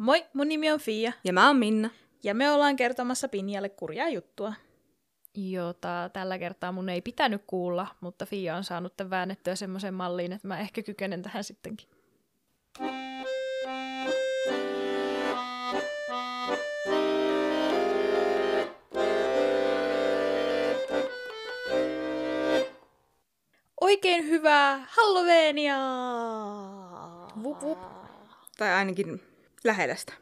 [0.00, 1.90] Moi, mun nimi on Fia, Ja mä oon Minna.
[2.22, 4.54] ja me ollaan kertomassa Pinjalle kurjaa juttua.
[5.34, 10.32] jota tällä kertaa mun ei pitänyt kuulla, mutta Fia on saanut tämän väännettyä semmoisen malliin,
[10.32, 11.88] että mä ehkä kykenen tähän sittenkin.
[23.80, 25.76] Oikein hyvää Halloweenia!
[27.42, 27.78] Vup, vup.
[28.58, 29.29] Tai ainakin
[29.64, 30.12] lähellä sitä.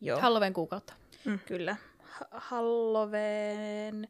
[0.00, 0.92] Joo, Halloween kuukautta.
[1.46, 1.76] kyllä.
[2.02, 4.08] Ha- Halloween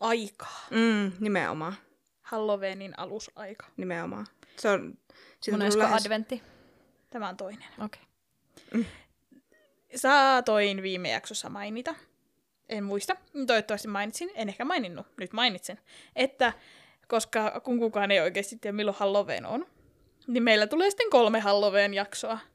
[0.00, 0.66] aikaa.
[0.70, 1.74] Mm, nimenomaan.
[2.22, 3.66] Halloweenin alusaika.
[3.76, 4.26] Nimenomaan.
[4.56, 4.98] Se on...
[5.50, 6.02] Monesko lähes...
[6.06, 6.42] adventti?
[7.10, 7.68] Tämä on toinen.
[7.84, 8.02] Okei.
[9.96, 11.94] Saatoin viime jaksossa mainita,
[12.68, 13.16] en muista,
[13.46, 15.80] toivottavasti mainitsin, en ehkä maininnut, nyt mainitsen,
[16.16, 16.52] että
[17.08, 19.66] koska kun kukaan ei oikeasti tiedä milloin Halloween on,
[20.26, 22.34] niin meillä tulee sitten kolme Halloween-jaksoa.
[22.34, 22.49] Niin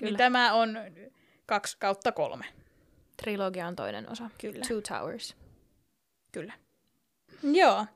[0.00, 0.18] Kyllä.
[0.18, 0.78] tämä on
[1.46, 2.44] kaksi kautta kolme,
[3.16, 4.30] Trilogia on toinen osa.
[4.40, 4.64] Kyllä.
[4.68, 5.36] Two Towers.
[6.32, 6.52] kyllä.
[7.42, 7.80] Joo.
[7.82, 7.86] Ö,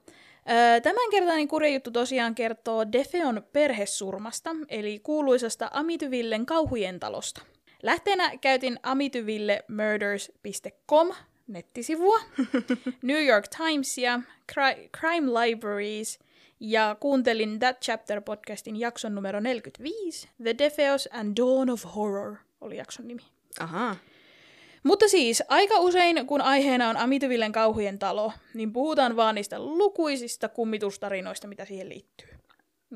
[0.80, 7.42] Tämänkertainen kurjajuttu tosiaan kertoo Defeon perhesurmasta, eli kuuluisasta Amityvillen kauhujen talosta.
[7.82, 11.12] Lähteenä käytin amityvillemurders.com
[11.46, 12.20] nettisivua,
[13.02, 14.20] New York Timesia,
[14.52, 16.18] Cri- Crime Libraries
[16.64, 22.76] ja kuuntelin That Chapter podcastin jakson numero 45, The Defeos and Dawn of Horror oli
[22.76, 23.22] jakson nimi.
[23.60, 23.96] Ahaa.
[24.82, 30.48] Mutta siis, aika usein, kun aiheena on Amityvillen kauhujen talo, niin puhutaan vaan niistä lukuisista
[30.48, 32.28] kummitustarinoista, mitä siihen liittyy.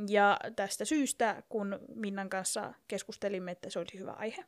[0.08, 4.44] Ja tästä syystä, kun Minnan kanssa keskustelimme, että se olisi hyvä aihe,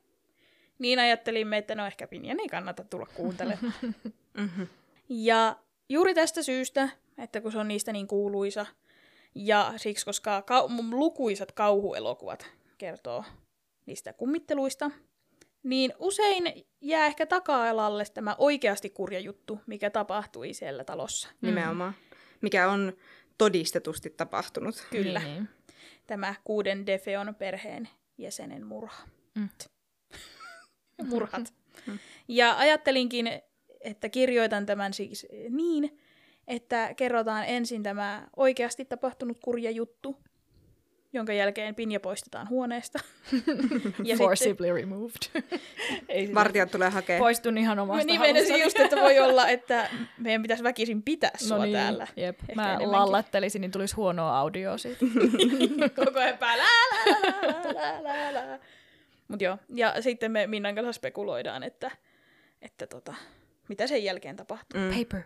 [0.79, 3.75] niin ajattelimme, että no ehkä Pinjan ei kannata tulla kuuntelemaan.
[4.35, 4.67] Mm-hmm.
[5.09, 5.57] Ja
[5.89, 8.67] juuri tästä syystä, että kun se on niistä niin kuuluisa,
[9.35, 12.47] ja siksi, koska kau- lukuisat kauhuelokuvat
[12.79, 13.25] kertoo
[13.87, 14.91] niistä kummitteluista,
[15.63, 21.29] niin usein jää ehkä taka-alalle tämä oikeasti kurja juttu, mikä tapahtui siellä talossa.
[21.41, 21.95] Nimenomaan.
[22.41, 22.93] Mikä on
[23.39, 24.87] todistetusti tapahtunut.
[24.91, 25.49] Kyllä, Niin,
[26.07, 27.89] tämä kuuden Defeon perheen
[28.19, 29.03] jäsenen murha.
[29.35, 29.49] Mm.
[31.11, 31.55] Murhat.
[32.29, 33.31] Ja ajattelinkin,
[33.81, 36.00] että kirjoitan tämän siis niin,
[36.51, 40.17] että kerrotaan ensin tämä oikeasti tapahtunut kurja juttu,
[41.13, 42.99] jonka jälkeen Pinja poistetaan huoneesta.
[44.05, 45.17] ja Forcibly removed.
[46.09, 47.19] ei sitä- Vartijat tulee hakemaan.
[47.21, 48.63] Poistun ihan Mä omasta niin halustani.
[48.63, 52.07] just, että voi olla, että meidän pitäisi väkisin pitää sua No niin, täällä.
[52.17, 52.39] jep.
[52.41, 52.93] Ehkä Mä enemmänkin.
[52.93, 55.07] lallattelisin, niin tulisi huonoa audioa siitä.
[56.05, 56.65] Koko ajan päällä.
[59.29, 61.91] Mut joo, ja sitten me Minnan kanssa spekuloidaan, että,
[62.63, 63.15] että tota,
[63.69, 64.81] mitä sen jälkeen tapahtuu.
[64.81, 64.89] Mm.
[64.99, 65.23] Paper.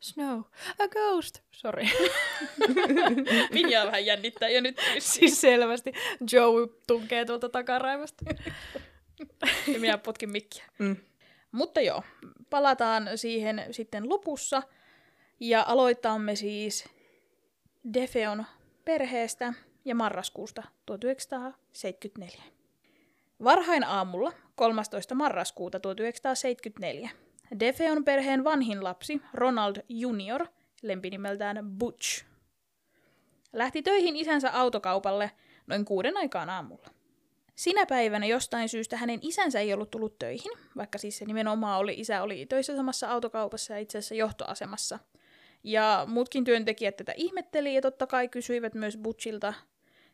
[0.00, 0.40] Snow.
[0.78, 1.42] A ghost.
[1.50, 1.84] Sorry.
[3.52, 4.80] Minjaa vähän jännittää jo nyt.
[4.98, 5.92] siis selvästi
[6.32, 8.24] Joe tunkee tuolta takaraivasta.
[9.66, 10.64] Ja minä potkin mikkiä.
[10.78, 10.96] Mm.
[11.52, 12.02] Mutta joo,
[12.50, 14.62] palataan siihen sitten lopussa.
[15.40, 16.84] Ja aloitamme siis
[17.94, 18.44] Defeon
[18.84, 19.52] perheestä
[19.84, 22.42] ja marraskuusta 1974.
[23.44, 25.14] Varhain aamulla 13.
[25.14, 27.10] marraskuuta 1974
[27.60, 30.46] Defeon perheen vanhin lapsi, Ronald Junior,
[30.82, 32.24] lempinimeltään Butch,
[33.52, 35.30] lähti töihin isänsä autokaupalle
[35.66, 36.88] noin kuuden aikaan aamulla.
[37.54, 41.94] Sinä päivänä jostain syystä hänen isänsä ei ollut tullut töihin, vaikka siis se nimenomaan oli,
[41.96, 44.98] isä oli töissä samassa autokaupassa ja itse asiassa johtoasemassa.
[45.64, 49.54] Ja muutkin työntekijät tätä ihmetteli ja totta kai kysyivät myös Butchilta,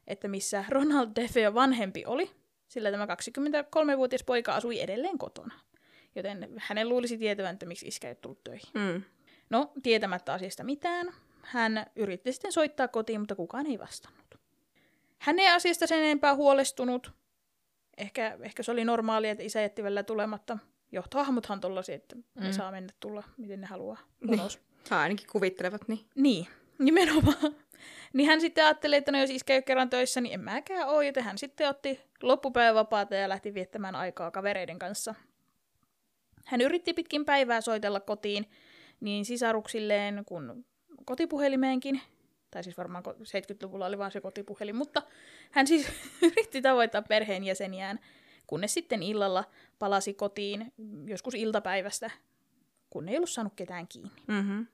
[0.07, 2.31] että missä Ronald Defeo vanhempi oli,
[2.69, 5.55] sillä tämä 23-vuotias poika asui edelleen kotona.
[6.15, 8.71] Joten hänen luulisi tietävän, että miksi iskä ei tullut töihin.
[8.75, 9.03] Mm.
[9.51, 14.25] No, tietämättä asiasta mitään, hän yritti sitten soittaa kotiin, mutta kukaan ei vastannut.
[15.19, 17.13] Hän ei asiasta sen enempää huolestunut.
[17.97, 20.59] Ehkä, ehkä se oli normaalia, että isä jätti välillä tulematta.
[20.93, 22.23] Johtohahmothan tollasia, että mm.
[22.35, 24.41] ne saa mennä tulla, miten ne haluaa Niin.
[24.41, 24.61] ulos.
[24.91, 26.01] Ha, ainakin kuvittelevat niin.
[26.15, 26.47] Niin,
[26.79, 27.37] nimenomaan.
[28.13, 30.89] Niin hän sitten ajatteli, että no jos iskä ei ole kerran töissä, niin en mäkään
[30.89, 35.15] ole, joten hän sitten otti loppupäivän vapaata ja lähti viettämään aikaa kavereiden kanssa.
[36.45, 38.47] Hän yritti pitkin päivää soitella kotiin
[39.01, 40.67] niin sisaruksilleen kuin
[41.05, 42.01] kotipuhelimeenkin.
[42.51, 45.03] Tai siis varmaan ko- 70-luvulla oli vain se kotipuhelin, mutta
[45.51, 45.87] hän siis
[46.23, 48.01] yritti tavoittaa perheenjäseniään,
[48.47, 49.45] kunnes sitten illalla
[49.79, 50.73] palasi kotiin
[51.07, 52.11] joskus iltapäivästä,
[52.91, 54.11] kun ei ollut saanut ketään kiinni.
[54.27, 54.67] Mm-hmm.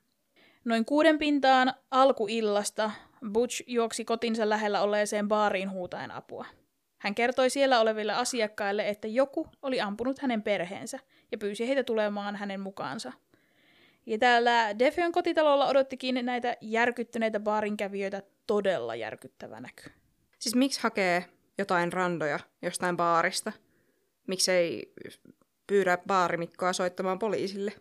[0.65, 2.91] Noin kuuden pintaan alkuillasta
[3.33, 6.47] Butch juoksi kotinsa lähellä olleeseen baariin huutaen apua.
[7.01, 10.99] Hän kertoi siellä oleville asiakkaille, että joku oli ampunut hänen perheensä
[11.33, 13.13] ja pyysi heitä tulemaan hänen mukaansa.
[14.07, 19.91] Ja täällä Defeon kotitalolla odottikin näitä järkyttyneitä baarinkävijöitä todella järkyttävä näky.
[20.39, 21.25] Siis miksi hakee
[21.59, 23.53] jotain randoja jostain baarista?
[24.27, 24.93] Miksei
[25.67, 27.73] pyydä baarimikkoa soittamaan poliisille.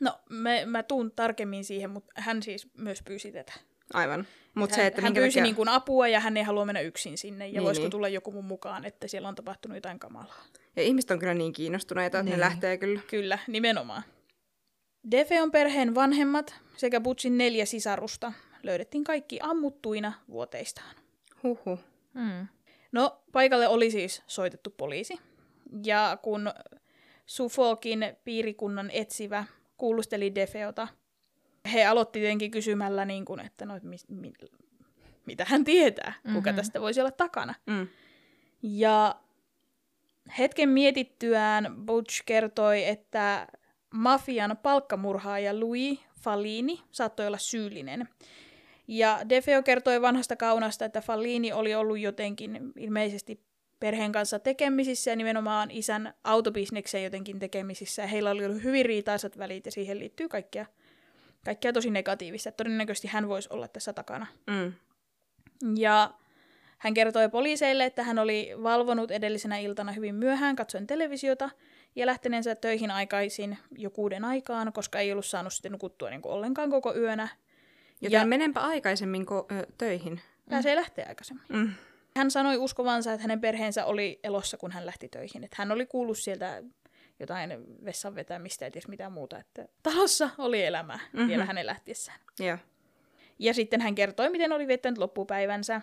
[0.00, 3.52] No, me, mä tuun tarkemmin siihen, mutta hän siis myös pyysi tätä.
[3.94, 4.26] Aivan.
[4.54, 5.42] Mut hän, se, että hän pyysi takia...
[5.42, 7.46] niin kuin apua ja hän ei halua mennä yksin sinne.
[7.46, 7.90] Ja Niin, voisiko niin.
[7.90, 10.44] tulla joku mun mukaan, että siellä on tapahtunut jotain kamalaa.
[10.76, 12.32] Ja ihmiset on kyllä niin kiinnostuneita, että Niin.
[12.32, 13.00] ne lähtee kyllä.
[13.10, 14.02] Kyllä, nimenomaan.
[15.10, 18.32] Defeon perheen vanhemmat sekä Butchin neljä sisarusta
[18.62, 20.96] löydettiin kaikki ammuttuina vuoteistaan.
[21.42, 21.80] Huhu.
[22.14, 22.46] Mm.
[22.92, 25.18] No, paikalle oli siis soitettu poliisi.
[25.84, 26.50] Ja kun
[27.26, 29.44] Suffolkin piirikunnan etsivä
[29.76, 30.88] kuulusteli Defeota,
[31.72, 34.32] he aloitti tietenkin kysymällä, niin kuin, että no, mi, mi,
[35.26, 36.56] mitä hän tietää, kuka Mhm.
[36.56, 37.54] tästä voisi olla takana.
[37.66, 37.88] Mm.
[38.62, 39.16] Ja
[40.38, 43.46] hetken mietittyään Butch kertoi, että
[43.94, 48.08] mafian palkkamurhaaja Louis Fallini saattoi olla syyllinen.
[48.88, 53.40] Ja Defeo kertoi vanhasta kaunasta, että Fallini oli ollut jotenkin ilmeisesti
[53.80, 58.02] perheen kanssa tekemisissä ja nimenomaan isän autobisneksen jotenkin tekemisissä.
[58.02, 60.66] Ja heillä oli ollut hyvin riitaisat välit ja siihen liittyy kaikkea,
[61.48, 62.52] kaikkea tosi negatiivista.
[62.52, 64.26] Todennäköisesti hän voisi olla tässä takana.
[64.46, 64.72] Mm.
[65.76, 66.14] Ja
[66.78, 71.50] hän kertoi poliiseille, että hän oli valvonut edellisenä iltana hyvin myöhään katsoen televisiota
[71.96, 76.32] ja lähteneensä töihin aikaisin jo kuuden aikaan, koska ei ollut saanut sitten nukuttua niin kuin
[76.32, 77.28] ollenkaan koko yönä.
[78.00, 80.20] Joten Ja- menenpä aikaisemmin ko- ö, töihin.
[80.50, 81.44] Pääsee lähteä aikaisemmin.
[81.48, 81.70] Mm.
[82.16, 85.44] Hän sanoi uskovansa, että hänen perheensä oli elossa, kun hän lähti töihin.
[85.44, 86.62] Että hän oli kuullut sieltä
[87.20, 87.50] jotain
[87.84, 89.38] vessan vetämistä ja ties mitä muuta.
[89.38, 91.16] Että talossa oli elämää Mhm.
[91.16, 91.28] mm-hmm.
[91.28, 92.20] vielä hänen lähtiessään.
[92.40, 92.58] Joo.
[93.38, 95.82] Ja sitten hän kertoi, miten oli viettänyt loppupäivänsä.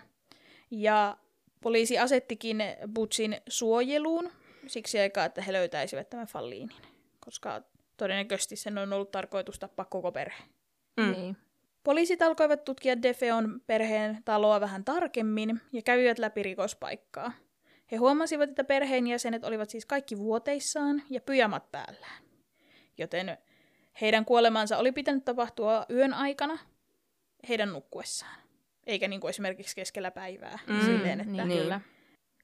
[0.70, 1.16] Ja
[1.60, 2.62] poliisi asettikin
[2.94, 4.30] Butchin suojeluun
[4.66, 6.76] siksi aikaa, että he löytäisivät tämän Falliinin.
[7.20, 7.62] Koska
[7.96, 10.42] todennäköisesti sen on ollut tarkoitus tappaa koko perhe.
[10.96, 11.12] Mm.
[11.12, 11.36] Niin.
[11.84, 17.32] Poliisit alkoivat tutkia Defeon perheen taloa vähän tarkemmin ja kävivät läpi rikospaikkaa.
[17.92, 22.22] He huomasivat, että perheenjäsenet olivat siis kaikki vuoteissaan ja pyjamat päällään.
[22.98, 23.38] Joten
[24.00, 26.58] heidän kuolemansa oli pitänyt tapahtua yön aikana
[27.48, 28.38] heidän nukkuessaan.
[28.86, 30.58] Eikä niin kuin esimerkiksi keskellä päivää.
[30.66, 31.80] Mm, silleen, että Niin, kyllä.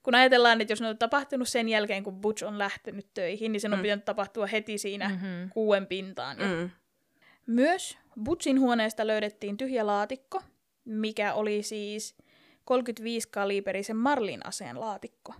[0.03, 3.61] Kun ajatellaan, että jos ne on tapahtunut sen jälkeen, kun Butch on lähtenyt töihin, niin
[3.61, 3.83] sen on Mm.
[3.83, 5.49] pitänyt tapahtua heti siinä Mm-hmm.
[5.49, 6.39] kuuen pintaan.
[6.39, 6.69] Ja Mm.
[7.47, 10.41] myös Butchin huoneesta löydettiin tyhjä laatikko,
[10.85, 12.15] mikä oli siis
[12.65, 15.33] 35 kaliberisen Marlin aseen laatikko.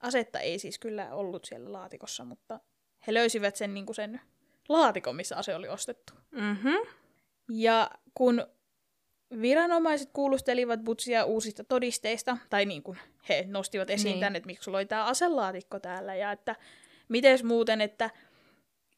[0.00, 2.60] Asetta ei siis kyllä ollut siellä laatikossa, mutta
[3.06, 4.20] he löysivät sen, niin kuin sen
[4.68, 6.12] laatikon, missä ase oli ostettu.
[6.30, 6.78] Mm-hmm.
[7.48, 8.46] Ja kun
[9.40, 14.20] viranomaiset kuulustelivat Butchia uusista todisteista, tai niin kuin he nostivat esiin Niin.
[14.20, 16.56] tänne, että miksi sulla oli tämä aselaatikko täällä, ja että
[17.08, 18.10] mites muuten, että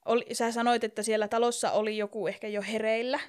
[0.05, 3.21] oli, sä sanoit, että siellä talossa oli joku ehkä jo hereillä,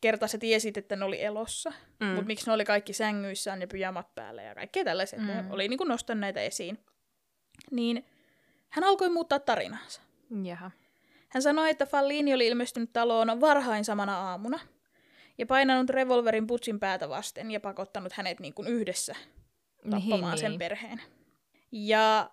[0.00, 2.06] kerta sä tiesit, että ne oli elossa, Mm.
[2.06, 5.26] mutta miksi ne oli kaikki sängyissään ja pyjamat päällä ja kaikkea tällaiset, mm.
[5.26, 6.78] ne oli niin kuin nostanut näitä esiin.
[7.70, 8.06] Niin
[8.68, 10.00] hän alkoi muuttaa tarinaansa.
[10.44, 10.70] Jaha.
[11.28, 14.58] Hän sanoi, että Fallini oli ilmestynyt taloon varhain samana aamuna
[15.38, 19.14] ja painanut revolverin Butchin päätä vasten ja pakottanut hänet niin kuin yhdessä
[19.90, 21.00] tappamaan sen perheen.
[21.72, 22.30] Ja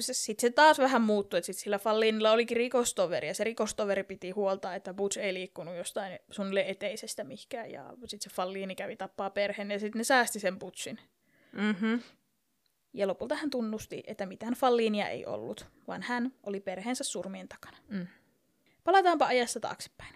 [0.00, 4.30] sitten se taas vähän muuttui, että sit sillä Fallinilla olikin rikostoveri, ja se rikostoveri piti
[4.30, 9.30] huolta, että Butch ei liikkunut jostain suunnilleen eteisestä mihinkään, ja sitten se Fallini kävi tappaa
[9.30, 10.98] perheen, ja sitten ne säästi sen Butchin.
[11.52, 12.00] Mm-hmm.
[12.92, 17.76] Ja lopulta hän tunnusti, että mitään Fallinia ei ollut, vaan hän oli perheensä surmien takana.
[17.88, 18.06] Mm.
[18.84, 20.14] Palataanpa ajassa taaksepäin.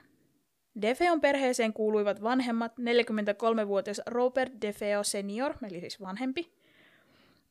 [0.82, 6.52] Defeon perheeseen kuuluivat vanhemmat 43-vuotias Robert Defeo senior, eli siis vanhempi,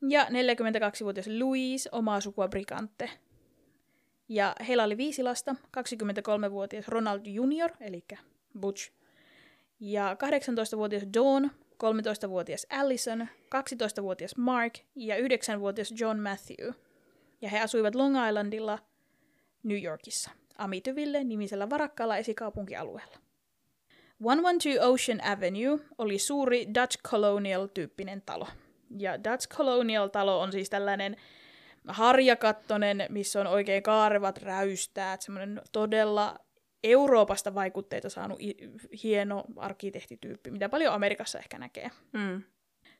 [0.08, 3.10] ja 42-vuotias Louise, omaa sukua Brigante.
[4.28, 8.04] Ja heillä oli viisi lasta, 23-vuotias Ronald Junior, eli
[8.60, 8.92] Butch,
[9.80, 11.50] ja 18-vuotias Dawn,
[11.84, 16.72] 13-vuotias Allison, 12-vuotias Mark ja 9-vuotias John Matthew.
[17.42, 18.78] Ja he asuivat Long Islandilla
[19.62, 23.16] New Yorkissa, Amityville nimisellä varakkaalla esikaupunkialueella.
[24.22, 28.46] 112 Ocean Avenue oli suuri Dutch Colonial-tyyppinen talo.
[28.98, 31.16] Ja Dutch Colonial-talo on siis tällainen
[31.88, 36.38] harjakattonen, missä on oikein kaarevat räystäät, semmoinen todella
[36.84, 38.38] Euroopasta vaikutteita saanut
[39.02, 41.90] hieno arkkitehtityyppi, mitä paljon Amerikassa ehkä näkee.
[42.12, 42.42] Mm.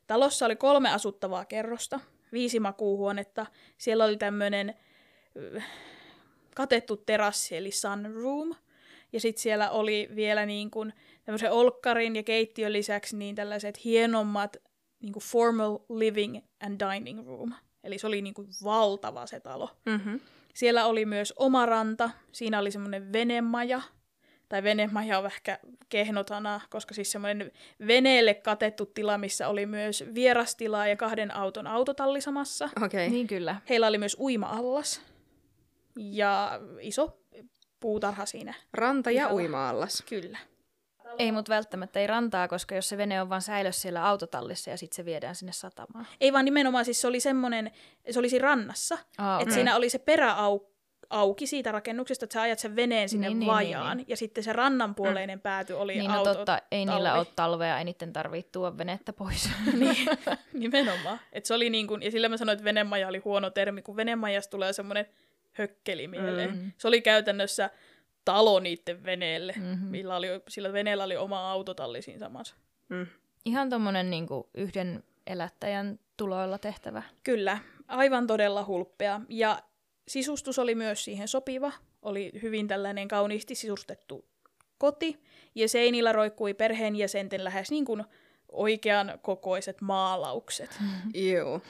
[0.07, 1.99] Talossa oli kolme asuttavaa kerrosta,
[2.31, 3.45] viisi makuuhuonetta.
[3.77, 4.75] Siellä oli tämmöinen
[6.55, 8.55] katettu terassi, eli sunroom.
[9.13, 10.93] Ja sitten siellä oli vielä niin kuin
[11.23, 14.57] tämmöisen olkkarin ja keittiön lisäksi niin tällaiset hienommat
[15.01, 17.53] niin kuin formal living and dining room.
[17.83, 19.69] Eli se oli niin kuin valtava se talo.
[19.85, 20.19] Mm-hmm.
[20.53, 23.81] Siellä oli myös oma ranta, siinä oli semmoinen venemaja,
[24.49, 27.51] tai venemaja on ehkä kehnotana, koska siis semmoinen
[27.87, 32.65] veneelle katettu tila, missä oli myös vierastilaa ja kahden auton autotalli samassa.
[32.65, 32.85] Okei.
[32.85, 33.09] Okay.
[33.09, 33.55] Niin kyllä.
[33.69, 35.01] Heillä oli myös uima-allas.
[35.95, 37.17] ja iso
[37.79, 38.53] puutarha siinä.
[38.73, 40.03] Ranta ja uima-allas.
[40.09, 40.37] Kyllä.
[41.19, 44.77] Ei mut välttämättä ei rantaa, koska jos se vene on vaan säilössä siellä autotallissa ja
[44.77, 46.07] sitten se viedään sinne satamaan.
[46.21, 47.71] Ei vaan nimenomaan, siis se oli semmoinen,
[48.09, 49.53] se oli siinä rannassa, Aa, että okei.
[49.53, 50.59] siinä oli se perä au,
[51.09, 54.17] auki siitä rakennuksesta, että sä ajat sen veneen sinne Niin, niin, niin, vajaan, niin, ja
[54.17, 55.41] sitten se rannanpuoleinen mm.
[55.41, 56.33] pääty oli Niin no auto.
[56.33, 57.19] totta, ei niillä talvi.
[57.19, 59.49] ole talvea, ei niiden tarvitse tuoda venettä pois.
[59.79, 60.07] niin,
[60.53, 61.19] nimenomaan.
[61.33, 63.95] Et se oli niin kuin, ja sillä mä sanoin, että venemaja oli huono termi, kun
[63.95, 65.05] venemajasta tulee semmoinen
[65.51, 66.55] hökkeli mieleen.
[66.55, 66.71] Mm.
[66.77, 67.69] Se oli käytännössä
[68.25, 69.65] talo niiden veneelle, Mhm.
[69.65, 69.87] mm-hmm.
[69.87, 72.55] millä oli, sillä veneellä oli oma autotalli siinä samassa.
[72.89, 73.07] Mm.
[73.45, 77.03] Ihan tommonen niinku yhden elättäjän tuloilla tehtävä.
[77.23, 79.21] Kyllä, aivan todella hulppea.
[79.29, 79.59] Ja
[80.07, 81.71] sisustus oli myös siihen sopiva.
[82.01, 84.25] Oli hyvin tällainen kauniisti sisustettu
[84.77, 85.23] koti.
[85.55, 88.03] Ja seinillä roikkui perheenjäsenten lähes niin kuin
[88.51, 90.79] oikean kokoiset maalaukset.
[91.13, 91.61] Joo.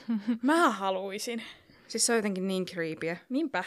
[0.41, 1.43] Mä haluaisin.
[1.87, 3.17] Siis se on jotenkin niin creepyä.
[3.29, 3.63] Niinpä.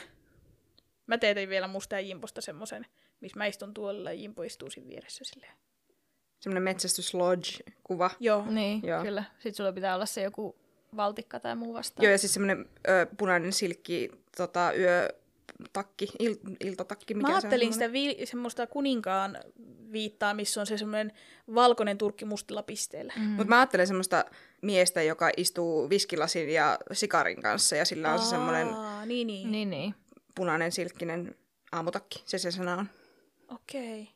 [1.06, 2.86] Mä teetin vielä musta ja Jimposta semmoisen,
[3.20, 5.52] missä mä istun tuolilla ja Jimpo istuu siinä vieressä silleen.
[6.40, 8.10] Semmoinen metsästyslodge-kuva.
[8.20, 8.44] Joo.
[8.50, 9.02] Niin, Joo.
[9.02, 9.24] kyllä.
[9.34, 10.56] Sitten sulla pitää olla se joku
[10.96, 12.04] valtikka tai muu vastaan.
[12.04, 17.14] Joo, ja siis semmoinen ö, punainen silkki tota, yötakki, il, iltatakki.
[17.14, 19.38] Mikä Mä se on ajattelin sitä vi- semmoista kuninkaan
[19.92, 21.12] viittaa, missä on se semmoinen
[21.54, 23.12] valkoinen turkki mustilla pisteillä.
[23.16, 23.22] Mm.
[23.22, 24.24] Mutta mä ajattelen semmoista
[24.62, 29.52] miestä, joka istuu viskilasin ja sikarin kanssa, ja sillä on se semmoinen Aa, niin, niin.
[29.52, 29.94] Niin, niin.
[30.34, 31.34] Punainen silkkinen
[31.72, 32.22] aamutakki.
[32.26, 32.90] Se se sana on.
[33.48, 34.08] Okei.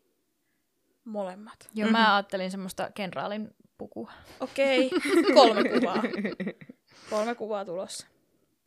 [1.04, 1.68] Molemmat.
[1.74, 1.92] Joo, mm-hmm.
[1.92, 4.12] mä ajattelin semmoista kenraalin pukua.
[4.40, 4.90] Okei,
[5.34, 6.02] kolme kuvaa.
[7.10, 8.06] Kolme kuvaa tulossa.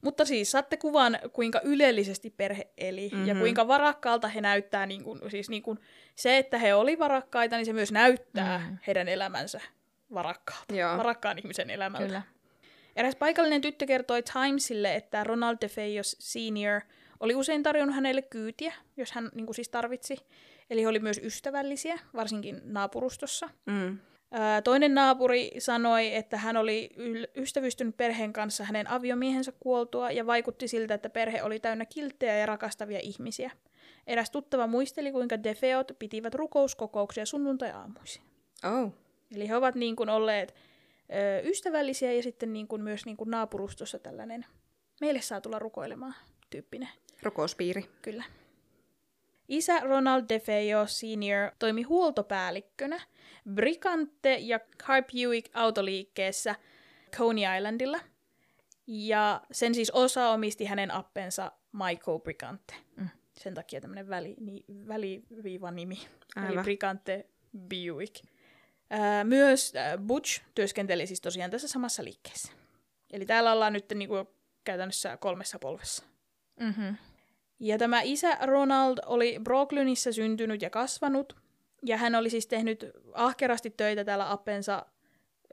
[0.01, 3.27] Mutta siis saatte kuvan, kuinka ylellisesti perhe eli mm-hmm.
[3.27, 4.86] ja kuinka varakkaalta he näyttää.
[4.86, 5.79] Niin kuin, siis niin kuin
[6.15, 8.77] se, että he oli varakkaita, niin se myös näyttää mm.
[8.88, 9.62] heidän elämänsä
[10.13, 10.75] varakkaalta.
[10.75, 10.98] Joo.
[10.98, 12.05] Varakkaan ihmisen elämältä.
[12.05, 12.22] Kyllä.
[12.96, 16.81] Eräs paikallinen tyttö kertoi Timesille, että Ronald DeFeos Senior
[17.22, 20.18] oli usein tarjonnut hänelle kyytiä, jos hän niin kuin siis tarvitsi.
[20.70, 23.50] Eli he oli myös ystävällisiä, varsinkin naapurustossa.
[23.66, 23.98] Mm.
[24.63, 26.90] Toinen naapuri sanoi, että hän oli
[27.38, 32.46] ystävystynyt perheen kanssa hänen aviomiehensä kuoltua ja vaikutti siltä, että perhe oli täynnä kilttejä ja
[32.46, 33.51] rakastavia ihmisiä.
[34.08, 38.24] Eräs tuttava muisteli, kuinka Defeot pitivät rukouskokouksia sunnuntai-aamuisin.
[38.63, 38.94] Oh.
[39.36, 43.32] Eli he ovat niin kuin olleet ö, ystävällisiä ja sitten niin kuin myös niin kuin
[43.32, 44.46] naapurustossa tällainen
[45.01, 46.16] meille saa tulla rukoilemaan
[46.50, 46.90] tyyppinen.
[47.24, 47.90] Rukouspiiri.
[48.01, 48.24] Kyllä.
[49.48, 51.56] Isä Ronald DeFeo Sr.
[51.60, 53.01] toimi huoltopäällikkönä
[53.54, 56.56] Bricante ja Car Buick autoliikkeessä
[57.18, 58.00] Coney Islandilla.
[58.88, 62.74] Ja sen siis osa omisti hänen appensa Michael Bricante.
[62.96, 63.10] Mm.
[63.34, 66.00] Sen takia tämmöinen väli, ni, väliviiva nimi.
[66.38, 66.63] Eli Aivan.
[66.63, 67.25] Bricante
[67.70, 68.25] Buick.
[68.90, 72.51] Ää, myös ää, Butch työskenteli siis tosiaan tässä samassa liikkeessä.
[73.13, 74.16] Eli täällä ollaan nyt niinku
[74.63, 76.04] käytännössä kolmessa polvessa.
[76.60, 76.96] Mm-hmm.
[77.63, 81.36] Ja tämä isä Ronald oli Brooklynissa syntynyt ja kasvanut,
[81.86, 84.86] ja hän oli siis tehnyt ahkerasti töitä täällä appensa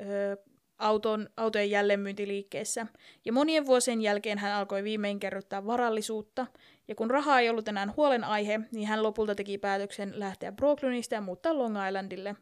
[0.00, 0.37] ö,
[0.79, 2.87] auton, autojen jälleenmyyntiliikkeessä.
[3.25, 6.47] Ja monien vuosien jälkeen hän alkoi viimein kerryttää varallisuutta,
[6.88, 11.21] ja kun rahaa ei ollut enää huolenaihe, niin hän lopulta teki päätöksen lähteä Brooklynista ja
[11.21, 12.37] muuttaa Long Islandille.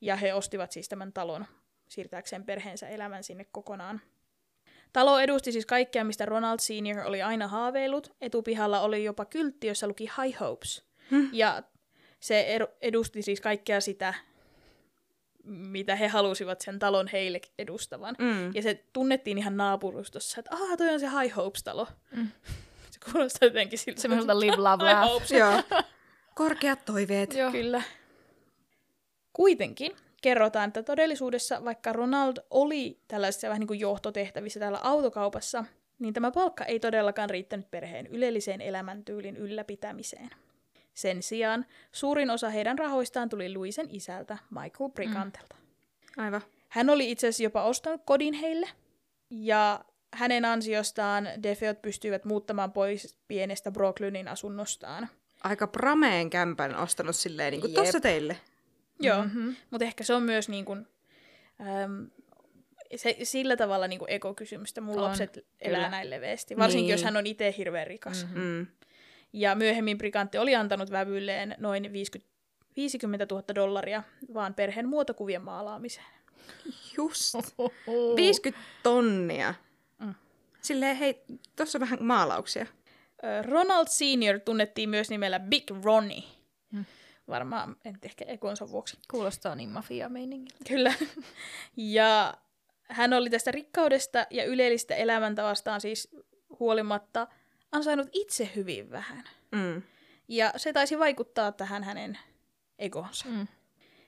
[0.00, 1.46] Ja he ostivat siis tämän talon
[1.88, 4.00] siirtääkseen perheensä elämän sinne kokonaan.
[4.92, 8.12] Talo edusti siis kaikkea, mistä Ronald Senior oli aina haaveillut.
[8.20, 10.84] Etupihalla oli jopa kyltti, jossa luki High Hopes.
[11.10, 11.28] Hmm.
[11.32, 11.62] Ja
[12.20, 14.14] se edu- edusti siis kaikkea sitä,
[15.44, 18.14] mitä he halusivat sen talon heille edustavan.
[18.18, 18.54] Mm.
[18.54, 21.86] Ja se tunnettiin ihan naapurustossa, että aah, toi on se High Hopes-talo.
[22.16, 22.28] Mm.
[22.90, 24.00] Se kuulostaa jotenkin siltä.
[24.00, 25.32] Semmoiselta live, love, laugh.
[25.32, 25.82] Joo.
[26.34, 27.34] Korkeat toiveet.
[27.34, 27.50] Joo.
[27.52, 27.82] Kyllä.
[29.32, 35.64] Kuitenkin kerrotaan, että todellisuudessa, vaikka Ronald oli tällaisissa vähän niin kuin johtotehtävissä täällä autokaupassa,
[35.98, 40.30] niin tämä palkka ei todellakaan riittänyt perheen ylelliseen elämäntyylin ylläpitämiseen.
[40.94, 45.56] Sen sijaan suurin osa heidän rahoistaan tuli Luisen isältä, Michael Brigantelta.
[46.16, 46.42] Aivan.
[46.68, 48.68] Hän oli itse asiassa jopa ostanut kodin heille,
[49.30, 49.84] ja
[50.14, 55.08] hänen ansiostaan Defeot pystyivät muuttamaan pois pienestä Brooklynin asunnostaan.
[55.44, 57.84] Aika prameen kämpän ostanut silleen, niin kuin Jep.
[57.84, 58.36] tossa teille.
[59.00, 59.38] Joo, Mhm.
[59.38, 59.56] mm-hmm.
[59.70, 60.86] mutta ehkä se on myös niin kuin,
[61.84, 62.10] äm,
[62.96, 65.90] se, sillä tavalla niin kuin ekokysymys, että mun On, lapset elää kyllä.
[65.90, 66.56] näin leveästi.
[66.56, 66.92] Varsinkin, Niin.
[66.92, 68.24] jos hän on itse hirveän rikas.
[68.24, 68.40] Mm-hmm.
[68.42, 68.66] Mm.
[69.32, 72.30] Ja myöhemmin Brigantte oli antanut vävylleen noin 50,
[72.76, 74.02] 50 000 dollaria
[74.34, 76.06] vaan perheen muotokuvien maalaamiseen.
[76.96, 77.34] Just.
[78.16, 79.54] 50 tonnia.
[79.98, 80.14] Mm.
[80.60, 81.22] Silleen, hei,
[81.56, 82.66] tossa on vähän maalauksia.
[83.46, 86.22] Ronald Senior tunnettiin myös nimellä Big Ronnie.
[87.30, 88.98] Varmaan, en ehkä ekonsa vuoksi.
[89.10, 90.64] Kuulostaa niin mafia-meiningiltä.
[90.68, 90.94] Kyllä.
[91.76, 92.34] Ja
[92.88, 96.08] hän oli tästä rikkaudesta ja ylellistä elämäntavastaan siis
[96.58, 97.26] huolimatta
[97.72, 99.24] ansainnut itse hyvin vähän.
[99.52, 99.82] Mm.
[100.28, 102.18] Ja se taisi vaikuttaa tähän hänen
[102.78, 103.28] egoonsa.
[103.28, 103.46] Mm.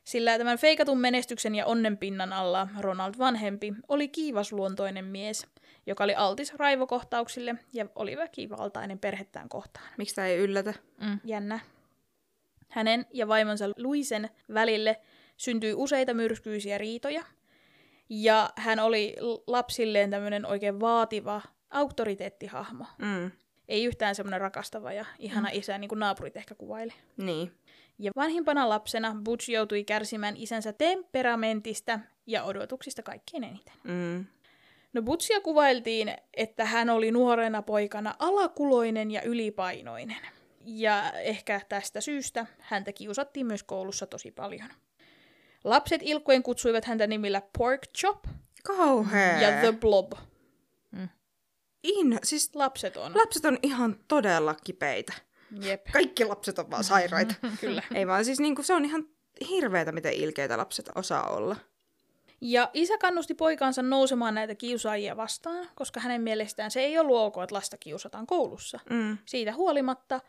[0.05, 5.47] Sillä tämän feikatun menestyksen ja onnenpinnan alla Ronald vanhempi oli kiivasluontoinen mies,
[5.87, 9.87] joka oli altis raivokohtauksille ja oli väkivaltainen perhettään kohtaan.
[9.99, 10.75] Miksi tämä ei yllätä?
[11.01, 11.19] Mm.
[11.25, 11.61] Jännä.
[12.73, 15.01] Hänen ja vaimonsa Luisen välille
[15.37, 17.25] syntyi useita myrskyisiä riitoja,
[18.09, 22.85] ja hän oli lapsilleen tämmöinen oikein vaativa auktoriteettihahmo.
[22.99, 23.31] Mm.
[23.69, 25.59] Ei yhtään semmoinen rakastava ja ihana mm.
[25.59, 26.93] isä, niin kuin naapurit ehkä kuvaili.
[27.17, 27.53] Niin.
[27.99, 33.75] Ja vanhimpana lapsena Butch joutui kärsimään isänsä temperamentista ja odotuksista kaikkein eniten.
[33.85, 34.27] Mm.
[34.93, 40.17] No Butchia kuvailtiin, että hän oli nuorena poikana alakuloinen ja ylipainoinen.
[40.65, 44.69] Ja ehkä tästä syystä häntä kiusattiin myös koulussa tosi paljon.
[45.65, 48.25] Lapset ilkkojen kutsuivat häntä nimillä Pork Chop
[48.63, 49.41] Kauhea.
[49.41, 50.13] ja The Blob.
[51.83, 53.13] In, siis Lapset on.
[53.17, 55.13] lapset on ihan todella kipeitä.
[55.63, 57.35] Jep, Kaikki lapset on vaan sairaita.
[57.61, 57.83] kyllä.
[57.95, 59.05] Ei vaan siis niinku, se on ihan
[59.49, 61.57] hirveetä, miten ilkeitä lapset osaa olla.
[62.41, 67.35] Ja isä kannusti poikaansa nousemaan näitä kiusaajia vastaan, koska hänen mielestään se ei ollut ok,
[67.43, 68.81] että lasta kiusataan koulussa.
[68.91, 69.19] Mm.
[69.25, 70.21] Siitä huolimatta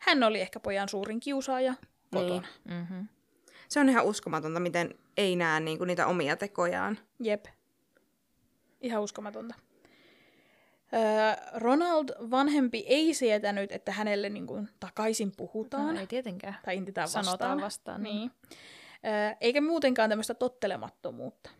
[0.00, 1.74] hän oli ehkä pojan suurin kiusaaja
[2.10, 2.48] kotona.
[2.64, 2.78] Niin.
[2.78, 3.08] Mm-hmm.
[3.68, 6.98] Se on ihan uskomatonta, miten ei näe niinku niitä omia tekojaan.
[7.20, 7.44] Jep.
[8.80, 9.54] Ihan uskomatonta.
[10.92, 11.00] Öö,
[11.54, 15.94] Ronald vanhempi ei sietänyt, että hänelle niin kuin, takaisin puhutaan.
[15.94, 16.56] No, ei tietenkään.
[16.64, 17.24] tai intetään vastaan.
[17.24, 18.16] Sanotaan vastaan, niin.
[18.16, 18.30] Niin.
[19.06, 21.50] Öö, eikä muutenkaan tämmöistä tottelemattomuutta.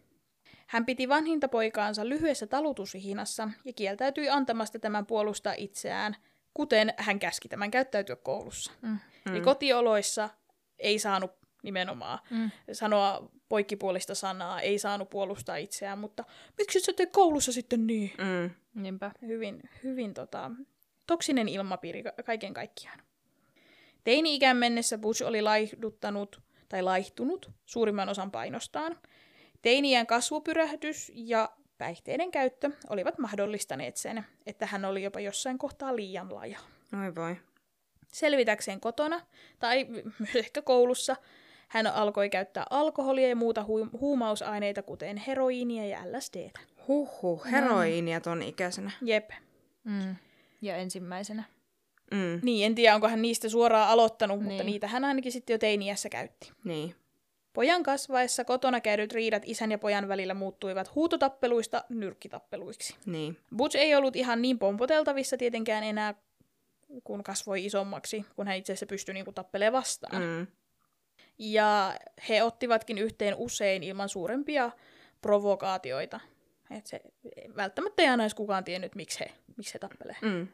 [0.67, 6.17] Hän piti vanhinta poikaansa lyhyessä talutushihnassa ja kieltäytyi antamasta tämän puolustaa itseään,
[6.55, 8.73] kuten hän käski tämän käyttäytyä koulussa.
[8.83, 8.99] Mm.
[9.31, 10.29] Eli kotioloissa
[10.79, 11.31] ei saanut
[11.63, 12.51] nimenomaan Mm.
[12.73, 16.25] sanoa poikkipuolista sanaa, ei saanut puolustaa itseään, mutta
[16.59, 18.13] miksi sä teet koulussa sitten niin?
[18.19, 18.51] Mm.
[18.83, 19.11] Niinpä.
[19.23, 20.51] Hyvin, hyvin tota,
[21.07, 23.01] toksinen ilmapiiri ka- kaiken kaikkiaan.
[24.05, 28.97] Teini-ikään mennessä Bush oli laihduttanut tai laihtunut suurimman osan painostaan.
[29.63, 36.35] Teiniän kasvupyrähdys ja päihteiden käyttö olivat mahdollistaneet sen, että hän oli jopa jossain kohtaa liian
[36.35, 36.59] laaja.
[37.05, 37.37] Oi voi.
[38.13, 39.21] Selvitäkseen kotona
[39.59, 39.87] tai
[40.19, 41.17] myös ehkä koulussa
[41.69, 46.61] hän alkoi käyttää alkoholia ja muuta hu- huumausaineita, kuten heroiinia ja LSDtä.
[46.89, 48.91] Huhhuh, heroiinia ton ikäisenä.
[49.03, 49.31] Jep.
[49.85, 50.17] Mm.
[50.63, 51.45] Ja ensimmäisenä.
[52.11, 52.41] Mm.
[52.43, 54.49] Niin, en tiedä, onko hän niistä suoraan aloittanut, niin.
[54.49, 56.53] mutta niitä hän ainakin sitten jo teiniässä käytti.
[56.65, 56.95] Niin.
[57.53, 62.97] Pojan kasvaessa kotona käydyt riidat isän ja pojan välillä muuttuivat huutotappeluista nyrkkitappeluiksi.
[63.07, 63.37] Niin.
[63.57, 66.15] Butch ei ollut ihan niin pompoteltavissa tietenkään enää,
[67.05, 70.23] kun kasvoi isommaksi, kun hän itse asiassa pystyi niinku tappelemaan vastaan.
[70.23, 70.47] Mm.
[71.39, 71.95] Ja
[72.29, 74.71] he ottivatkin yhteen usein ilman suurempia
[75.21, 76.21] provokaatioita.
[76.71, 77.01] Et se
[77.57, 80.17] välttämättä ei aina edes kukaan tiennyt, miksi he, miksi he tappelee.
[80.23, 80.49] Mm.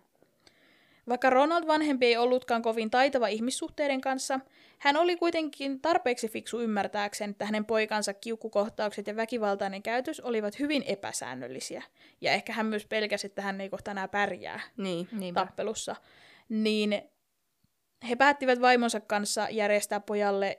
[1.08, 4.40] Vaikka Ronald vanhempi ei ollutkaan kovin taitava ihmissuhteiden kanssa,
[4.78, 10.82] hän oli kuitenkin tarpeeksi fiksu ymmärtääkseen, että hänen poikansa kiukkukohtaukset ja väkivaltainen käytös olivat hyvin
[10.86, 11.82] epäsäännöllisiä.
[12.20, 15.08] Ja ehkä hän myös pelkäsi, että hän ei kohta enää pärjää Niin.
[15.12, 15.40] Niinpä.
[15.40, 15.96] tappelussa.
[16.48, 17.02] Niin
[18.08, 20.58] he päättivät vaimonsa kanssa järjestää pojalle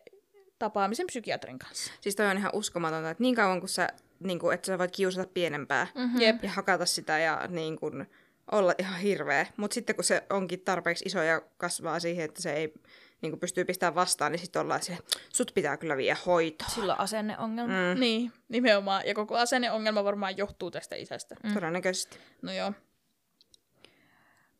[0.59, 1.93] tapaamisen psykiatrin kanssa.
[2.01, 3.87] Siis toi on ihan uskomatonta, että niin kauan kun sä,
[4.19, 6.21] niin kun, että sä voit kiusata pienempää Mm-hmm.
[6.21, 6.43] Jep.
[6.43, 8.05] ja hakata sitä ja niin kun,
[8.51, 9.45] olla ihan hirveä.
[9.57, 12.73] Mutta sitten kun se onkin tarpeeksi iso ja kasvaa siihen, että se ei
[13.21, 14.97] niin kun pystyy pistämään vastaan, niin sitten ollaan se,
[15.33, 16.71] sut pitää kyllä viedä hoitoon.
[16.71, 17.73] Sillä on asenneongelma.
[17.93, 17.99] Mm.
[17.99, 19.03] Niin, nimenomaan.
[19.05, 21.35] Ja koko asenneongelma varmaan johtuu tästä isästä.
[21.43, 21.53] Mm.
[21.53, 22.17] Todennäköisesti.
[22.41, 22.73] No joo.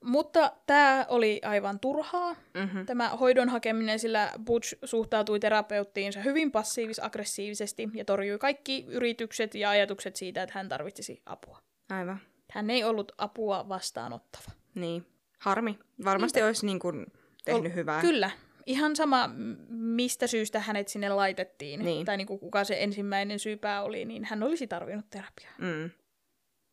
[0.04, 2.86] Mutta tämä oli aivan turhaa, Mm-hmm.
[2.86, 10.16] tämä hoidon hakeminen, sillä Butch suhtautui terapeuttiinsa hyvin passiivis-aggressiivisesti ja torjui kaikki yritykset ja ajatukset
[10.16, 11.62] siitä, että hän tarvitsisi apua.
[11.90, 12.20] Aivan.
[12.52, 14.52] Hän ei ollut apua vastaanottava.
[14.76, 15.06] Niin.
[15.40, 15.80] Harmi.
[16.04, 17.08] Varmasti olisi niin kun,
[17.46, 18.02] tehnyt Ol- hyvää.
[18.02, 18.32] Kyllä.
[18.66, 19.30] Ihan sama,
[19.70, 22.06] mistä syystä hänet sinne laitettiin, Niin.
[22.06, 25.54] tai niin kuin kuka se ensimmäinen syypää oli, niin hän olisi tarvinnut terapiaa.
[25.58, 25.90] Mm.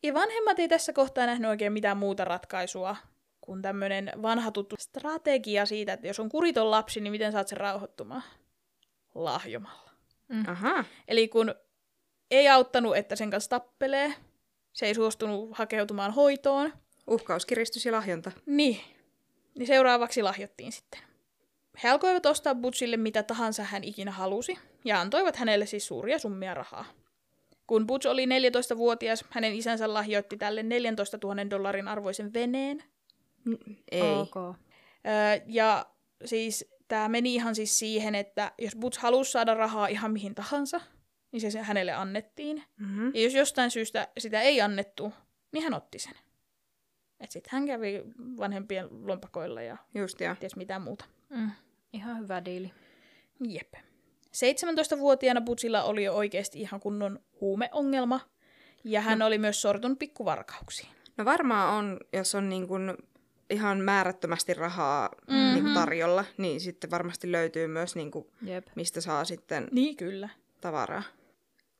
[0.02, 2.96] Ja vanhemmat ei tässä kohtaa nähnyt oikein mitään muuta ratkaisua
[3.40, 7.58] kuin tämmöinen vanha tuttu strategia siitä, että jos on kuriton lapsi, niin miten saat sen
[7.58, 8.22] rauhoittumaan?
[9.14, 9.90] Lahjomalla.
[10.46, 10.84] Aha.
[11.08, 11.54] Eli kun
[12.30, 14.14] ei auttanut, että sen kanssa tappelee,
[14.74, 16.72] se ei suostunut hakeutumaan hoitoon,
[17.06, 18.32] Uhkaus, kiristys ja lahjonta.
[18.46, 18.80] niin,
[19.58, 21.00] niin seuraavaksi lahjottiin sitten.
[21.82, 26.54] He alkoivat ostaa Butchille mitä tahansa hän ikinä halusi, ja antoivat hänelle siis suuria summia
[26.54, 26.84] rahaa.
[27.66, 32.84] Kun Butch oli 14-vuotias, hänen isänsä lahjoitti tälle 14 000 dollarin arvoisen veneen.
[33.92, 34.02] Ei.
[34.02, 34.36] Ok.
[34.36, 35.86] Öö, ja
[36.24, 40.80] siis tämä meni ihan siis siihen, että jos Butch halusi saada rahaa ihan mihin tahansa,
[41.34, 42.62] niin se, se hänelle annettiin.
[42.76, 43.10] Mm-hmm.
[43.14, 45.12] Ja jos jostain syystä sitä ei annettu,
[45.52, 46.14] niin hän otti sen.
[47.20, 48.02] Et sitten hän kävi
[48.38, 50.34] vanhempien lompakoilla ja Just joo.
[50.40, 51.04] ties mitä muuta.
[51.30, 51.50] Mm.
[51.92, 52.72] Ihan hyvä diili.
[53.48, 53.74] Jep.
[54.26, 58.20] 17-vuotiaana Butsilla oli jo oikeasti ihan kunnon huumeongelma,
[58.84, 59.26] ja hän no.
[59.26, 60.88] oli myös sortunut pikkuvarkauksiin.
[61.16, 62.94] No varmaan on, jos on niin kuin
[63.50, 65.52] ihan määrättömästi rahaa mm-hmm.
[65.54, 68.66] niin kuin tarjolla, niin sitten varmasti löytyy myös, niin kuin, Jep.
[68.74, 70.28] mistä saa sitten Niin kyllä.
[70.60, 71.02] tavaraa.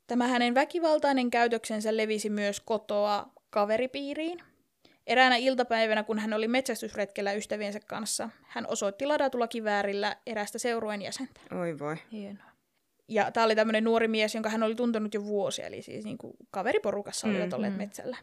[0.06, 4.38] Tämä hänen väkivaltainen käytöksensä levisi myös kotoa kaveripiiriin.
[5.06, 11.40] Eräänä iltapäivänä, kun hän oli metsästysretkellä ystäviensä kanssa, hän osoitti ladatulla kiväärillä erästä seurueen jäsentä.
[11.60, 11.96] Oi voi.
[12.12, 12.44] Hienoa.
[13.08, 16.18] Ja tämä oli tämmöinen nuori mies, jonka hän oli tuntenut jo vuosia, eli siis niin
[16.18, 18.16] kuin kaveriporukassa olivat Mm, olleet metsällä.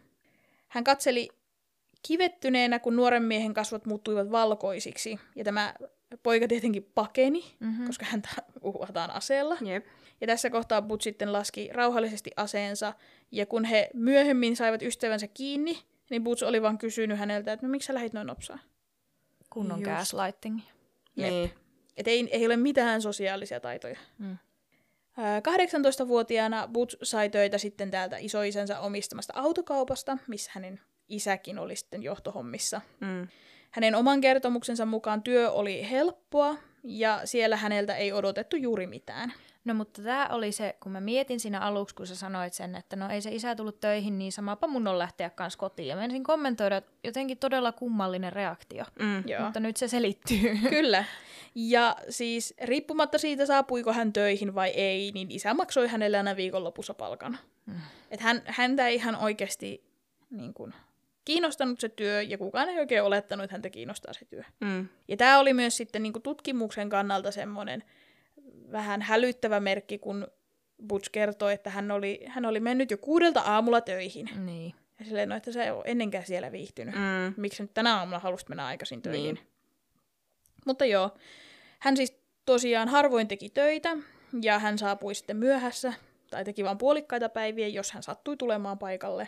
[0.67, 1.29] Hän katseli
[2.07, 5.73] kivettyneenä, kun nuoren miehen kasvot muuttuivat valkoisiksi, ja tämä
[6.23, 7.85] poika tietenkin pakeni, Mm-hmm.
[7.85, 8.29] koska häntä
[8.61, 9.57] uhataan aseella.
[9.61, 9.85] Jep.
[10.21, 12.93] Ja tässä kohtaa Butch sitten laski rauhallisesti aseensa,
[13.31, 15.79] ja kun he myöhemmin saivat ystävänsä kiinni,
[16.09, 18.59] niin Butch oli vaan kysynyt häneltä, että no miksi sä lähit noin nopsaa?
[19.49, 19.91] Kunnon Just.
[19.91, 20.59] gaslighting.
[21.15, 21.29] Jep.
[21.29, 21.51] Niin.
[21.97, 23.97] Et ei, ei ole mitään sosiaalisia taitoja.
[24.17, 24.37] Mm.
[25.17, 30.79] Ää, 18-vuotiaana Butch sai töitä sitten täältä isoisänsä omistamasta autokaupasta, missä hänen
[31.09, 32.81] isäkin oli sitten johtohommissa.
[32.99, 33.27] Mm.
[33.71, 39.33] Hänen oman kertomuksensa mukaan työ oli helppoa ja siellä häneltä ei odotettu juuri mitään.
[39.65, 42.95] No mutta tämä oli se, kun mä mietin siinä aluksi, kun sä sanoit sen, että
[42.95, 45.87] no ei se isä tullut töihin, niin samapa mun on lähteä kanssa kotiin.
[45.87, 48.85] Ja menisin kommentoida, että jotenkin todella kummallinen reaktio.
[48.99, 49.23] Mm.
[49.27, 49.43] Joo.
[49.43, 50.57] Mutta nyt se selittyy.
[50.69, 51.03] Kyllä.
[51.55, 56.93] Ja siis riippumatta siitä, saapuiko hän töihin vai ei, niin isä maksoi hänelle aina viikonlopussa
[56.93, 57.37] palkan.
[57.65, 57.75] Mm.
[58.11, 59.83] Et hän, häntä ei ihan oikeasti
[60.29, 60.73] niin kun,
[61.25, 64.43] kiinnostanut se työ, ja kukaan ei oikein olettanut, että häntä kiinnostaa se työ.
[64.59, 64.87] Mm.
[65.07, 67.83] Ja tämä oli myös sitten niin tutkimuksen kannalta semmoinen
[68.71, 70.27] vähän hälyttävä merkki, kun
[70.87, 74.29] Butch kertoi, että hän oli, hän oli mennyt jo kuudelta aamulla töihin.
[74.45, 74.73] niin.
[74.99, 76.95] Ja silleen, no, että sä ei ole ennenkään siellä viihtynyt.
[76.95, 77.33] Mm.
[77.37, 79.23] Miksi nyt tänä aamuna halusit mennä aikaisin töihin?
[79.23, 79.35] Niin.
[79.35, 79.47] Niin.
[80.65, 81.11] Mutta joo,
[81.79, 83.97] hän siis tosiaan harvoin teki töitä,
[84.41, 85.93] ja hän saapui sitten myöhässä,
[86.29, 89.27] tai teki vain puolikkaita päiviä, jos hän sattui tulemaan paikalle.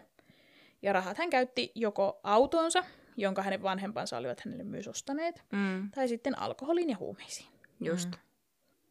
[0.82, 2.84] Ja rahat hän käytti joko autonsa,
[3.18, 5.92] jonka hänen vanhempansa olivat hänelle myös ostaneet, Mm.
[5.92, 7.50] tai sitten alkoholin ja huumeisiin.
[7.80, 8.10] Just.
[8.10, 8.18] Mm.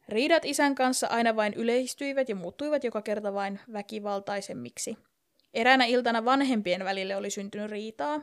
[0.09, 4.97] Riidat isän kanssa aina vain yleistyivät ja muuttuivat joka kerta vain väkivaltaisemmiksi.
[5.53, 8.21] Eräänä iltana vanhempien välille oli syntynyt riitaa,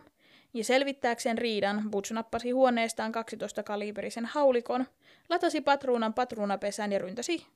[0.55, 4.87] ja selvittääkseen riidan Butch nappasi huoneestaan 12-kaliberisen haulikon,
[5.29, 7.47] latasi patruunan patruunapesään ja ryntäsi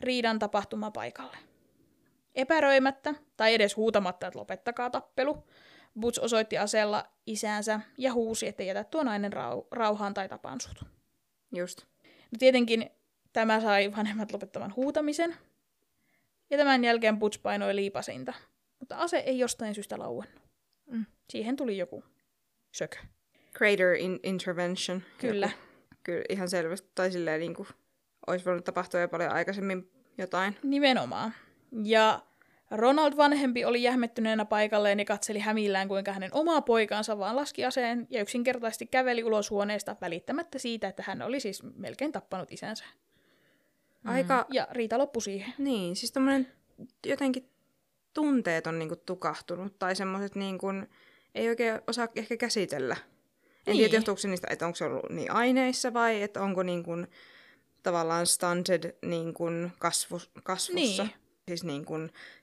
[0.00, 1.36] riidan tapahtumapaikalle.
[2.34, 5.44] Epäröimättä, tai edes huutamatta, että lopettakaa tappelu,
[6.00, 10.84] Butch osoitti aseella isäänsä ja huusi, että jätä tuo nainen rau- rauhaan tai tapaan sut.
[11.52, 11.80] Just.
[12.04, 12.90] No tietenkin
[13.32, 15.36] tämä sai vanhemmat lopettamaan huutamisen.
[16.50, 18.32] Ja tämän jälkeen Butch painoi liipasinta.
[18.78, 20.42] Mutta ase ei jostain syystä lauennut.
[20.86, 21.06] Mm.
[21.30, 22.04] Siihen tuli joku
[22.72, 22.96] sökö.
[23.54, 25.02] Crater in intervention.
[25.18, 25.46] Kyllä.
[25.46, 25.58] Joku.
[26.02, 26.88] Kyllä ihan selvästi.
[26.94, 27.68] Tai silleen niin kuin,
[28.26, 30.56] olisi voinut tapahtua jo paljon aikaisemmin jotain.
[30.62, 31.34] Nimenomaan.
[31.84, 32.22] Ja
[32.70, 38.06] Ronald vanhempi oli jähmettyneenä paikalleen ja katseli hämillään, kuinka hänen oma poikansa vaan laski aseen
[38.10, 42.84] ja yksinkertaisesti käveli ulos huoneesta välittämättä siitä, että hän oli siis melkein tappanut isänsä.
[44.04, 45.54] Aika, Ja Riita loppui siihen.
[45.58, 46.52] niin, siis tommonen
[47.06, 47.50] jotenkin
[48.14, 50.66] tunteet on niinku tukahtunut tai semmoiset niinku,
[51.34, 52.96] ei oikein osaa ehkä käsitellä.
[53.66, 53.76] En Niin.
[53.76, 56.90] tiedä, johtuuko se niistä, että onko se ollut niin aineissa vai että onko niinku,
[57.82, 59.44] tavallaan stunted niinku
[59.78, 61.02] kasvu, kasvussa.
[61.04, 61.12] Niin.
[61.48, 61.92] Siis niinku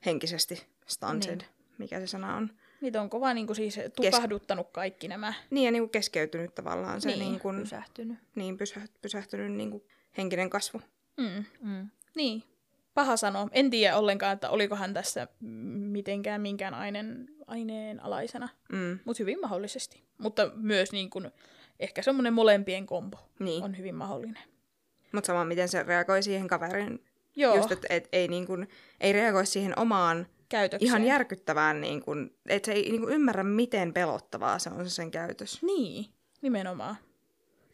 [0.05, 1.45] henkisesti stunted, niin.
[1.77, 2.49] mikä se sana on.
[2.81, 5.33] Niitä on kova niin kuin siis tukahduttanut kaikki nämä.
[5.49, 8.17] Niin ja niinku keskeytynyt tavallaan se Niin, niin, niinku, Pysähtynyt.
[8.35, 10.81] niin pysä, pysähtynyt niinku henkinen kasvu.
[11.17, 11.45] Mm.
[11.61, 11.89] Mm.
[12.15, 12.43] Niin.
[12.93, 13.47] Paha sanoa.
[13.51, 15.27] En tiedä ollenkaan, että oliko hän tässä
[15.91, 18.49] mitenkään minkään aineen, aineen alaisena.
[18.71, 20.03] Mm, Mutta hyvin mahdollisesti.
[20.17, 21.31] Mutta myös niin kun,
[21.79, 23.63] ehkä semmoinen molempien kombo niin.
[23.63, 24.43] on hyvin mahdollinen.
[25.11, 27.03] Mutta sama miten se reagoi siihen kaverin
[27.37, 28.67] Joo, Just, että et, ei, niin kun,
[28.99, 30.87] ei reagoi siihen omaan käytökseen.
[30.87, 34.95] ihan järkyttävään, niin kun, että se ei niin kun, ymmärrä, miten pelottavaa se on se
[34.95, 35.61] sen käytös.
[35.61, 36.05] Niin,
[36.41, 36.95] nimenomaan.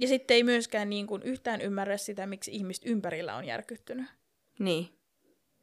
[0.03, 4.05] Ja sitten ei myöskään niin kun yhtään ymmärrä sitä, miksi ihmiset ympärillä on järkyttynyt.
[4.59, 4.89] Niin,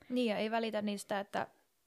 [0.09, 1.47] Niin, ja ei välitä niistä, että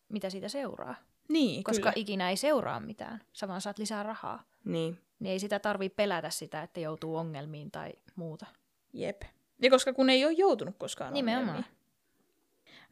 [0.09, 0.95] mitä siitä seuraa.
[1.29, 1.93] Niin, Koska kyllä.
[1.95, 4.43] ikinä ei seuraa mitään, sä vaan saat lisää rahaa.
[4.65, 8.45] niin, Niin ei sitä tarvii pelätä sitä, että joutuu ongelmiin tai muuta.
[8.93, 9.21] Jep.
[9.61, 11.49] Ja koska kun ei ole joutunut koskaan Nimenomaan.
[11.49, 11.73] ongelmiin.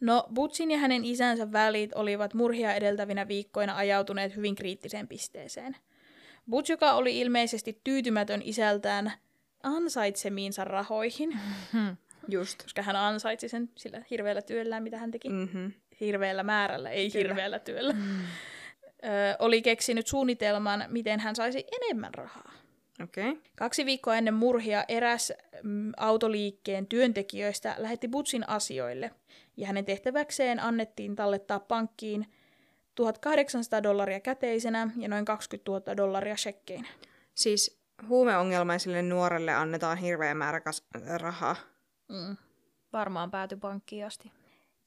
[0.02, 5.76] No, Butsin ja hänen isänsä välit olivat murhia edeltävinä viikkoina ajautuneet hyvin kriittiseen pisteeseen.
[6.50, 9.12] Butch, joka oli ilmeisesti tyytymätön isältään
[9.64, 11.40] ansaitsemiinsa rahoihin,
[12.28, 12.64] just.
[12.64, 15.30] koska hän ansaitsi sen sillä hirveällä työllään, mitä hän teki.
[15.30, 15.72] Mm-hmm.
[16.00, 17.24] Hirveällä määrällä, ei Kyllä.
[17.24, 17.94] hirveällä työllä.
[17.94, 19.08] ö,
[19.40, 22.52] oli keksinyt suunnitelman, miten hän saisi enemmän rahaa.
[23.04, 23.38] Okay.
[23.56, 29.12] Kaksi viikkoa ennen murhia eräs mm, autoliikkeen työntekijöistä lähetti Butsin asioille,
[29.58, 32.26] ja hänen tehtäväkseen annettiin tallettaa pankkiin
[32.96, 36.88] 1800 dollaria käteisenä ja noin 20 000 dollaria shekkeinä.
[37.34, 40.84] Siis huumeongelmaiselle nuorelle annetaan hirveä määrä kas-
[41.18, 41.56] rahaa.
[42.10, 42.38] Mm.
[42.94, 44.32] Varmaan pääty pankkiin asti.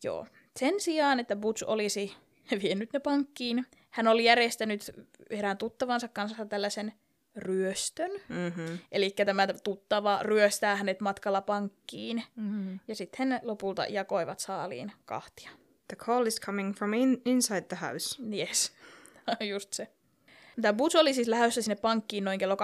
[0.05, 0.27] Joo.
[0.57, 2.16] Sen sijaan, että Butch olisi
[2.62, 4.90] vienyt ne pankkiin, hän oli järjestänyt
[5.31, 6.92] erään tuttavansa kanssa tällaisen
[7.37, 8.11] ryöstön.
[8.29, 8.79] Mm-hmm.
[8.92, 12.22] Eli tämä tuttava ryöstää hänet matkalla pankkiin.
[12.37, 12.79] Mm-hmm.
[12.88, 15.50] Ja sitten he lopulta jakoivat saaliin kahtia.
[15.88, 18.22] The call is coming from in- inside the house.
[18.37, 18.72] Yes,
[19.50, 19.88] just se.
[20.62, 22.54] Tämä Butch oli siis lähdössä sinne pankkiin noin kello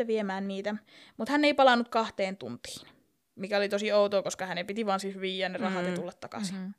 [0.00, 0.76] 12.30 viemään niitä,
[1.16, 2.88] mutta hän ei palannut kahteen tuntiin.
[3.34, 5.88] Mikä oli tosi outoa, koska hänen piti vaan siis viiä ne rahat mm.
[5.90, 6.54] ja tulla takaisin.
[6.56, 6.74] Mm-hmm.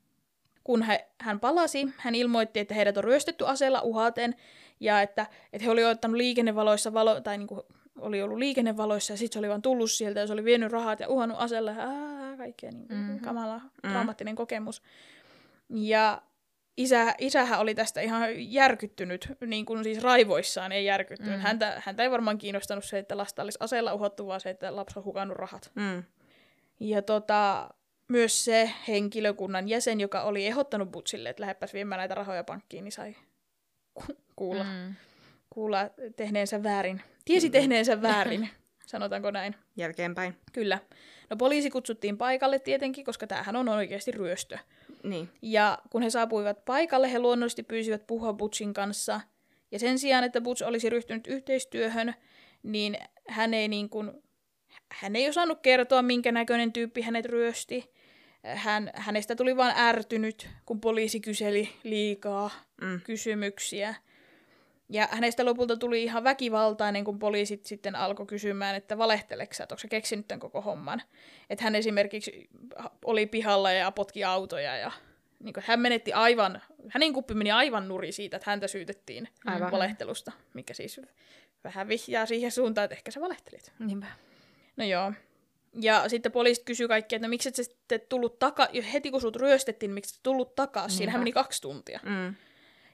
[0.63, 4.35] Kun he, hän palasi, hän ilmoitti, että heidät on ryöstetty aseella uhaten
[4.79, 7.61] ja että, että he oli ottanut liikennevaloissa, valo, tai niin kuin
[7.99, 10.99] oli ollut liikennevaloissa ja sitten se oli vaan tullut sieltä ja se oli vienyt rahat
[10.99, 13.17] ja uhannut aseella ja ää, kaikkea niin Mhm.
[13.23, 14.81] kamala, traumaattinen kokemus.
[15.69, 16.21] Ja
[16.77, 21.35] isä, isähän oli tästä ihan järkyttynyt, niin kuin siis raivoissaan ei järkyttynyt.
[21.35, 21.41] Mm.
[21.41, 24.99] Häntä, häntä ei varmaan kiinnostanut se, että lasta olisi aseella uhottu, vaan se, että lapsi
[24.99, 25.71] on hukannut rahat.
[25.75, 26.03] Mm.
[26.79, 27.69] Ja tota,
[28.07, 32.91] myös se henkilökunnan jäsen, joka oli ehdottanut Butsille, että lähdepäs viemään näitä rahoja pankkiin, niin
[32.91, 33.15] sai
[33.93, 34.69] ku- kuulla, mm.
[34.69, 34.95] Mm.
[35.49, 37.01] kuulla tehneensä väärin.
[37.25, 38.49] Tiesi tehneensä väärin,
[38.85, 39.55] sanotaanko näin.
[39.77, 40.37] Jälkeenpäin.
[40.53, 40.79] Kyllä.
[41.29, 44.57] No poliisi kutsuttiin paikalle tietenkin, koska tämähän on oikeasti ryöstö.
[45.09, 45.29] Niin.
[45.41, 49.21] Ja kun he saapuivat paikalle, he luonnollisesti pyysivät puhua Butchin kanssa.
[49.71, 52.13] Ja sen sijaan, että Butch olisi ryhtynyt yhteistyöhön,
[52.63, 54.11] niin hän ei, niin kuin,
[54.91, 57.91] hän ei osannut kertoa, minkä näköinen tyyppi hänet ryösti.
[58.55, 62.49] Hän, hänestä tuli vain ärtynyt, kun poliisi kyseli liikaa
[62.81, 63.01] Mm.
[63.03, 63.95] kysymyksiä.
[64.89, 69.79] Ja hänestä lopulta tuli ihan väkivaltainen, kun poliisit sitten alkoi kysymään, että valehteleksä, että onko
[69.79, 71.01] se keksinyt tämän koko homman.
[71.49, 72.49] Että hän esimerkiksi
[73.05, 74.91] oli pihalla ja potki autoja ja
[75.43, 79.71] niin kuin, hän menetti aivan, hänen kuppi meni aivan nuri siitä, että häntä syytettiin Aivan.
[79.71, 81.01] valehtelusta, mikä siis
[81.63, 83.73] vähän vihjaa siihen suuntaan, että ehkä sä valehtelit.
[83.79, 84.07] Niinpä.
[84.77, 85.13] No joo.
[85.81, 89.35] Ja sitten poliisit kysyi kaikki, että miksi et sä sitten tullut taka, heti kun sut
[89.35, 90.97] ryöstettiin, miksi et tullut takaisin?
[90.97, 91.23] Siinähän Niinpä.
[91.23, 91.99] meni kaksi tuntia.
[92.03, 92.35] Mm.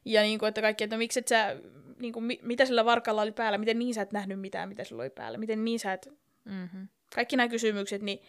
[0.05, 1.55] Ja niin kuin, että kaikki, että miksi et sä,
[1.99, 4.83] niin kuin, mi- mitä sillä varkalla oli päällä, miten niin sä et nähnyt mitään, mitä
[4.83, 6.09] sillä oli päällä, miten niin sä et,
[6.45, 6.87] Mm-hmm.
[7.15, 8.21] kaikki nämä kysymykset, niin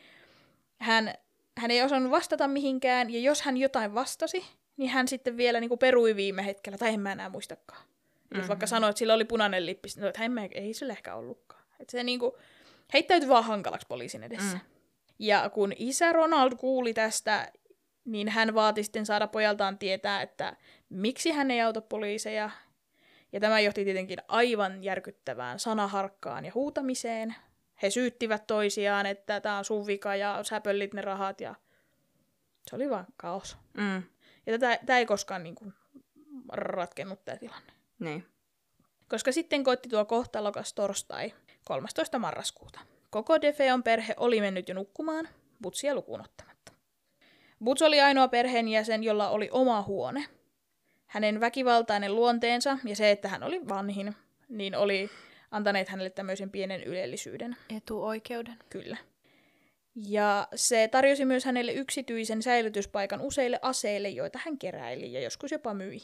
[0.79, 1.15] hän,
[1.59, 4.45] hän ei osannut vastata mihinkään, ja jos hän jotain vastasi,
[4.77, 7.83] niin hän sitten vielä niin kuin perui viime hetkellä, tai en mä enää muistakaan.
[7.83, 8.39] Mm-hmm.
[8.39, 11.65] Jos vaikka sanoi, että sillä oli punainen lippi, niin että mä, ei sillä ehkä ollutkaan.
[11.81, 12.33] Että se niin kuin,
[12.93, 14.57] heittäytyi vaan hankalaksi poliisin edessä.
[14.57, 14.61] Mm.
[15.19, 17.53] Ja kun isä Ronald kuuli tästä,
[18.05, 20.57] niin hän vaati sitten saada pojaltaan tietää, että
[20.89, 22.51] miksi hän ei auta poliiseja.
[23.33, 27.35] Ja tämä johti tietenkin aivan järkyttävään sanaharkkaan ja huutamiseen.
[27.83, 31.55] He syyttivät toisiaan, että tämä on sun vika ja sä pöllit ne rahat ja
[32.71, 33.57] se oli vaan kaos.
[33.73, 34.03] Mm.
[34.47, 35.75] Ja tätä, tämä ei koskaan niin kuin,
[36.53, 37.73] ratkennut tämä tilanne.
[37.99, 38.27] Niin.
[39.09, 42.19] Koska sitten koitti tuo kohtalokas torstai 13.
[42.19, 42.81] marraskuuta.
[43.11, 45.29] Koko Defeon perhe oli mennyt jo nukkumaan,
[45.63, 46.54] Butsia lukuun ottamatta.
[47.65, 50.25] Buts oli ainoa perheenjäsen, jolla oli oma huone.
[51.07, 54.15] Hänen väkivaltainen luonteensa ja se, että hän oli vanhin,
[54.49, 55.11] niin oli
[55.51, 57.57] antaneet hänelle tämmöisen pienen ylellisyyden.
[57.77, 58.57] Etuoikeuden.
[58.71, 58.97] Kyllä.
[59.95, 65.75] Ja se tarjosi myös hänelle yksityisen säilytyspaikan useille aseille, joita hän keräili ja joskus jopa
[65.75, 66.03] myi.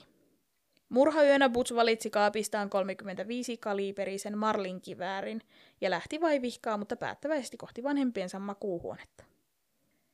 [0.88, 5.40] Murhayönä Butch valitsi kaapistaan 35 kaliiperisen Marlin kiväärin
[5.80, 9.29] ja lähti vaivihkaa, mutta päättäväisesti kohti vanhempiensa makuuhuonetta.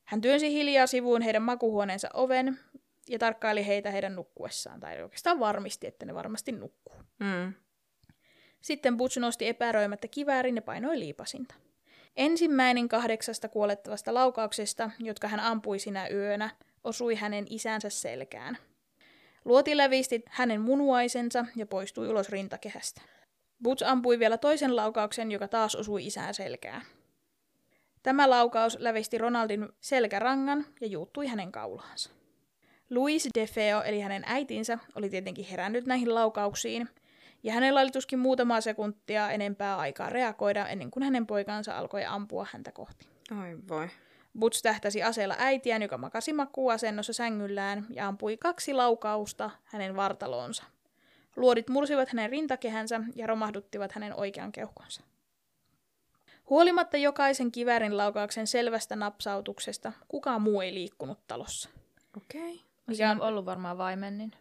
[0.06, 2.58] Hän työnsi hiljaa sivuun heidän makuuhuoneensa oven
[3.08, 6.94] ja tarkkaili heitä heidän nukkuessaan, tai oikeastaan varmisti, että ne varmasti nukkuu.
[7.18, 7.52] Mm.
[8.60, 11.54] Sitten Butch nosti epäröimättä kiväärin ja painoi liipasinta.
[12.16, 16.50] Ensimmäinen kahdeksasta kuolettavasta laukauksesta, jotka hän ampui sinä yönä,
[16.84, 18.58] osui hänen isänsä selkään.
[19.44, 23.02] Luoti lävisti hänen munuaisensa ja poistui ulos rintakehästä.
[23.62, 26.82] Butch ampui vielä toisen laukauksen, joka taas osui isään selkään.
[28.06, 32.10] Tämä laukaus lävisti Ronaldin selkärangan ja juuttui hänen kaulaansa.
[32.90, 36.88] Louis DeFeo, eli hänen äitinsä, oli tietenkin herännyt näihin laukauksiin,
[37.42, 42.46] ja hänellä oli tuskin muutamaa sekuntia enempää aikaa reagoida ennen kuin hänen poikansa alkoi ampua
[42.52, 43.08] häntä kohti.
[43.42, 43.88] Oi voi.
[44.38, 50.64] Butch tähtäsi aseella äitiään, joka makasi makuuasennossa sängyllään, ja ampui kaksi laukausta hänen vartaloonsa.
[51.36, 55.02] Luodit mursivat hänen rintakehänsä ja romahduttivat hänen oikean keuhkonsa.
[56.50, 61.68] Huolimatta jokaisen kiväärin laukauksen selvästä napsautuksesta, kukaan muu ei liikkunut talossa.
[62.16, 62.52] Okei.
[62.54, 62.64] Okay.
[62.86, 64.32] Mikä on ollut varmaan vaimen, niin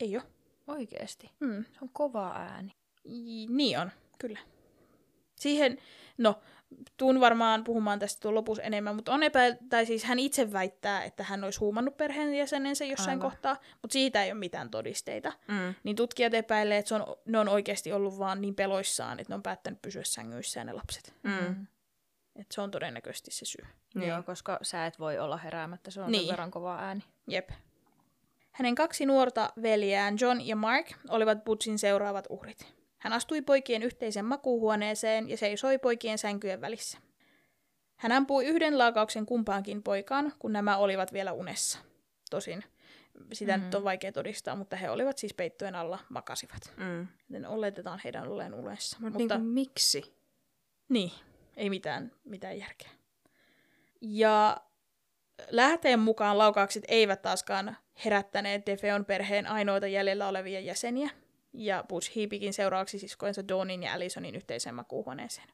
[0.00, 0.24] Ei ole.
[0.66, 1.30] Oikeesti.
[1.40, 1.64] Mm.
[1.64, 2.72] Se on kova ääni.
[3.04, 4.38] J- Niin on, kyllä.
[5.40, 5.78] Siihen,
[6.18, 6.40] no,
[6.96, 11.04] tuun varmaan puhumaan tästä tuon lopussa enemmän, mutta on epäil, tai siis hän itse väittää,
[11.04, 13.30] että hän olisi huumannut perheenjäsenensä jossain Aivan.
[13.30, 15.32] kohtaa, mutta siitä ei ole mitään todisteita.
[15.48, 15.74] Mm.
[15.82, 19.34] Niin tutkijat epäilee, että se on, ne on oikeasti ollut vaan niin peloissaan, että ne
[19.34, 21.14] on päättänyt pysyä sängyissään ne lapset.
[21.22, 21.66] Mm.
[22.36, 23.66] Että se on todennäköisesti se syy.
[23.94, 24.08] Niin.
[24.08, 26.22] Joo, koska sä et voi olla heräämättä, se on Niin.
[26.22, 27.02] sen verran kova ääni.
[27.26, 27.50] Jep.
[28.50, 32.79] Hänen kaksi nuorta veljään, John ja Mark, olivat Butchin seuraavat uhrit.
[33.00, 36.98] Hän astui poikien yhteisen makuuhuoneeseen ja seisoi poikien sänkyjen välissä.
[37.96, 41.78] Hän ampui yhden laukauksen kumpaankin poikaan, kun nämä olivat vielä unessa.
[42.30, 42.64] Tosin
[43.32, 43.64] sitä mm-hmm.
[43.64, 46.72] nyt on vaikea todistaa, mutta he olivat siis peittojen alla makasivat.
[46.76, 47.08] Mm.
[47.28, 48.96] Joten oletetaan heidän olleen unessa.
[49.00, 50.16] Mut mutta niinku, miksi?
[50.88, 51.12] niin,
[51.56, 52.90] ei mitään, mitään järkeä.
[54.00, 54.60] Ja
[55.50, 61.10] lähteen mukaan laukaukset eivät taaskaan herättäneet Defeon perheen ainoita jäljellä olevia jäseniä,
[61.52, 65.48] ja Butch hiipikin seuraavaksi siskoensa Dawnin ja Allisonin yhteiseen makuuhuoneeseen.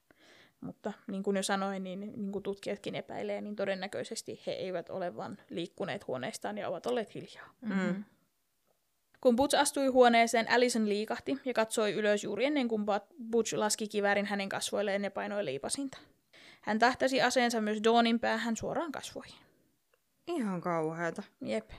[0.60, 5.16] Mutta niin kuin jo sanoin, niin, niin kuin tutkijatkin epäilee, niin todennäköisesti he eivät ole
[5.16, 7.50] vain liikkuneet huoneestaan ja ovat olleet hiljaa.
[7.60, 8.04] Mm.
[9.20, 12.84] Kun Butch astui huoneeseen, Allison liikahti ja katsoi ylös juuri ennen kuin
[13.30, 15.98] Butch laski kiväärin hänen kasvoilleen ja painoi liipasinta.
[16.60, 19.40] Hän tähtäsi aseensa myös Dawnin päähän suoraan kasvoihin.
[20.26, 21.22] Ihan kauheata.
[21.40, 21.70] Jep.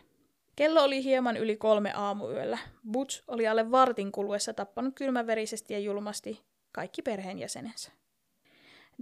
[0.58, 2.58] Kello oli hieman yli kolme aamuyöllä.
[2.91, 6.41] Butch oli alle vartin kuluessa tappanut kylmäverisesti ja julmasti
[6.72, 7.91] kaikki perheenjäsenensä.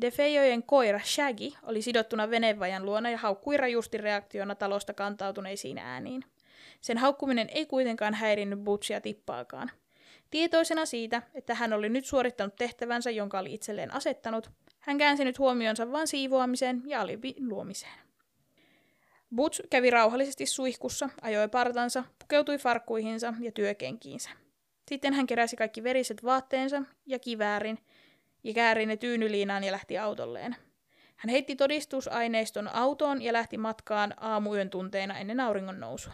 [0.02, 6.24] Defejojen koira Shaggy oli sidottuna venevajan luona ja haukkui rajusti reaktiona talosta kantautuneisiin ääniin.
[6.82, 9.72] Sen haukkuminen ei kuitenkaan häirinnyt Butchia tippaakaan.
[10.32, 15.40] Tietoisena siitä, että hän oli nyt suorittanut tehtävänsä, jonka oli itselleen asettanut, hän käänsi nyt
[15.40, 18.06] huomionsa vain siivoamiseen ja alibin luomiseen.
[19.36, 24.30] Butch kävi rauhallisesti suihkussa, ajoi partansa, pukeutui farkkuihinsa ja työkenkiinsä.
[24.90, 27.78] Sitten hän keräsi kaikki veriset vaatteensa ja kiväärin
[28.44, 30.56] ja kääri ne tyynyliinaan ja lähti autolleen.
[31.16, 36.14] Hän heitti todistusaineiston autoon ja lähti matkaan aamuyön tunteina ennen auringon nousua.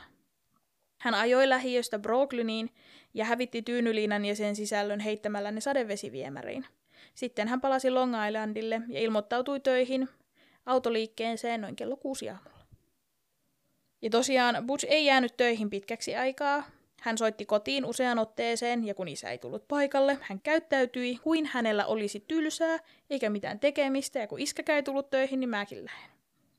[0.98, 2.70] Hän ajoi lähiöstä Brooklyniin
[3.14, 6.66] ja hävitti tyynyliinan ja sen sisällön heittämällä ne sadevesiviemäriin.
[7.16, 10.10] Sitten hän palasi Long Islandille ja ilmoittautui töihin
[10.66, 12.51] autoliikkeeseen noin kello kuusi aamulla.
[14.02, 16.64] Ja tosiaan Butch ei jäänyt töihin pitkäksi aikaa.
[17.02, 21.86] Hän soitti kotiin useaan otteeseen ja kun isä ei tullut paikalle, hän käyttäytyi kuin hänellä
[21.86, 26.12] olisi tylsää eikä mitään tekemistä ja kun iskä ei tullut töihin, niin mäkin lähden.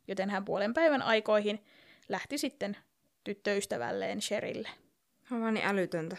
[0.08, 1.64] Joten hän puolen päivän aikoihin
[2.08, 2.76] lähti sitten
[3.24, 4.68] tyttöystävälleen Sherille.
[5.28, 6.16] Se on vaan niin älytöntä.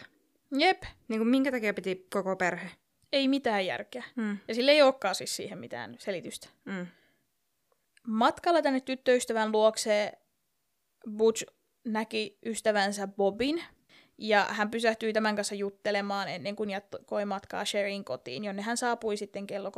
[0.58, 2.70] Jep, Niin kuin minkä takia piti koko perhe?
[3.12, 4.04] ei mitään järkeä.
[4.16, 4.38] Mm.
[4.48, 6.48] Ja sillä ei olekaan siis siihen mitään selitystä.
[6.64, 6.86] Mm.
[8.06, 10.12] Matkalla tänne tyttöystävän luokse
[11.10, 11.44] Butch
[11.84, 13.64] näki ystävänsä Bobin,
[14.18, 19.16] ja hän pysähtyi tämän kanssa juttelemaan ennen kuin jatkoi matkaa Sherin kotiin, jonne hän saapui
[19.16, 19.70] sitten kello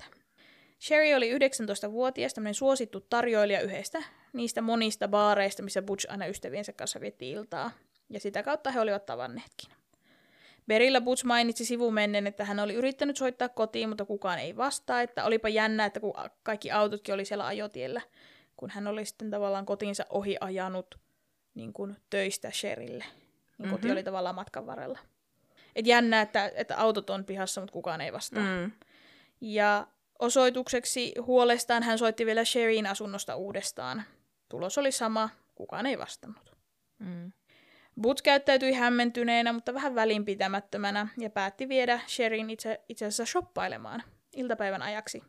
[0.00, 0.04] 13.30.
[0.80, 4.02] Sherry oli 19-vuotias, tämmöinen suosittu tarjoilija yhdestä
[4.32, 7.70] niistä monista baareista, missä Butch aina ystäviensä kanssa veti iltaa,
[8.10, 9.70] ja sitä kautta he olivat tavanneetkin.
[10.66, 15.24] Berillä Butch mainitsi sivumennen, että hän oli yrittänyt soittaa kotiin, mutta kukaan ei vastaa, että
[15.24, 18.00] olipa jännä, että kun kaikki autotkin oli siellä ajotiellä,
[18.60, 20.98] kun hän oli sitten tavallaan kotiinsa ohi ajanut
[21.54, 23.04] niin kuin töistä Sherille.
[23.04, 23.14] Niin
[23.58, 23.70] mm-hmm.
[23.70, 23.92] koti Mhm.
[23.92, 24.98] oli tavallaan matkan varrella.
[25.76, 28.42] Et jännä, että, että autot on pihassa, mutta kukaan ei vastaa.
[28.42, 28.72] Mm.
[29.40, 29.86] Ja
[30.18, 34.02] osoitukseksi huolestaan hän soitti vielä Sherin asunnosta uudestaan.
[34.48, 36.56] Tulos oli sama, kukaan ei vastannut.
[36.98, 37.32] Mm.
[38.00, 44.02] Butch käyttäytyi hämmentyneenä, mutta vähän välinpitämättömänä ja päätti viedä Sherin itse, itse asiassa shoppailemaan
[44.36, 45.22] iltapäivän ajaksi.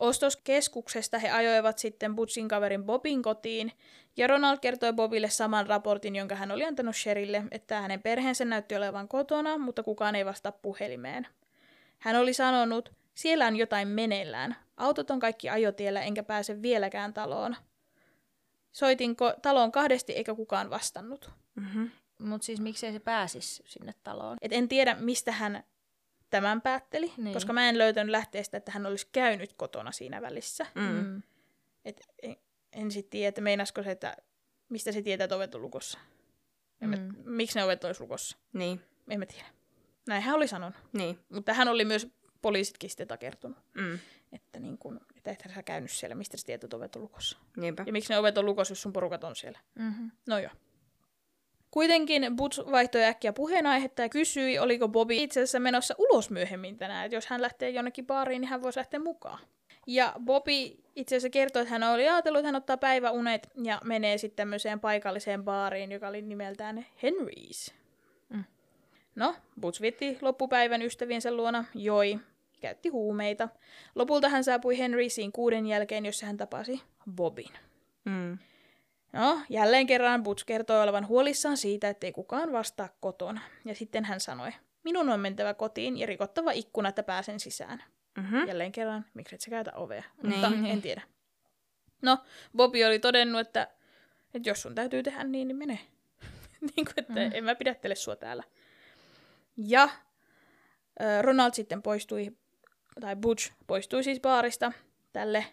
[0.00, 3.72] Ostoskeskuksesta he ajoivat sitten Butchin kaverin Bobin kotiin,
[4.16, 8.76] ja Ronald kertoi Bobille saman raportin, jonka hän oli antanut Sherille, että hänen perheensä näytti
[8.76, 11.26] olevan kotona, mutta kukaan ei vastaa puhelimeen.
[11.98, 14.56] Hän oli sanonut, siellä on jotain meneillään.
[14.76, 17.56] Autot on kaikki ajotiellä, enkä pääse vieläkään taloon.
[18.72, 21.30] Soitin ko- taloon kahdesti, eikä kukaan vastannut.
[21.54, 21.90] Mm-hmm.
[22.18, 24.36] Mutta siis miksei se pääsisi sinne taloon?
[24.42, 25.64] Et en tiedä, mistä hän
[26.30, 27.34] tämän päätteli, niin.
[27.34, 30.66] Koska mä en löytänyt lähteestä, että hän olisi käynyt kotona siinä välissä.
[30.74, 30.82] Mm.
[30.82, 31.22] Mm.
[31.84, 32.36] Et en,
[32.72, 34.16] en sitten tiedä, että meinasko se, että
[34.68, 35.98] mistä se tietää, että ovet on lukossa.
[36.80, 37.14] Mm.
[37.24, 38.36] miksi ne ovet olisi lukossa?
[38.52, 38.80] Niin.
[39.08, 39.46] En mä tiedä.
[40.08, 40.78] Näin hän oli sanonut.
[40.92, 41.18] Niin.
[41.28, 42.08] Mutta hän oli myös
[42.42, 43.98] poliisitkin sitten takertunut, Mm.
[44.32, 47.38] että, niin kun, että et sä käynyt siellä, mistä sä tiedät, että ovet on lukossa.
[47.56, 47.82] Niinpä.
[47.86, 49.58] Ja miksi ne ovet on lukossa, jos sun porukat on siellä.
[49.74, 50.10] Mm-hmm.
[50.26, 50.52] No joo.
[51.70, 57.04] Kuitenkin Butch vaihtoi äkkiä puheenaihetta ja kysyi, oliko Bobby itse asiassa menossa ulos myöhemmin tänään,
[57.04, 59.38] että jos hän lähtee jonnekin baariin, niin hän voisi lähteä mukaan.
[59.86, 60.52] Ja Bobby
[60.96, 64.80] itse asiassa kertoi, että hän oli ajatellut, että hän ottaa päiväunet ja menee sitten tämmöiseen
[64.80, 67.72] paikalliseen baariin, joka oli nimeltään Henry's.
[69.14, 72.18] No, Butch vietti loppupäivän ystäviensä luona, joi,
[72.60, 73.48] käytti huumeita.
[73.94, 77.52] Lopulta hän saapui Henrysiin kuuden jälkeen, jossa hän tapasi Bobin.
[78.04, 78.38] Mm.
[79.12, 83.40] No, jälleen kerran Butch kertoi olevan huolissaan siitä, ettei kukaan vastaa kotona.
[83.64, 84.50] Ja sitten hän sanoi,
[84.84, 87.82] minun on mentävä kotiin ja rikottava ikkuna, että pääsen sisään.
[88.16, 88.46] Mm-hmm.
[88.48, 90.02] Jälleen kerran, miksi et sä käytä ovea?
[90.22, 90.32] Niin.
[90.32, 91.02] Mutta en tiedä.
[92.02, 92.18] No,
[92.56, 93.68] Bobby oli todennut, että,
[94.34, 95.78] että jos sun täytyy tehdä niin, niin mene.
[96.76, 97.30] niin kuin, että mm.
[97.32, 98.42] en mä pidättele sua täällä.
[99.56, 99.88] Ja
[101.20, 102.36] Ronald sitten poistui,
[103.00, 104.72] tai Butch poistui siis baarista
[105.12, 105.46] tälle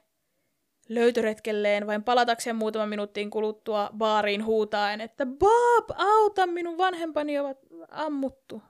[0.90, 7.58] löytöretkelleen vain palatakseen muutaman minuuttiin kuluttua baariin huutaen, että Bob, auta, minun vanhempani ovat
[7.90, 8.62] ammuttu.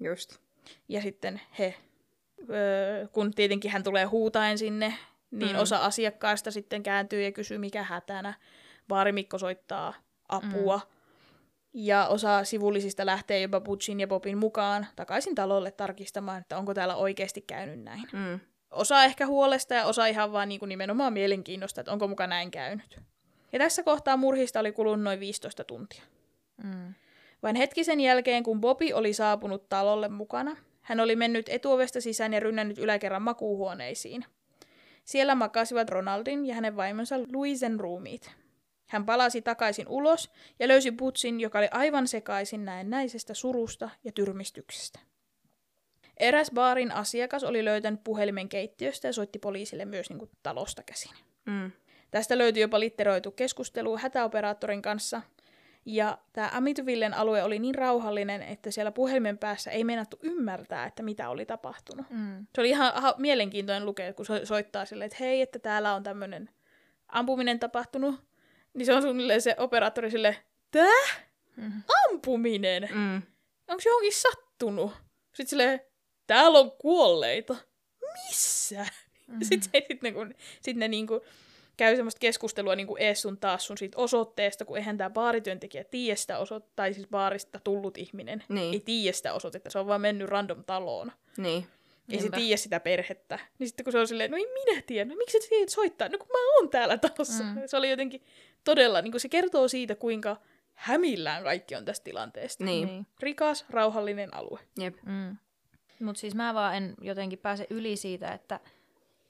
[0.00, 0.38] Just.
[0.88, 1.74] Ja sitten he,
[2.50, 4.94] öö, kun tietenkin hän tulee huutaen sinne,
[5.30, 5.62] niin mm.
[5.62, 8.34] osa asiakkaista sitten kääntyy ja kysyy, mikä hätänä.
[8.88, 9.94] Baarimikko soittaa
[10.28, 10.76] apua.
[10.76, 10.98] Mm.
[11.72, 16.96] Ja osa sivullisista lähtee jopa Butchin ja Bobin mukaan takaisin talolle tarkistamaan, että onko täällä
[16.96, 18.08] oikeasti käynyt näin.
[18.12, 18.40] Mm.
[18.70, 22.50] Osa ehkä huolesta ja osa ihan vaan niin kuin nimenomaan mielenkiinnosta, että onko muka näin
[22.50, 23.00] käynyt.
[23.52, 26.02] Ja tässä kohtaa murhista oli kulunut noin 15 tuntia.
[26.64, 26.94] Mm.
[27.42, 32.32] Vain hetki sen jälkeen, kun Bobby oli saapunut talolle mukana, hän oli mennyt etuovesta sisään
[32.32, 34.24] ja rynnännyt yläkerran makuuhuoneisiin.
[35.04, 38.30] Siellä makasivat Ronaldin ja hänen vaimonsa Louisen ruumiit.
[38.86, 44.98] Hän palasi takaisin ulos ja löysi Butsin, joka oli aivan sekaisin näennäisestä surusta ja tyrmistyksestä.
[46.20, 51.12] Eräs baarin asiakas oli löytänyt puhelimen keittiöstä ja soitti poliisille myös niin kuin talosta käsin.
[51.46, 51.72] Mm.
[52.10, 55.22] Tästä löytyi jopa litteroitu keskustelu hätäoperaattorin kanssa,
[55.86, 61.02] ja tämä Amityvillen alue oli niin rauhallinen, että siellä puhelimen päässä ei meinattu ymmärtää, että
[61.02, 62.06] mitä oli tapahtunut.
[62.10, 62.46] Mm.
[62.54, 66.02] Se oli ihan aha, mielenkiintoinen lukea, kun so- soittaa silleen, että hei, että täällä on
[66.02, 66.50] tämmöinen
[67.08, 68.14] ampuminen tapahtunut.
[68.74, 70.36] Niin se on suunnilleen se operaattori sille,
[70.70, 71.24] tää?
[71.56, 71.82] Mm.
[72.08, 72.88] Ampuminen?
[72.94, 73.22] Mm.
[73.68, 74.92] Onko johonkin sattunut?
[75.34, 75.80] Sitten silleen,
[76.28, 77.56] täällä on kuolleita.
[78.12, 78.86] Missä?
[79.26, 79.38] Mm.
[79.42, 81.20] Sitten se, sit ne, kun, sit ne niinku
[81.76, 86.16] käy semmoista keskustelua niinku ees sun taas sun siitä osoitteesta, kun eihän tämä baarityöntekijä tiedä
[86.16, 88.74] sitä osoitetta, tai siis baarista tullut ihminen Niin.
[88.74, 91.12] ei tiedä sitä osoitetta, se on vaan mennyt random taloon.
[91.36, 91.66] Niin.
[92.12, 93.38] Ei se tiedä sitä perhettä.
[93.58, 96.18] Niin sitten kun se on silleen, no ei minä tiedä, no miksi tiedä soittaa, no
[96.18, 97.44] kun mä oon täällä talossa.
[97.44, 97.60] Mm.
[97.66, 98.22] Se oli jotenkin
[98.64, 100.36] todella, niin kuin se kertoo siitä, kuinka
[100.74, 102.64] hämillään kaikki on tästä tilanteesta.
[102.64, 102.86] Niin.
[102.86, 103.06] Niin.
[103.20, 104.60] Rikas, rauhallinen alue.
[104.78, 104.94] Jep.
[105.02, 105.36] Mm.
[106.00, 108.60] Mutta siis mä vaan en jotenkin pääse yli siitä, että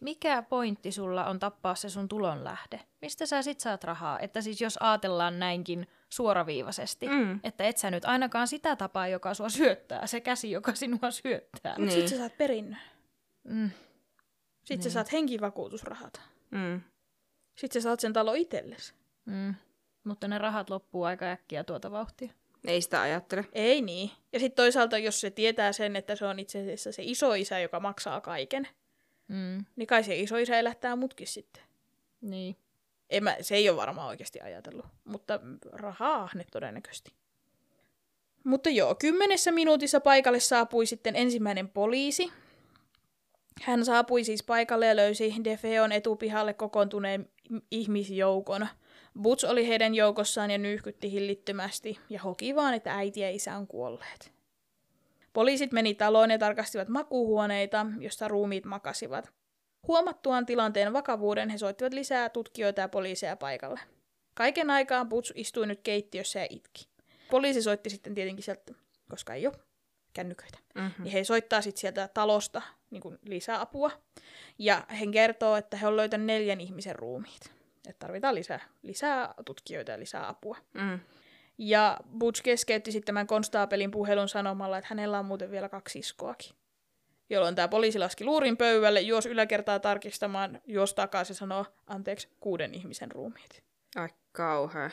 [0.01, 2.81] mikä pointti sulla on tappaa se sun tulonlähde?
[3.03, 4.19] Mistä sä sit saat rahaa?
[4.21, 7.41] Että siis jos ajatellaan näinkin suoraviivaisesti, Mm.
[7.45, 11.75] että et sä nyt ainakaan sitä tapaa, joka sua syöttää, se käsi, joka sinua syöttää.
[11.79, 12.09] Mutta Niin.
[12.09, 12.81] sit sä saat perinnön.
[13.45, 13.71] Mm.
[14.65, 16.21] Sitten sä saat henkivakuutusrahat.
[16.51, 16.81] Mm.
[17.57, 18.95] Sitten sä saat sen talo itsellesi.
[19.25, 19.55] Mm.
[20.05, 22.33] Mutta ne rahat loppuu aika äkkiä tuota vauhtia.
[22.69, 23.45] Ei sitä ajattele.
[23.53, 24.11] Ei niin.
[24.33, 27.81] Ja sitten toisaalta, jos se tietää sen, että se on itse asiassa se isoisä, joka
[27.81, 28.69] maksaa kaiken,
[29.29, 29.65] Mm.
[29.77, 31.63] niin kai se isoisä elättää mutkin sitten.
[32.21, 32.57] Niin.
[33.11, 35.41] En mä, se ei ole varmaan oikeasti ajatellut, mutta
[35.73, 37.13] rahaa ne todennäköisesti.
[38.45, 42.33] Mutta joo, kymmenessä minuutissa paikalle saapui sitten ensimmäinen poliisi.
[43.63, 47.31] Hän saapui siis paikalle ja löysi Defeon etupihalle kokoontuneen
[47.71, 48.69] ihmisjoukon.
[49.23, 53.67] Butch oli heidän joukossaan ja nyyhkytti hillittömästi ja hoki vaan, että äiti ja isä on
[53.67, 54.33] kuolleet.
[55.33, 59.33] Poliisit meni taloon ja tarkastivat makuuhuoneita, josta ruumiit makasivat.
[59.87, 63.81] Huomattuaan tilanteen vakavuuden he soittivat lisää tutkijoita ja poliiseja paikalle.
[64.35, 66.89] Kaiken aikaa Butch istui nyt keittiössä ja itki.
[67.31, 68.73] Poliisi soitti sitten tietenkin sieltä,
[69.11, 69.55] koska ei ole
[70.13, 70.59] kännyköitä.
[70.75, 71.05] Mm-hmm.
[71.05, 73.91] Niin he soittaa sitten sieltä talosta niin lisää apua.
[74.59, 77.58] Ja he kertoo, että he on löytänyt neljän ihmisen ruumiit.
[77.89, 80.57] Että tarvitaan lisää, lisää tutkijoita ja lisää apua.
[80.75, 81.01] Mm.
[81.59, 86.51] Ja Butch keskeytti sitten tämän konstaapelin puhelun sanomalla, että hänellä on muuten vielä kaksi iskoakin.
[87.31, 93.11] Jolloin tämä poliisi laski luurin pöydälle, juos yläkertaa tarkistamaan, juos takaisin sanoo, anteeksi, kuuden ihmisen
[93.13, 93.63] ruumiit.
[93.97, 94.91] Ai kauhea.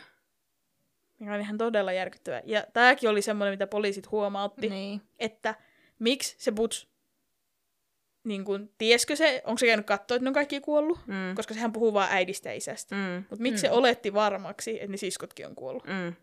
[1.19, 2.41] Mikä on ihan todella järkyttävää.
[2.45, 5.01] Ja tämäkin oli semmoinen, mitä poliisit huomautti, Niin.
[5.19, 5.55] että
[5.99, 6.87] miksi se Butch,
[8.25, 10.99] niin kun, tieskö se, onko se käynyt katsoa, että ne on kaikki kuollut?
[11.07, 11.35] Mm.
[11.35, 12.95] Koska sehän puhuu vaan äidistä ja isästä.
[12.95, 13.23] Mm.
[13.29, 13.73] Mutta miksi se Mm.
[13.73, 15.83] oletti varmaksi, että ne siskotkin on kuollut?
[15.87, 16.13] Mm.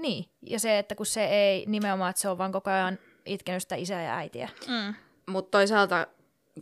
[0.00, 0.24] Niin.
[0.46, 3.74] Ja se, että kun se ei nimenomaan, että se on vaan koko ajan itkenyt sitä
[3.76, 4.48] isää ja äitiä.
[4.68, 4.94] Mm.
[5.32, 6.06] Mutta toisaalta,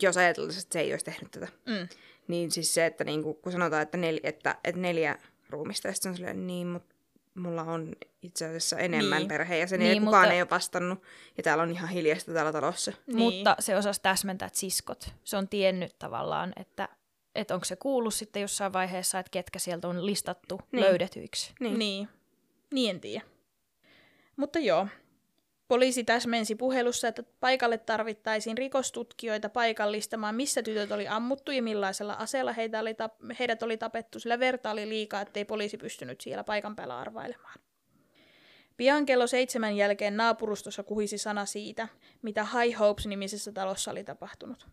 [0.02, 1.88] jos ajatellaan, että se ei olisi tehnyt tätä, Mm.
[2.28, 6.10] niin siis se, että niinku, kun sanotaan, että, nel, että, että neljä ruumista, ja sitten
[6.10, 6.94] on silleen, niin, mutta
[7.40, 9.28] mulla on itse asiassa enemmän Niin.
[9.28, 11.02] perhe, ja sen Niin, niin, kukaan mutta- ei ole vastannut,
[11.36, 12.92] ja täällä on ihan hiljaista täällä talossa.
[13.06, 13.18] Niin.
[13.18, 15.12] Mutta se osasi täsmentää, että siskot.
[15.24, 16.88] Se on tiennyt tavallaan, että,
[17.34, 20.84] että onko se kuullut sitten jossain vaiheessa, että ketkä sieltä on listattu Niin.
[20.84, 21.52] löydetyiksi.
[21.60, 21.78] Niin.
[21.78, 22.08] Niin.
[22.74, 23.24] Niin en tiedä.
[24.36, 24.86] Mutta joo.
[25.70, 32.52] Poliisi täsmensi puhelussa, että paikalle tarvittaisiin rikostutkijoita paikallistamaan, missä tytöt oli ammuttu ja millaisella aseella
[32.52, 36.76] heitä oli tap- heidät oli tapettu, sillä verta oli liikaa, ettei poliisi pystynyt siellä paikan
[36.76, 37.58] päällä arvailemaan.
[38.76, 41.88] Pian kello seitsemän jälkeen naapurustossa kuhisi sana siitä,
[42.22, 44.68] mitä High Hopes-nimisessä talossa oli tapahtunut.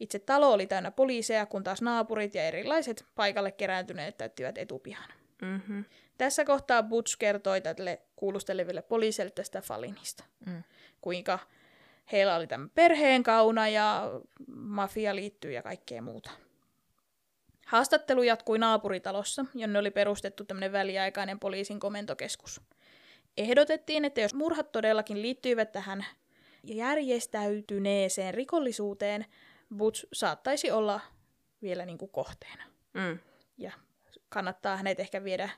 [0.00, 5.10] Itse talo oli täynnä poliiseja, kun taas naapurit ja erilaiset paikalle kerääntyneet täyttivät etupihan.
[5.42, 5.84] Mm-hmm.
[6.18, 10.24] Tässä kohtaa Butch kertoi tälle kuulusteleville poliiseille tästä Falinista.
[10.46, 10.62] Mm.
[11.00, 11.38] Kuinka
[12.12, 14.10] heillä oli tämän perheen kauna ja
[14.54, 16.30] mafia liittyy ja kaikkea muuta.
[17.66, 22.60] Haastattelu jatkui naapuritalossa, jonne oli perustettu tämmöinen väliaikainen poliisin komentokeskus.
[23.36, 26.06] Ehdotettiin, että jos murhat todellakin liittyivät tähän
[26.64, 29.26] järjestäytyneeseen rikollisuuteen,
[29.76, 31.00] Butch saattaisi olla
[31.62, 32.64] vielä niin kuin kohteena.
[32.94, 33.18] Mm.
[33.58, 33.72] Ja
[34.28, 35.50] kannattaa hänet ehkä viedä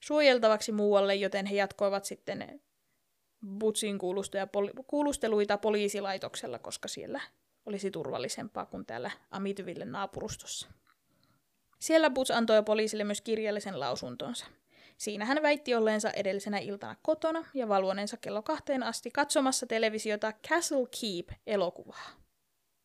[0.00, 2.60] suojeltavaksi muualle, joten he jatkoivat sitten
[3.58, 3.98] Butsin
[4.52, 7.20] poli- kuulusteluita poliisilaitoksella, koska siellä
[7.66, 10.68] olisi turvallisempaa kuin täällä Amityville naapurustossa.
[11.78, 14.46] Siellä Butch antoi poliisille myös kirjallisen lausuntonsa.
[14.96, 20.86] Siinä hän väitti olleensa edellisenä iltana kotona ja valvoneensa kello kahteen asti katsomassa televisiota Castle
[21.00, 22.10] Keep-elokuvaa.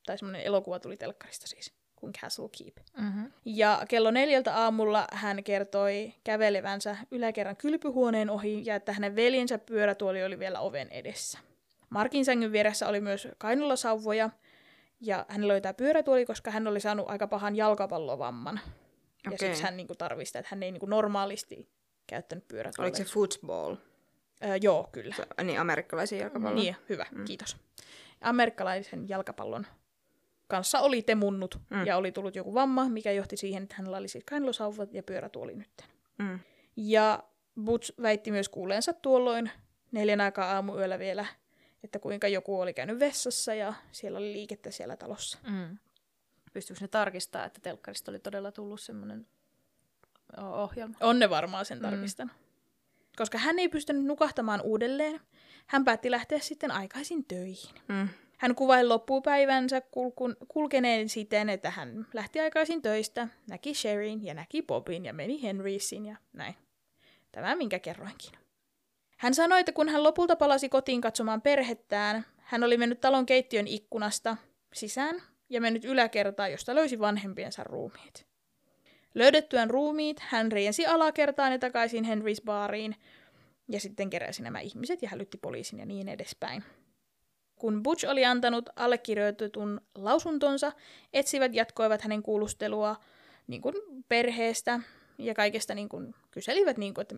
[0.05, 2.77] Tai semmoinen elokuva tuli telkkarista siis, kuin Castle Keep.
[2.97, 3.31] Mm-hmm.
[3.45, 10.23] Ja kello neljältä aamulla hän kertoi kävelevänsä yläkerran kylpyhuoneen ohi ja että hänen veljensä pyörätuoli
[10.23, 11.39] oli vielä oven edessä.
[11.89, 14.29] Markin sängyn vieressä oli myös kainulasauvoja
[15.01, 18.59] ja hänellä oli tämä pyörätuoli, koska hän oli saanut aika pahan jalkapallovamman.
[19.25, 19.47] Ja Okei.
[19.47, 21.69] siksi hän niinku tarvitsi sitä, että hän ei niinku normaalisti
[22.07, 22.85] käyttänyt pyörätuolia.
[22.85, 23.75] Oliko se football?
[24.43, 25.15] Öö, joo, kyllä.
[25.15, 26.63] Se, niin, amerikkalaisia jalkapalloja.
[26.63, 27.25] Niin, hyvä, mm.
[27.25, 27.57] kiitos.
[28.21, 29.67] Amerikkalaisen jalkapallon
[30.47, 31.77] kanssa oli temunnut Mm.
[31.77, 31.85] mm.
[31.85, 35.55] ja oli tullut joku vamma, mikä johti siihen, että hänellä oli siis kainalosauvat ja pyörätuoli
[35.55, 35.81] nyt.
[36.19, 36.39] Mm.
[36.75, 37.23] Ja
[37.63, 39.51] Butch väitti myös kuuleensa tuolloin
[39.91, 41.25] neljän aikaa aamuyöllä vielä,
[41.83, 45.37] että kuinka joku oli käynyt vessassa ja siellä oli liikettä siellä talossa.
[45.49, 45.77] Mm.
[46.53, 49.27] Pystyykö ne tarkistaa, että telkkarista oli todella tullut semmoinen
[50.37, 50.95] ohjelma?
[51.01, 51.81] On ne varmaan sen Mm.
[51.81, 52.33] tarkistanut.
[53.17, 55.19] Koska hän ei pystynyt nukahtamaan uudelleen,
[55.67, 57.75] hän päätti lähteä sitten aikaisin töihin.
[57.87, 58.09] Mm.
[58.43, 64.61] Hän kuvaili loppupäivänsä kulkun, kulkeneen siten, että hän lähti aikaisin töistä, näki Sherin ja näki
[64.61, 66.55] Bobin ja meni Henriesin ja näin.
[67.31, 68.31] Tämä minkä kerroinkin.
[69.17, 73.67] Hän sanoi, että kun hän lopulta palasi kotiin katsomaan perhettään, hän oli mennyt talon keittiön
[73.67, 74.37] ikkunasta
[74.73, 78.25] sisään ja mennyt yläkertaan, josta löysi vanhempiensa ruumiit.
[79.13, 82.95] Löydettyään ruumiit, hän riensi alakertaan ja takaisin Henrys baariin
[83.69, 86.63] ja sitten keräsi nämä ihmiset ja hälytti poliisin ja niin edespäin.
[87.64, 90.72] Kun Butch oli antanut allekirjoitetun lausuntonsa,
[91.14, 92.95] etsivät jatkoivat hänen kuulustelua
[93.47, 93.76] niin kuin
[94.07, 94.80] perheestä
[95.18, 97.16] ja kaikesta niin kuin, kyselivät niin kuin, että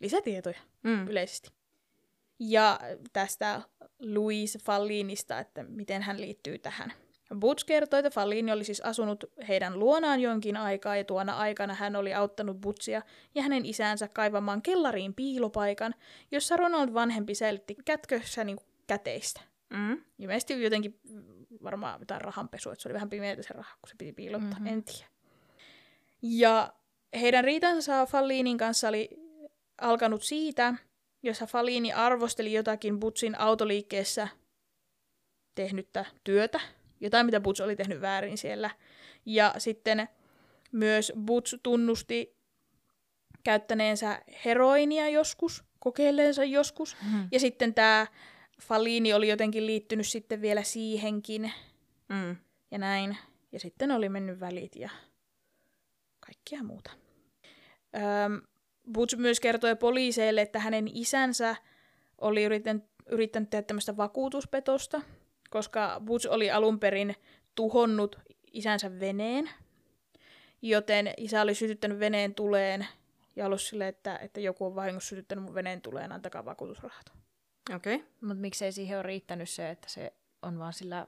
[0.00, 1.08] lisätietoja Mm.
[1.08, 1.50] yleisesti.
[2.38, 2.80] Ja
[3.12, 3.62] tästä
[3.98, 6.92] Louise Fallinista, että miten hän liittyy tähän.
[7.38, 11.96] Butch kertoi, että Fallini oli siis asunut heidän luonaan jonkin aikaa ja tuona aikana hän
[11.96, 13.02] oli auttanut Butchia
[13.34, 15.94] ja hänen isänsä kaivamaan kellariin piilopaikan,
[16.30, 19.40] jossa Ronald vanhempi säilytti kätkössä niin käteistä.
[19.70, 20.04] Mm.
[20.18, 21.00] Ilmeisesti jotenkin
[21.62, 24.62] varmaan jotain rahanpesua, että se oli vähän pimeätä se raha, kun se piti piilottaa, Mhm.
[24.62, 24.76] mm-hmm.
[24.78, 25.06] en tiedä.
[26.22, 26.72] Ja
[27.20, 29.08] heidän riitansa Fallinin kanssa oli
[29.80, 30.74] alkanut siitä,
[31.22, 34.28] jossa Fallini arvosteli jotakin Butsin autoliikkeessä
[35.54, 36.60] tehnyttä työtä,
[37.00, 38.70] jotain mitä Butch oli tehnyt väärin siellä.
[39.26, 40.08] Ja sitten
[40.72, 42.36] myös Butch tunnusti
[43.44, 46.96] käyttäneensä heroinia joskus, kokeilleensa joskus.
[47.12, 47.28] Mm.
[47.32, 48.06] Ja sitten tämä
[48.62, 51.52] Fallini oli jotenkin liittynyt sitten vielä siihenkin
[52.08, 52.36] Mm.
[52.70, 53.16] ja näin.
[53.52, 54.90] Ja sitten oli mennyt välit ja
[56.20, 56.90] kaikkia muuta.
[57.96, 58.42] Öm,
[58.92, 61.56] Butch myös kertoi poliiseille, että hänen isänsä
[62.20, 65.02] oli yrittänyt, yrittänyt tehdä tämmöistä vakuutuspetosta,
[65.50, 67.14] koska Butch oli alun perin
[67.54, 68.18] tuhonnut
[68.52, 69.50] isänsä veneen,
[70.62, 72.86] joten isä oli sytyttänyt veneen tuleen
[73.36, 77.12] ja ollut silleen, että, että joku on vahingossa sytyttänyt mun veneen tuleen, antakaa vakuutusrahat.
[77.74, 77.94] Okei.
[77.94, 78.06] Okay.
[78.20, 80.12] Mutta miksei siihen ole riittänyt se, että se
[80.42, 81.06] on vaan sillä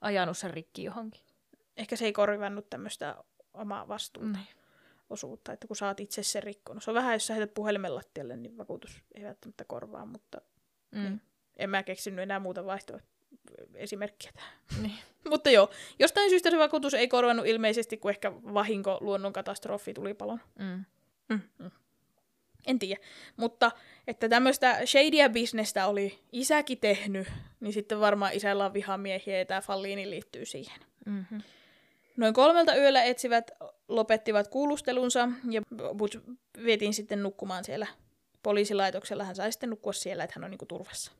[0.00, 1.22] ajanut sen rikki johonkin.
[1.76, 3.16] Ehkä se ei korvannut tämmöistä
[3.54, 4.26] omaa vastuuta.
[4.38, 4.44] Mm.
[5.10, 6.82] osuutta, että kun sä oot itse sen rikkonut.
[6.82, 10.40] Se on vähän, jos sä heität puhelimen lattialle, niin vakuutus ei välttämättä korvaa, mutta
[10.92, 11.20] Mm.
[11.56, 12.98] en mä keksinyt enää muuta vaihtoa
[13.74, 14.52] esimerkkiä tähän.
[14.82, 14.98] Niin.
[15.30, 20.40] mutta joo, jostain syystä se vakuutus ei korvannut ilmeisesti, kun ehkä vahinko, luonnonkatastrofi, tulipalon.
[20.58, 20.84] Mm.
[22.66, 23.00] En tiedä.
[23.36, 23.70] Mutta
[24.06, 27.28] että tämmöistä shadyä bisnestä oli isäkin tehnyt,
[27.60, 30.80] niin sitten varmaan isällä on vihamiehiä ja tämä Fallini liittyy siihen.
[31.06, 31.40] Mm-hmm.
[32.16, 33.50] Noin kolmelta yöllä etsivät
[33.88, 35.62] lopettivat kuulustelunsa ja
[35.96, 36.18] Butch
[36.64, 37.86] vietiin sitten nukkumaan siellä
[38.42, 41.12] poliisilaitoksella hän sai sitten nukkua siellä, että hän on niin kuin turvassa.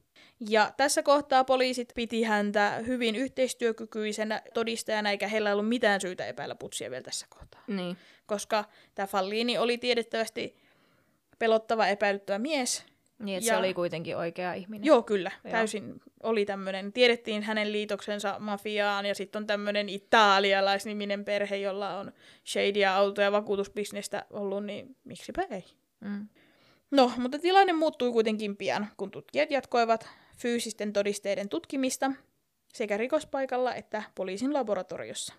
[0.48, 6.54] Ja tässä kohtaa poliisit piti häntä hyvin yhteistyökykyisenä todistajana, eikä heillä ollut mitään syytä epäillä
[6.54, 7.62] putsia vielä tässä kohtaa.
[7.66, 7.96] Niin.
[8.26, 8.64] Koska
[8.94, 10.61] tämä Fallini oli tiedettävästi
[11.42, 12.84] pelottava epäilyttävä mies.
[13.18, 14.86] Niin, että Ja- se oli kuitenkin oikea ihminen.
[14.86, 15.30] Joo, kyllä.
[15.44, 15.50] Joo.
[15.52, 16.92] Täysin oli tämmöinen.
[16.92, 22.12] Tiedettiin hänen liitoksensa mafiaan ja sitten on tämmöinen italialaisniminen perhe, jolla on
[22.46, 25.64] shadyä auto- ja vakuutusbisnestä ollut, niin miksipä ei.
[26.00, 26.28] Mm.
[26.90, 32.12] No, mutta tilanne muuttui kuitenkin pian, kun tutkijat jatkoivat fyysisten todisteiden tutkimista
[32.74, 35.34] sekä rikospaikalla että poliisin laboratoriossa.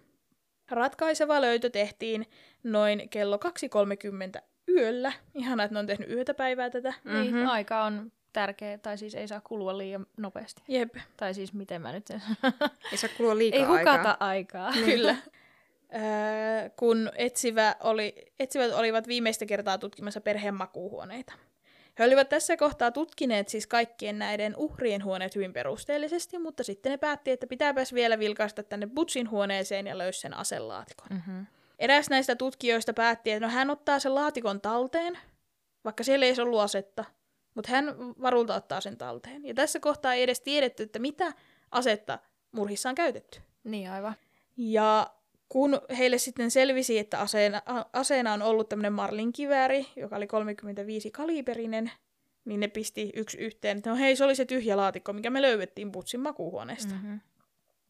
[0.71, 2.25] Ratkaiseva löytö tehtiin
[2.63, 5.13] noin kello 2.30 yöllä.
[5.35, 6.93] Ihana, että ne on tehnyt yötä päivää tätä.
[7.03, 7.47] Niin, Mhm.
[7.47, 10.61] aika on tärkeä, tai siis ei saa kulua liian nopeasti.
[10.67, 12.21] Jep, Tai siis miten mä nyt sen
[12.91, 14.27] Ei saa kulua liikaa Ei hukata aikaa.
[14.27, 14.67] aikaa.
[14.67, 14.85] aikaa.
[14.85, 15.15] kyllä.
[15.95, 21.33] Öö, kun etsivä oli, etsivät olivat viimeistä kertaa tutkimassa perheen makuuhuoneita.
[21.99, 26.97] He olivat tässä kohtaa tutkineet siis kaikkien näiden uhrien huoneet hyvin perusteellisesti, mutta sitten ne
[26.97, 31.07] päätti, että pitääpäs vielä vilkaista tänne Butsin huoneeseen ja löysi sen aselaatikon.
[31.09, 31.45] Mm-hmm.
[31.83, 35.17] Eräs näistä tutkijoista päätti, että no hän ottaa sen laatikon talteen,
[35.83, 37.05] vaikka siellä ei edes ollut asetta,
[37.55, 37.85] mutta hän
[38.21, 39.45] varulta ottaa sen talteen.
[39.45, 41.33] Ja tässä kohtaa ei edes tiedetty, että mitä
[41.71, 42.19] asetta
[42.51, 43.41] murhissa on käytetty.
[43.63, 44.15] Niin aivan.
[44.57, 45.13] Ja
[45.49, 47.61] kun heille sitten selvisi, että aseena,
[47.93, 51.91] aseena on ollut tämmöinen Marlin kivääri, joka oli 35 kaliberinen,
[52.45, 55.41] niin ne pisti yksi yhteen, että no hei, se oli se tyhjä laatikko, mikä me
[55.41, 56.93] löydettiin Butsin makuuhuoneesta.
[56.93, 57.01] Mm.
[57.01, 57.19] Mm-hmm.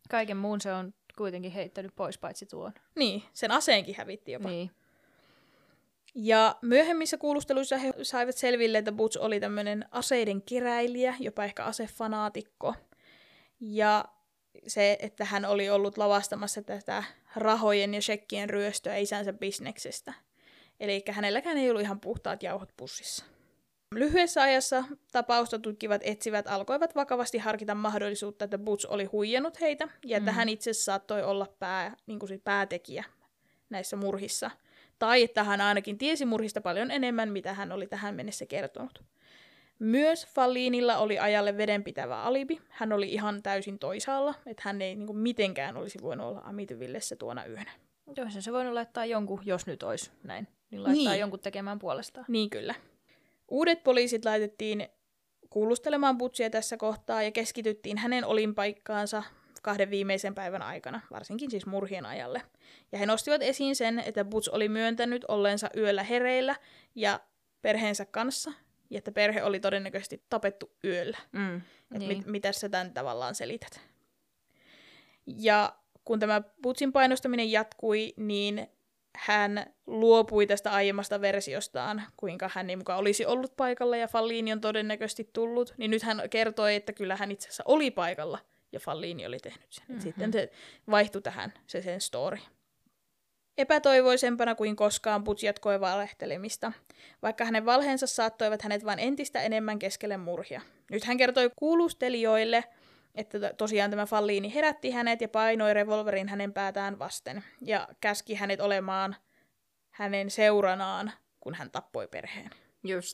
[0.10, 2.74] Kaiken muun se on kuitenkin heittänyt pois, paitsi tuon.
[2.96, 4.50] Niin, sen aseenkin hävitti jopa.
[4.50, 4.72] Niin.
[6.16, 12.76] Ja myöhemmissä kuulusteluissa he saivat selville, että Butch oli tämmöinen aseiden keräilijä, jopa ehkä asefanaatikko.
[13.60, 14.06] Ja
[14.68, 17.04] se, että hän oli ollut lavastamassa tätä
[17.36, 20.14] rahojen ja shekkien ryöstöä isänsä bisneksestä.
[20.80, 23.26] Eli hänelläkään ei ollut ihan puhtaat jauhot pussissa.
[24.00, 30.18] Lyhyessä ajassa tapausta tutkivat etsivät alkoivat vakavasti harkita mahdollisuutta, että Butch oli huijannut heitä ja
[30.18, 30.36] että Mm.
[30.36, 33.04] hän itse saattoi olla pää, niin kuin päätekijä
[33.70, 34.52] näissä murhissa.
[35.00, 39.04] Tai että hän ainakin tiesi murhista paljon enemmän, mitä hän oli tähän mennessä kertonut.
[39.80, 42.62] Myös Fallinilla oli ajalle vedenpitävä alibi.
[42.70, 47.16] Hän oli ihan täysin toisaalla, että hän ei niin kuin, mitenkään olisi voinut olla Amityvillessä
[47.16, 47.72] tuona yönä.
[48.24, 51.20] Olisi se voinut laittaa jonkun, jos nyt olisi näin, niin laittaa Niin.
[51.20, 52.26] jonkun tekemään puolestaan.
[52.30, 52.76] Niin kyllä.
[53.48, 54.88] Uudet poliisit laitettiin
[55.50, 59.24] kuulustelemaan Butchia tässä kohtaa ja keskityttiin hänen olinpaikkaansa
[59.62, 62.42] kahden viimeisen päivän aikana, varsinkin siis murhien ajalle.
[62.92, 66.56] Ja he nostivat esiin sen, että Butch oli myöntänyt olleensa yöllä hereillä
[66.96, 67.20] ja
[67.62, 68.52] perheensä kanssa,
[68.90, 71.18] ja että perhe oli todennäköisesti tapettu yöllä.
[71.32, 71.56] Mm.
[71.56, 72.18] Että Niin.
[72.18, 73.82] mit, mitä sä tämän tavallaan selität.
[75.26, 75.76] Ja
[76.06, 78.68] kun tämä Butsin painostaminen jatkui, niin
[79.18, 84.62] hän luopui tästä aiemmasta versiostaan, kuinka hän ei mukaan olisi ollut paikalla ja Fallini on
[84.62, 88.40] todennäköisesti tullut, niin nyt hän kertoi, että kyllä hän itse asiassa oli paikalla
[88.72, 89.84] ja Fallini oli tehnyt sen.
[89.88, 89.96] Mm-hmm.
[89.96, 90.04] Mhm.
[90.04, 90.52] Sitten se
[90.92, 92.38] vaihtui tähän se sen story.
[93.58, 96.72] Epätoivoisempana kuin koskaan Butch jatkoi valehtelemista,
[97.22, 100.62] vaikka hänen valheensa saattoivat hänet vain entistä enemmän keskelle murhia.
[100.92, 102.64] Nyt hän kertoi kuulustelijoille,
[103.16, 108.34] että to- tosiaan tämä Fallini herätti hänet ja painoi revolverin hänen päätään vasten ja käski
[108.36, 109.16] hänet olemaan
[109.92, 112.50] hänen seuranaan, kun hän tappoi perheen.
[112.84, 113.14] Just.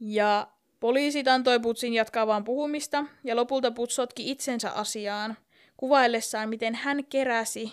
[0.00, 0.48] Ja
[0.80, 5.36] poliisit antoi Putsin jatkaa vaan puhumista, ja lopulta Puts sotki itsensä asiaan,
[5.76, 7.72] kuvaillessaan, miten hän keräsi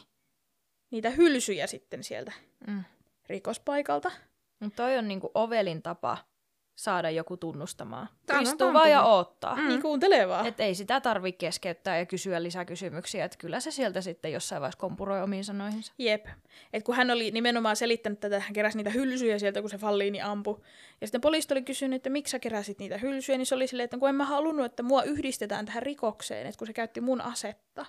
[0.91, 2.31] niitä hylsyjä sitten sieltä
[2.67, 2.83] Mm.
[3.27, 4.11] rikospaikalta.
[4.59, 6.17] Mut toi on niinku ovelin tapa
[6.75, 8.09] saada joku tunnustamaan.
[8.33, 9.55] On Istuu vaan ja oottaa.
[9.55, 9.67] Mm.
[9.67, 10.45] Niin kuuntelee vaan.
[10.45, 14.79] Et ei sitä tarvi keskeyttää ja kysyä lisäkysymyksiä, että kyllä se sieltä sitten jossain vaiheessa
[14.79, 15.93] kompuroi omiin sanoihinsa.
[15.97, 16.25] Jep.
[16.73, 20.21] Et kun hän oli nimenomaan selittänyt tätä, hän keräsi niitä hylsyjä sieltä, kun se Falliini
[20.21, 20.61] ampui.
[21.01, 23.85] Ja sitten poliisit oli kysynyt, että miksi sä keräsit niitä hylsyjä, niin se oli silleen,
[23.85, 27.21] että kun en mä halunnut, että mua yhdistetään tähän rikokseen, että kun se käytti mun
[27.21, 27.85] asetta.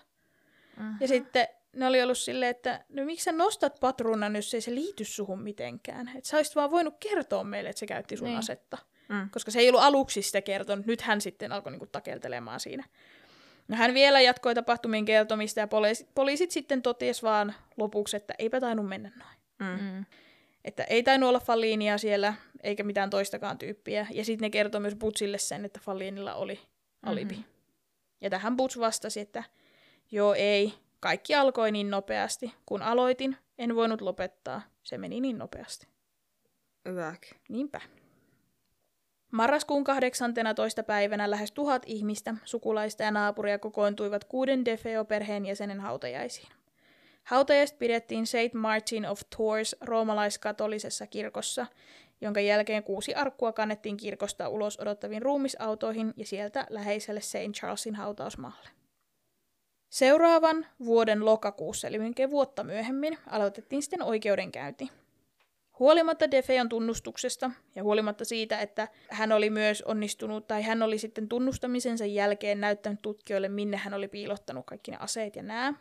[0.77, 0.95] Mm.
[1.01, 4.75] Ja sitten ne oli ollut silleen, että no miksi sä nostat patruunan, jos ei se
[4.75, 6.09] liity suhun mitenkään.
[6.09, 8.39] Että sä olisit vaan voinut kertoa meille, että se käytti sun Niin.
[8.39, 8.79] asetta.
[9.09, 9.31] Mm.
[9.31, 12.85] Koska se ei ollut aluksi sitä kertonut, nyt hän sitten alkoi niinku takeltelemaan siinä.
[13.69, 18.61] No hän vielä jatkoi tapahtumien kertomista ja poliisit, poliisit sitten totesi vaan lopuksi, että eipä
[18.61, 19.39] tainnut mennä noin.
[19.79, 19.85] Mm.
[19.85, 20.05] Mm.
[20.65, 24.07] Että ei tainnut olla Fallinia siellä, eikä mitään toistakaan tyyppiä.
[24.11, 26.61] Ja sitten ne kertoi myös Butsille sen, että Fallinilla oli
[27.03, 27.35] alibi.
[27.35, 27.45] Mhm.
[28.21, 29.45] Ja tähän Buts vastasi, että
[30.13, 30.75] joo ei,
[31.05, 32.55] kaikki alkoi niin nopeasti.
[32.67, 34.63] Kun aloitin, en voinut lopettaa.
[34.83, 35.87] Se meni niin nopeasti.
[36.87, 37.23] Yäk.
[37.49, 37.81] Niinpä.
[39.33, 40.83] Marraskuun 18.
[40.83, 46.49] päivänä lähes tuhat ihmistä, sukulaista ja naapuria kokoontuivat kuuden Defeo-perheen jäsenen hautajaisiin.
[47.25, 48.55] Hautajaiset pidettiin St.
[48.55, 51.67] Martin of Tours roomalaiskatolisessa kirkossa,
[52.21, 57.53] jonka jälkeen kuusi arkkua kannettiin kirkosta ulos odottaviin ruumisautoihin ja sieltä läheiselle St.
[57.55, 58.84] Charlesin hautausmaalle.
[59.95, 64.91] Seuraavan vuoden lokakuussa, eli melkein vuotta myöhemmin, aloitettiin sitten oikeudenkäynti.
[65.79, 71.29] Huolimatta Defeon tunnustuksesta ja huolimatta siitä, että hän oli myös onnistunut, tai hän oli sitten
[71.29, 75.75] tunnustamisensa jälkeen näyttänyt tutkijoille, minne hän oli piilottanut kaikki ne aseet ja nämä,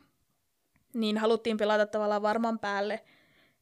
[0.93, 3.03] niin haluttiin pelata tavallaan varman päälle,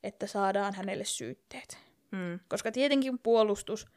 [0.03, 1.77] että saadaan hänelle syytteet.
[2.11, 2.39] Mm.
[2.47, 3.87] Koska tietenkin puolustus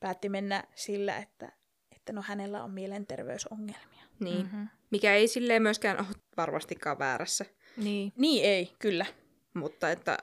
[0.00, 1.52] päätti mennä sillä, että,
[1.96, 4.04] että no hänellä on mielenterveysongelmia.
[4.20, 4.46] Niin.
[4.46, 4.77] Mhm.
[4.90, 7.44] Mikä ei silleen myöskään ole varmastikaan väärässä,
[7.76, 8.12] Niin.
[8.16, 9.06] Niin ei, kyllä.
[9.54, 10.18] mutta että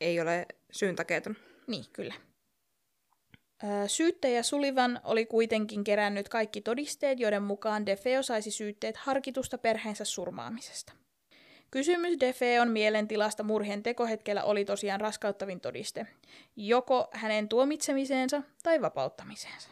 [0.00, 1.36] ei ole syyntakeeton.
[1.66, 2.14] Niin, kyllä.
[3.86, 10.92] Syyttäjä Sullivan oli kuitenkin kerännyt kaikki todisteet, joiden mukaan Defeo saisi syytteet harkitusta perheensä surmaamisesta.
[11.70, 16.06] Kysymys Defeon mielentilasta murhien tekohetkellä oli tosiaan raskauttavin todiste,
[16.56, 19.68] joko hänen tuomitsemiseensa tai vapauttamiseensa.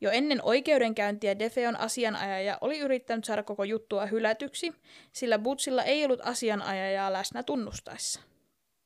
[0.00, 4.72] Jo ennen oikeudenkäyntiä Defeon asianajaja oli yrittänyt saada koko juttua hylätyksi,
[5.12, 8.20] sillä Butsilla ei ollut asianajajaa läsnä tunnustaessa.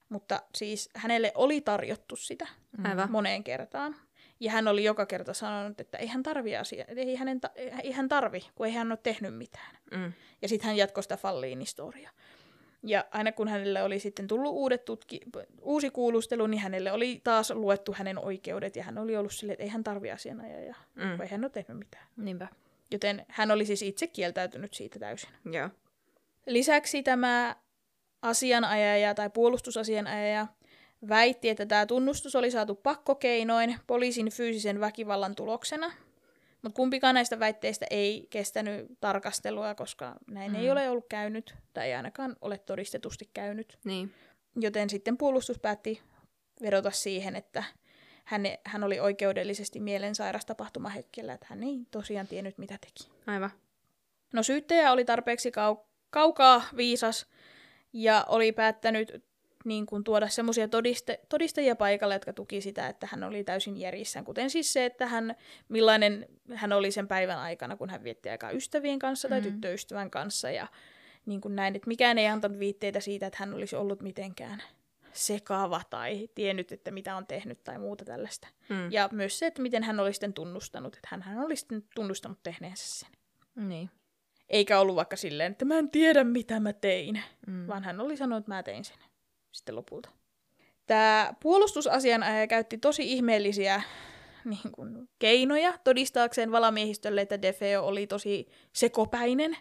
[0.08, 2.46] Mutta siis hänelle oli tarjottu sitä
[2.84, 3.10] Aivan.
[3.10, 3.96] moneen kertaan.
[4.40, 7.50] Ja hän oli joka kerta sanonut, että ei hän tarvi asia, ei, hänen ta-
[7.82, 9.78] ei hän tarvi, kun ei hän ole tehnyt mitään.
[9.90, 10.12] Mm.
[10.42, 12.10] Ja sitten hän jatkoi sitä Falliin-historiaa.
[12.82, 15.20] Ja aina kun hänelle oli sitten tullut uudet tutki-
[15.60, 18.76] uusi kuulustelu, niin hänelle oli taas luettu hänen oikeudet.
[18.76, 21.20] Ja hän oli ollut silleen, että ei hän tarvi asianajajaa, Mm.
[21.20, 22.06] ei hän ole tehnyt mitään.
[22.16, 22.48] Niinpä.
[22.90, 25.28] Joten hän oli siis itse kieltäytynyt siitä täysin.
[25.52, 25.68] Joo.
[26.46, 27.56] Lisäksi tämä
[28.22, 30.46] asianajaja tai puolustusasianajaja
[31.08, 35.92] väitti, että tämä tunnustus oli saatu pakkokeinoin poliisin fyysisen väkivallan tuloksena.
[36.62, 40.58] Mutta kumpikaan näistä väitteistä ei kestänyt tarkastelua, koska näin mm.
[40.58, 43.78] ei ole ollut käynyt, tai ei ainakaan ole todistetusti käynyt.
[43.84, 44.14] Niin.
[44.56, 46.02] Joten sitten puolustus päätti
[46.62, 47.64] vedota siihen, että
[48.24, 53.10] hän, hän oli oikeudellisesti mielensairas tapahtumahetkellä, että hän ei tosiaan tiennyt, mitä teki.
[53.26, 53.50] Aivan.
[54.32, 57.26] No syyttäjä oli tarpeeksi kau- kaukaa viisas
[57.92, 59.24] ja oli päättänyt
[59.64, 64.24] niin kuin, tuoda semmoisia todiste- todistajia paikalle, jotka tuki sitä, että hän oli täysin järjissään.
[64.24, 65.34] Kuten siis se, että hän,
[65.68, 69.44] millainen hän oli sen päivän aikana, kun hän vietti aikaa ystävien kanssa tai Mm.
[69.52, 70.50] tyttöystävän kanssa.
[70.50, 70.66] Ja
[71.26, 74.62] niin kuin näin, että mikään ei antanut viitteitä siitä, että hän olisi ollut mitenkään
[75.12, 78.48] sekava tai tiennyt, että mitä on tehnyt tai muuta tällaista.
[78.68, 78.92] Mm.
[78.92, 82.38] Ja myös se, että miten hän oli sitten tunnustanut, että hän, hän oli sitten tunnustanut
[82.42, 83.08] tehneensä sen.
[83.68, 83.90] Niin.
[84.48, 87.66] Eikä ollut vaikka silleen, että mä en tiedä mitä mä tein, Mm.
[87.66, 88.96] vaan hän oli sanonut, että mä tein sen
[89.52, 90.08] sitten lopulta.
[90.86, 93.82] Tämä puolustusasianajaja käytti tosi ihmeellisiä
[94.44, 99.56] niin kuin, keinoja todistaakseen valamiehistölle, että Defeo oli tosi sekopäinen.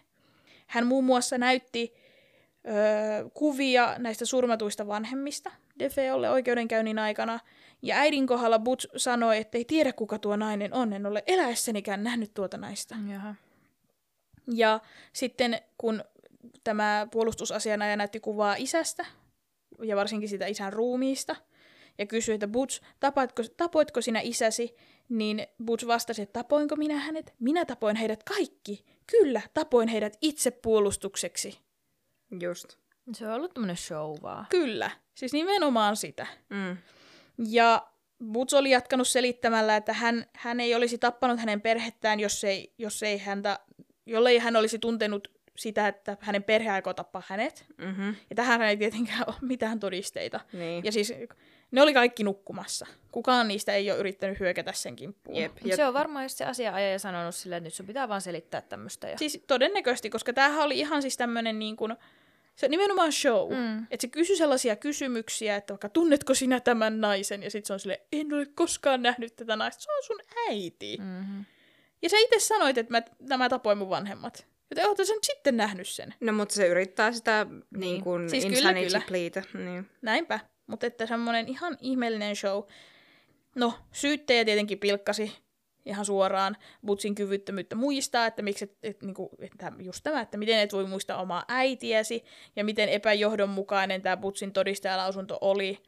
[0.68, 1.94] Hän muun muassa näytti
[2.68, 7.40] ö, kuvia näistä surmatuista vanhemmista Defeolle oikeudenkäynnin aikana,
[7.82, 12.04] ja äidin kohdalla Butch sanoi, että ei tiedä kuka tuo nainen on, en ole eläessänikään
[12.04, 12.96] nähnyt tuota naista.
[13.12, 13.36] Jaha.
[14.54, 14.80] Ja
[15.14, 16.04] sitten kun
[16.64, 19.06] tämä puolustusasianajaja näytti kuvaa isästä,
[19.84, 21.36] ja varsinkin sitä isän ruumiista,
[21.98, 24.76] ja kysyi, että Butch, tapoitko, tapoitko sinä isäsi,
[25.10, 27.34] niin Butch vastasi, että tapoinko minä hänet?
[27.40, 28.86] Minä tapoin heidät kaikki.
[29.08, 31.60] Kyllä, tapoin heidät itse puolustukseksi.
[32.42, 32.78] Just.
[33.14, 34.46] Se on ollut tämmönen show vaan.
[34.50, 36.28] Kyllä, siis nimenomaan sitä.
[36.50, 36.78] Mm.
[37.50, 37.88] Ja
[38.32, 43.04] Butch oli jatkanut selittämällä, että hän, hän ei olisi tappanut hänen perhettään, jos ei, jos
[43.04, 43.60] ei häntä,
[44.06, 47.66] jollei hän olisi tuntenut sitä, että hänen perhe aikoo tappaa hänet.
[47.78, 48.16] Mm-hmm.
[48.30, 50.40] Ja tähän ei tietenkään ole mitään todisteita.
[50.54, 50.86] Niin.
[50.86, 51.14] Ja siis
[51.72, 52.86] ne oli kaikki nukkumassa.
[53.12, 55.42] Kukaan niistä ei ole yrittänyt hyökätä sen kimppuun.
[55.42, 55.52] Jep.
[55.64, 58.62] Mut Se on varmaan just se asianajaja sanonut silleen, että nyt sun pitää vaan selittää
[58.62, 59.10] tämmöistä.
[59.10, 59.18] Ja...
[59.18, 61.96] Siis todennäköisesti, koska tämähän oli ihan siis tämmöinen niin kuin,
[62.56, 63.54] se on nimenomaan show.
[63.54, 63.88] Mm.
[63.92, 67.44] Että se kysyi sellaisia kysymyksiä, että vaikka tunnetko sinä tämän naisen?
[67.44, 70.98] Ja sitten se on silleen, en ole koskaan nähnyt tätä naista, se on sun äiti.
[70.98, 71.06] Mm.
[71.06, 71.46] Mm-hmm.
[72.02, 74.51] Ja sä itse sanoit, että mä, nämä tapoin mun vanhemmat.
[74.72, 76.14] Joten ootte sä nyt sitten nähnyt sen.
[76.20, 77.48] No, mutta se yrittää sitä
[77.78, 79.02] niin kuin Siis siis kyllä, kyllä.
[79.08, 79.44] pleitä.
[79.54, 79.90] Niin.
[80.02, 80.40] Näinpä.
[80.68, 82.64] Mutta että semmoinen ihan ihmeellinen show.
[83.56, 85.32] No, syyttäjä tietenkin pilkkasi
[85.86, 90.60] ihan suoraan Butsin kyvyttömyyttä muistaa, että miksi, et, et, niinku, että just tämä, että miten
[90.60, 92.24] et voi muistaa omaa äitiäsi
[92.56, 95.80] ja miten epäjohdonmukainen tämä Butsin todistajalausunto oli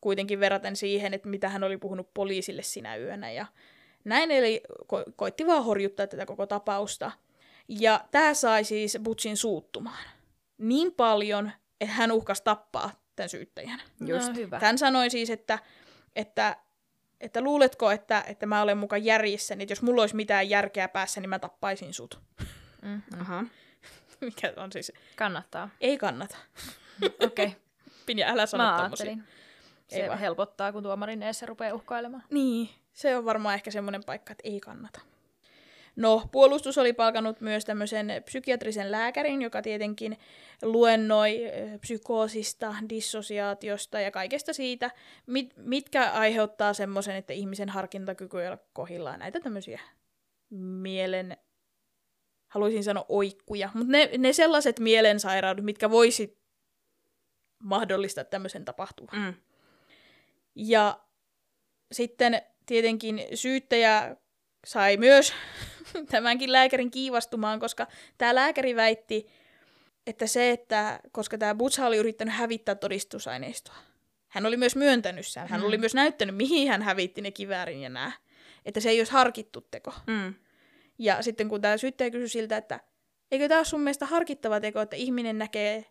[0.00, 3.46] kuitenkin verraten siihen, että mitä hän oli puhunut poliisille sinä yönä ja
[4.04, 7.12] näin eli ko- koitti vaan horjuttaa tätä koko tapausta.
[7.68, 10.04] Ja tämä sai siis Butsin suuttumaan
[10.58, 13.82] niin paljon, että hän uhkasi tappaa tämän syyttäjän.
[14.06, 14.28] Just.
[14.28, 14.58] No, hyvä.
[14.62, 15.58] Hän sanoi siis, että,
[16.16, 16.56] että,
[17.20, 21.20] että luuletko, että, että mä olen mukaan järjissä, niin jos mulla olisi mitään järkeä päässä,
[21.20, 22.20] niin mä tappaisin sut.
[22.82, 23.02] Mm.
[23.20, 23.44] Aha.
[24.20, 25.68] Mikä on siis, Kannattaa.
[25.80, 26.36] ei kannata.
[27.26, 27.50] Okei, okay.
[28.06, 29.16] Pinja, älä sano mä tommosia.
[29.88, 30.18] Se Ei vaan.
[30.18, 32.24] helpottaa, kun tuomarin eessä rupeaa uhkailemaan.
[32.30, 35.00] Niin, se on varmaan ehkä semmoinen paikka, että ei kannata.
[35.96, 40.18] No, puolustus oli palkannut myös tämmöisen psykiatrisen lääkärin, joka tietenkin
[40.62, 44.90] luennoi ö, psykoosista, dissosiaatiosta ja kaikesta siitä,
[45.26, 49.18] mit, mitkä aiheuttaa semmoisen, että ihmisen harkintakyky ei ole kohillaan.
[49.18, 49.80] Näitä tämmöisiä
[50.50, 51.36] mielen,
[52.48, 56.38] haluaisin sanoa oikkuja, mutta ne, ne sellaiset mielensairaudet, mitkä voisi
[57.58, 59.16] mahdollistaa tämmöisen tapahtuman.
[59.16, 59.34] Mm.
[60.54, 61.00] Ja
[61.92, 64.16] sitten tietenkin syyttäjä
[64.64, 65.32] sai myös
[66.10, 67.86] tämänkin lääkärin kiivastumaan, koska
[68.18, 69.26] tämä lääkäri väitti,
[70.06, 73.74] että se, että koska tämä Butsa oli yrittänyt hävittää todistusaineistoa,
[74.28, 75.48] hän oli myös myöntänyt sen.
[75.48, 75.66] Hän Mm.
[75.66, 78.12] oli myös näyttänyt, mihin hän hävitti ne kiväärin ja nää.
[78.64, 79.92] Että se ei olisi harkittu teko.
[80.06, 80.34] Mm.
[80.98, 82.80] Ja sitten kun tämä syyttäjä kysyi siltä, että
[83.30, 85.84] eikö tämä ole sun mielestä harkittava teko, että ihminen näkee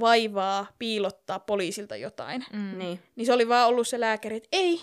[0.00, 2.78] vaivaa piilottaa poliisilta jotain, Mm.
[2.78, 3.00] Niin.
[3.16, 4.80] niin se oli vaan ollut se lääkäri, että ei,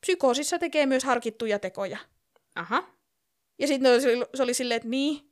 [0.00, 1.98] psykoosissa tekee myös harkittuja tekoja.
[2.54, 2.84] Aha.
[3.58, 3.92] Ja sitten
[4.34, 5.30] se oli silleen, että niin,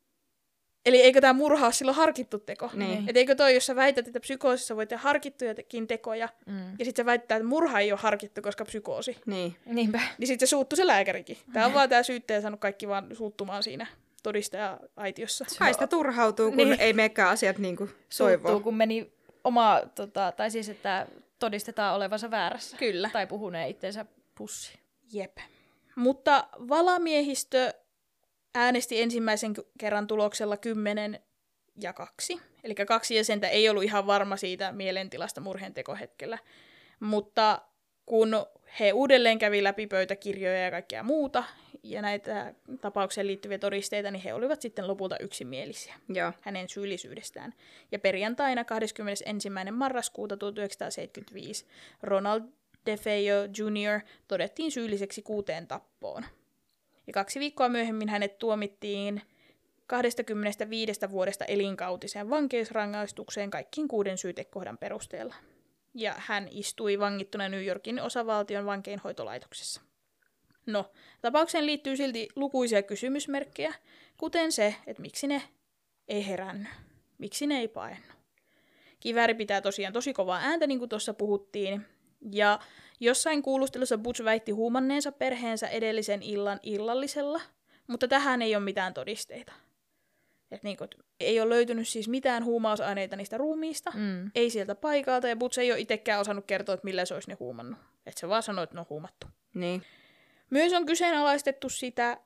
[0.87, 2.71] eli eikö tämä murha ole silloin harkittu teko?
[2.75, 2.99] Niin.
[3.09, 6.71] Että eikö toi, jos sä väität, että psykoosissa voi tehdä harkittujakin tekoja, Mm.
[6.79, 9.57] ja sitten sä väittää, että murha ei ole harkittu, koska psykoosi, Niin.
[9.67, 10.01] Niinpä.
[10.19, 11.39] niin sitten se suuttu se lääkärikin.
[11.53, 13.87] Tämä on vaan tämä syyttäjä saanut kaikki vaan suuttumaan siinä
[14.23, 15.45] todistaja-aitiossa.
[15.59, 16.81] Kai sitä turhautuu, kun Niin.
[16.81, 18.61] ei menekään asiat niin kuin Suuttuu, toivoo.
[18.61, 19.13] kun meni
[19.45, 21.07] oma, tota, tai siis, että
[21.39, 22.77] todistetaan olevansa väärässä.
[22.77, 23.11] Kyllä.
[23.13, 24.79] Tai puhuneen itsensä pussi.
[25.13, 25.37] Jep.
[25.99, 27.75] Mutta valamiehistö
[28.55, 31.21] äänesti ensimmäisen kerran tuloksella 10
[31.81, 32.41] ja 2.
[32.65, 36.39] Eli kaksi jäsentä ei ollut ihan varma siitä mielentilasta murheen tekohetkellä.
[37.01, 37.63] Mutta
[38.07, 38.47] kun
[38.81, 41.45] he uudelleen kävi läpi pöytäkirjoja ja kaikkea muuta,
[41.83, 46.33] ja näitä tapaukseen liittyviä todisteita, niin he olivat sitten lopulta yksimielisiä Joo.
[46.41, 47.55] hänen syyllisyydestään.
[47.93, 49.51] Ja perjantaina 21.
[49.73, 51.67] marraskuuta 1975
[52.03, 52.43] Ronald
[52.87, 54.01] DeFeo Jr.
[54.29, 56.25] todettiin syylliseksi kuuteen tappoon.
[57.07, 59.23] Ja kaksi viikkoa myöhemmin hänet tuomittiin
[59.87, 65.35] 25 vuodesta elinkautiseen vankeusrangaistukseen kaikkiin kuuden syytekohdan perusteella.
[65.95, 69.81] Ja hän istui vangittuna New Yorkin osavaltion vankeinhoitolaitoksessa.
[70.67, 73.75] No, tapaukseen liittyy silti lukuisia kysymysmerkkejä,
[74.17, 75.43] kuten se, että miksi ne
[76.09, 76.69] ei herännyt.
[77.19, 78.19] Miksi ne ei paennut?
[79.01, 81.87] Kivääri pitää tosiaan tosi kovaa ääntä, niin kuin tuossa puhuttiin.
[82.21, 82.59] Ja
[83.01, 87.41] jossain kuulustelussa Butch väitti huumanneensa perheensä edellisen illan illallisella,
[87.87, 89.53] mutta tähän ei ole mitään todisteita.
[90.51, 90.89] Et niin kuin,
[91.21, 94.31] ei ole löytynyt siis mitään huumausaineita niistä ruumiista, Mm.
[94.35, 97.37] ei sieltä paikalta, ja Butch ei ole itsekään osannut kertoa, että millä se olisi ne
[97.41, 97.79] huumannut.
[98.07, 99.27] Että se vaan sanoi, että ne on huumattu.
[99.55, 99.83] Niin.
[100.51, 102.19] Myös on kyseenalaistettu sitä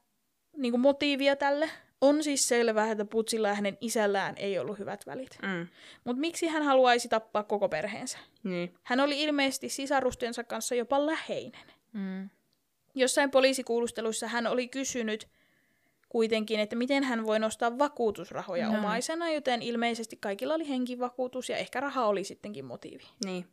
[0.57, 1.71] niin motiivia tälle.
[2.03, 5.39] On siis selvää, että Putsilla ja hänen isällään ei ollut hyvät välit.
[5.43, 5.67] Mm.
[6.05, 8.19] Mutta miksi hän haluaisi tappaa koko perheensä?
[8.43, 8.75] Niin.
[8.83, 11.67] Hän oli ilmeisesti sisarustensa kanssa jopa läheinen.
[11.93, 12.31] Mm.
[12.95, 15.29] Jossain poliisikuulusteluissa hän oli kysynyt
[16.09, 18.79] kuitenkin, että miten hän voi nostaa vakuutusrahoja No.
[18.79, 23.05] omaisena, joten ilmeisesti kaikilla oli henkivakuutus ja ehkä raha oli sittenkin motiivi.
[23.25, 23.47] Niin.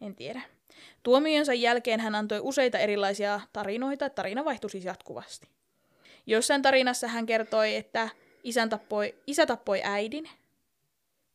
[0.00, 0.40] En tiedä.
[1.02, 5.48] Tuomionsa jälkeen hän antoi useita erilaisia tarinoita, tarina vaihtui siis jatkuvasti.
[6.28, 8.08] Jossain tarinassa hän kertoi, että
[8.44, 10.30] isän tappoi, isä tappoi äidin,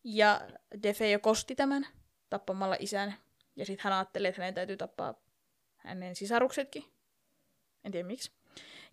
[0.04, 0.42] ja
[0.84, 1.88] Defeo kosti tämän
[2.30, 3.14] tappamalla isän,
[3.56, 5.14] ja sitten hän ajatteli, että hänen täytyy tappaa
[5.78, 6.84] hänen sisaruksetkin.
[7.84, 8.32] En tiedä miksi.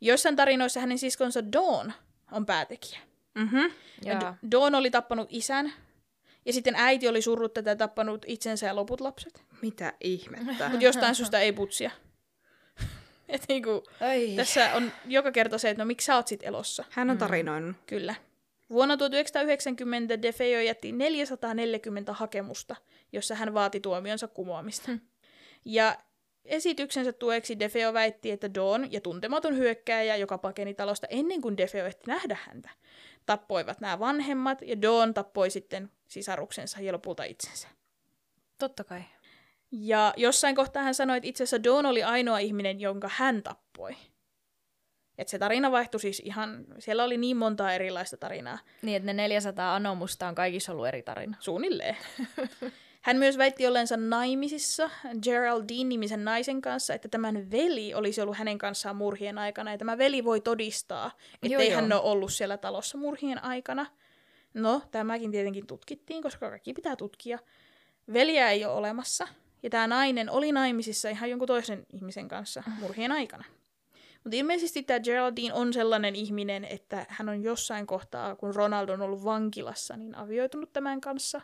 [0.01, 1.93] Joissain tarinoissa hänen siskonsa Dawn
[2.33, 2.99] on päätekijä.
[3.35, 3.57] Mhm.
[4.05, 4.37] Ja Jaa.
[4.43, 5.73] D- Dawn oli tappanut isän,
[6.47, 9.45] ja sitten äiti oli surrut tätä ja tappanut itsensä ja loput lapset.
[9.63, 10.69] Mitä ihmettä?
[10.69, 11.91] Mutta jostain syystä ei putsia.
[13.35, 14.33] Et niinku, Ai.
[14.37, 16.85] tässä on joka kerta se, että no miksi sä oot sit elossa.
[16.91, 17.77] Hän on tarinoinut.
[17.87, 18.15] Kyllä.
[18.71, 22.77] Vuonna 1990 DeFeo jätti 440 hakemusta,
[23.13, 24.93] jossa hän vaati tuomionsa kumoamista.
[25.65, 25.97] Ja
[26.45, 31.87] esityksensä tueksi DeFeo väitti, että Dawn ja tuntematon hyökkääjä, joka pakeni talosta ennen kuin DeFeo
[31.87, 32.71] ehti nähdä häntä,
[33.27, 37.69] tappoivat nämä vanhemmat, ja Dawn tappoi sitten sisaruksensa ja lopulta itsensä.
[38.59, 39.03] Totta kai.
[39.73, 43.97] Ja jossain kohtaa hän sanoi, että itse asiassa Dawn oli ainoa ihminen, jonka hän tappoi.
[45.19, 49.13] Että se tarina vaihtui siis ihan, siellä oli niin montaa erilaista tarinaa, Niin, että ne
[49.13, 51.37] 400 anomusta on kaikissa ollut eri tarina.
[51.41, 51.97] suunnilleen.
[53.01, 54.91] Hän myös väitti ollensa naimisissa
[55.23, 60.25] Geraldine-nimisen naisen kanssa, että tämän veli olisi ollut hänen kanssaan murhien aikana, ja tämä veli
[60.25, 61.11] voi todistaa,
[61.43, 61.81] ettei joo.
[61.81, 63.87] hän ole ollut siellä talossa murhien aikana.
[64.55, 67.39] No, tämäkin tietenkin tutkittiin, koska kaikki pitää tutkia.
[68.13, 69.29] Veliä ei ole olemassa,
[69.63, 73.45] ja tämä nainen oli naimisissa ihan jonkun toisen ihmisen kanssa murhien aikana.
[74.25, 79.03] Mutta ilmeisesti tämä Geraldine on sellainen ihminen, että hän on jossain kohtaa, kun Ronald on
[79.03, 81.41] ollut vankilassa, niin avioitunut tämän kanssa.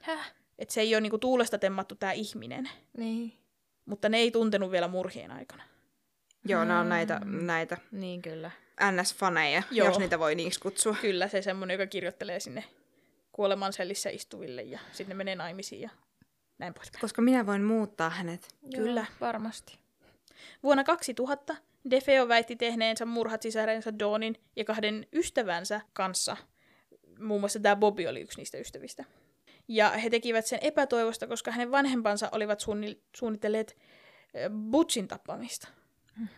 [0.00, 0.32] Häh?
[0.58, 2.70] Että se ei ole niinku tuulesta temmattu tämä ihminen.
[2.96, 3.32] Niin.
[3.84, 5.62] Mutta ne ei tuntenut vielä murhien aikana.
[6.44, 8.50] Joo, nämä on näitä, näitä Niin kyllä.
[8.80, 9.88] NS-faneja, Joo.
[9.88, 10.96] jos niitä voi niiksi kutsua.
[11.00, 12.64] Kyllä se semmoinen, joka kirjoittelee sinne
[13.32, 15.90] kuoleman sellissä istuville ja sitten ne menee naimisiin ja
[16.58, 17.00] näin poispäin.
[17.00, 18.48] Koska minä voin muuttaa hänet.
[18.76, 19.00] Kyllä.
[19.00, 19.78] Joo, varmasti.
[20.62, 21.56] Vuonna 2000
[21.90, 26.36] Defeo väitti tehneensä murhat sisarensa Dawnin ja kahden ystävänsä kanssa.
[27.18, 29.04] Muun muassa tämä Bobby oli yksi niistä ystävistä.
[29.68, 33.76] Ja he tekivät sen epätoivosta, koska hänen vanhempansa olivat suunni- suunnitelleet
[34.70, 35.68] Butchin tappamista.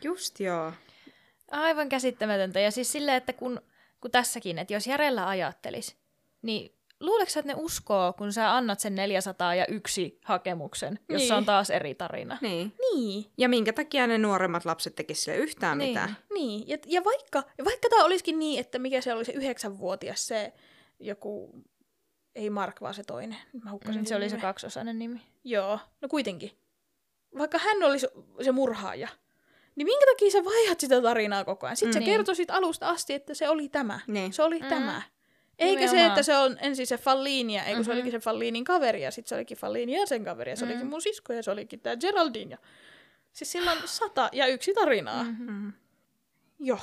[0.04, 0.72] Just joo.
[1.50, 2.60] Aivan käsittämätöntä.
[2.60, 3.60] Ja siis silleen, että kun,
[4.00, 5.96] kun tässäkin, että jos järjellä ajattelis,
[6.42, 11.38] niin luuleeko sä, että ne uskoo, kun sä annat sen 401 hakemuksen, jossa Niin.
[11.38, 12.38] on taas eri tarina?
[12.40, 12.72] Niin.
[12.94, 15.88] Niin, Ja minkä takia ne nuoremmat lapset tekisivät sille yhtään Niin.
[15.90, 16.16] mitään?
[16.34, 16.68] niin.
[16.68, 20.52] Ja, ja vaikka, ja vaikka tämä olisikin niin, että mikä se oli se yhdeksänvuotias, se
[21.00, 21.62] joku,
[22.34, 23.38] ei Mark, vaan se toinen.
[23.64, 25.20] Mä hukkasin Mm, Se oli se kaksosainen nimi.
[25.44, 26.50] Joo, no kuitenkin.
[27.38, 28.08] Vaikka hän oli se,
[28.52, 29.08] murhaaja,
[29.76, 31.76] niin minkä takia sä vaihdat sitä tarinaa koko ajan?
[31.76, 31.92] Sitten Mm.
[31.92, 32.10] sä Niin.
[32.10, 34.00] kertoisit alusta asti, että se oli tämä.
[34.06, 34.32] Niin.
[34.32, 34.66] Se oli Mm.
[34.68, 35.02] tämä.
[35.58, 39.02] Eikä se, että se on ensin se Fallini, ja kun se olikin se Fallinin kaveri,
[39.02, 40.70] ja sitten se olikin Fallini ja sen kaveri, ja se Mm.
[40.70, 42.50] olikin mun sisko, ja se olikin tämä Geraldine.
[42.50, 42.58] Ja...
[43.32, 45.24] Siis sillä on sata ja yksi tarinaa.
[45.24, 45.30] Mm.
[45.30, 45.52] Mm-hmm.
[45.52, 45.72] Mm.
[46.58, 46.78] Joo.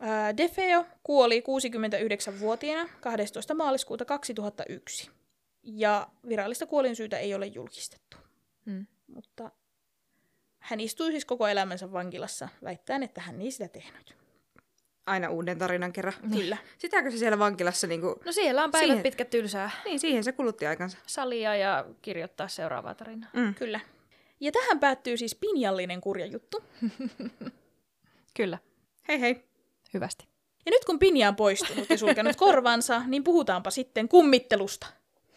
[0.00, 3.54] Ää, Defeo kuoli 69-vuotiaana 12.
[3.54, 5.10] maaliskuuta 2001.
[5.62, 8.16] Ja virallista kuolinsyytä ei ole julkistettu.
[8.64, 8.86] Mm.
[9.06, 9.50] Mutta
[10.58, 14.16] hän istui siis koko elämänsä vankilassa, väittäen, että hän ei sitä tehnyt.
[15.06, 16.14] Aina uuden tarinan kerran.
[16.32, 16.56] Kyllä.
[16.78, 18.20] Sitäkö se siellä vankilassa niinku...
[18.24, 20.98] No siellä on päivät Siihen- pitkät tylsää Niin, siihen se kulutti aikansa.
[21.06, 23.30] salia ja kirjoittaa seuraavaa tarinaa.
[23.32, 23.54] Mm.
[23.54, 23.80] Kyllä.
[24.40, 26.64] Ja tähän päättyy siis pinjallinen kurja juttu.
[28.36, 28.58] Kyllä,
[29.08, 29.44] Hei hei.
[29.94, 30.24] hyvästi.
[30.66, 34.86] Ja nyt kun Pinja on poistunut ja sulkenut korvansa, niin puhutaanpa sitten kummittelusta.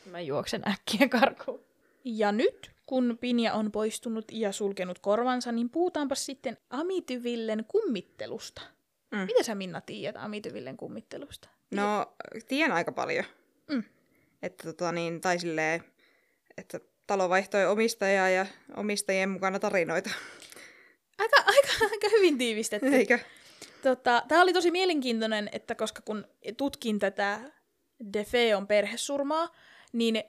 [0.05, 1.59] Mä juoksen äkkiä karkuun.
[2.03, 8.61] Ja nyt, kun Pinja on poistunut ja sulkenut korvansa, niin puhutaanpa sitten Amityvillen kummittelusta.
[9.12, 9.18] Mm.
[9.20, 11.49] Mitä sä Minna tiedät Amityvillen kummittelusta?
[11.72, 12.16] No,
[12.47, 13.26] tiedän aika paljon.
[13.72, 13.84] Mm.
[14.41, 15.84] Että tota niin, tai silleen,
[16.58, 18.45] että talo vaihtoi omistajaa ja
[18.76, 20.10] omistajien mukana tarinoita.
[21.18, 22.88] Aika, aika, aika hyvin tiivistetty.
[22.95, 23.20] Eikö?
[23.82, 26.28] Tota, Tämä oli tosi mielenkiintoinen, että koska kun
[26.58, 27.39] tutkin tätä
[28.14, 29.55] Defeon perhesurmaa,
[29.93, 30.24] niin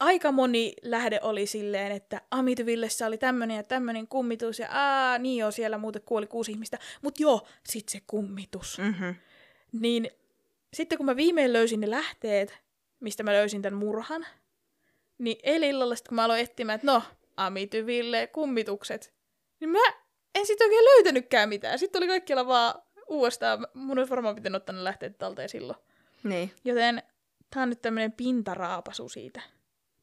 [0.00, 5.36] aika moni lähde oli silleen, että Amityvillessä oli tämmöinen ja tämmöinen kummitus, ja aa, niin
[5.36, 8.78] joo, siellä muuten kuoli kuusi ihmistä, mutta joo, sit se kummitus.
[8.78, 8.84] Mm.
[8.84, 9.14] Mm-hmm.
[9.72, 10.10] Niin
[10.74, 12.58] sitten kun mä viimein löysin ne lähteet,
[13.00, 14.26] mistä mä löysin tämän murhan,
[15.18, 17.02] niin eilen illalla sitten kun mä aloin etsimään, että no,
[17.36, 19.14] Amityville, kummitukset,
[19.60, 21.78] niin mä en sitten oikein löytänytkään mitään.
[21.78, 23.66] Sitten oli kaikkialla vaan uudestaan.
[23.74, 25.78] Mun olisi varmaan pitänyt ottaa ne lähteet talteen silloin.
[26.22, 26.52] Niin.
[26.64, 27.02] Joten
[27.50, 29.40] tää on nyt tämmönen pintaraapasu siitä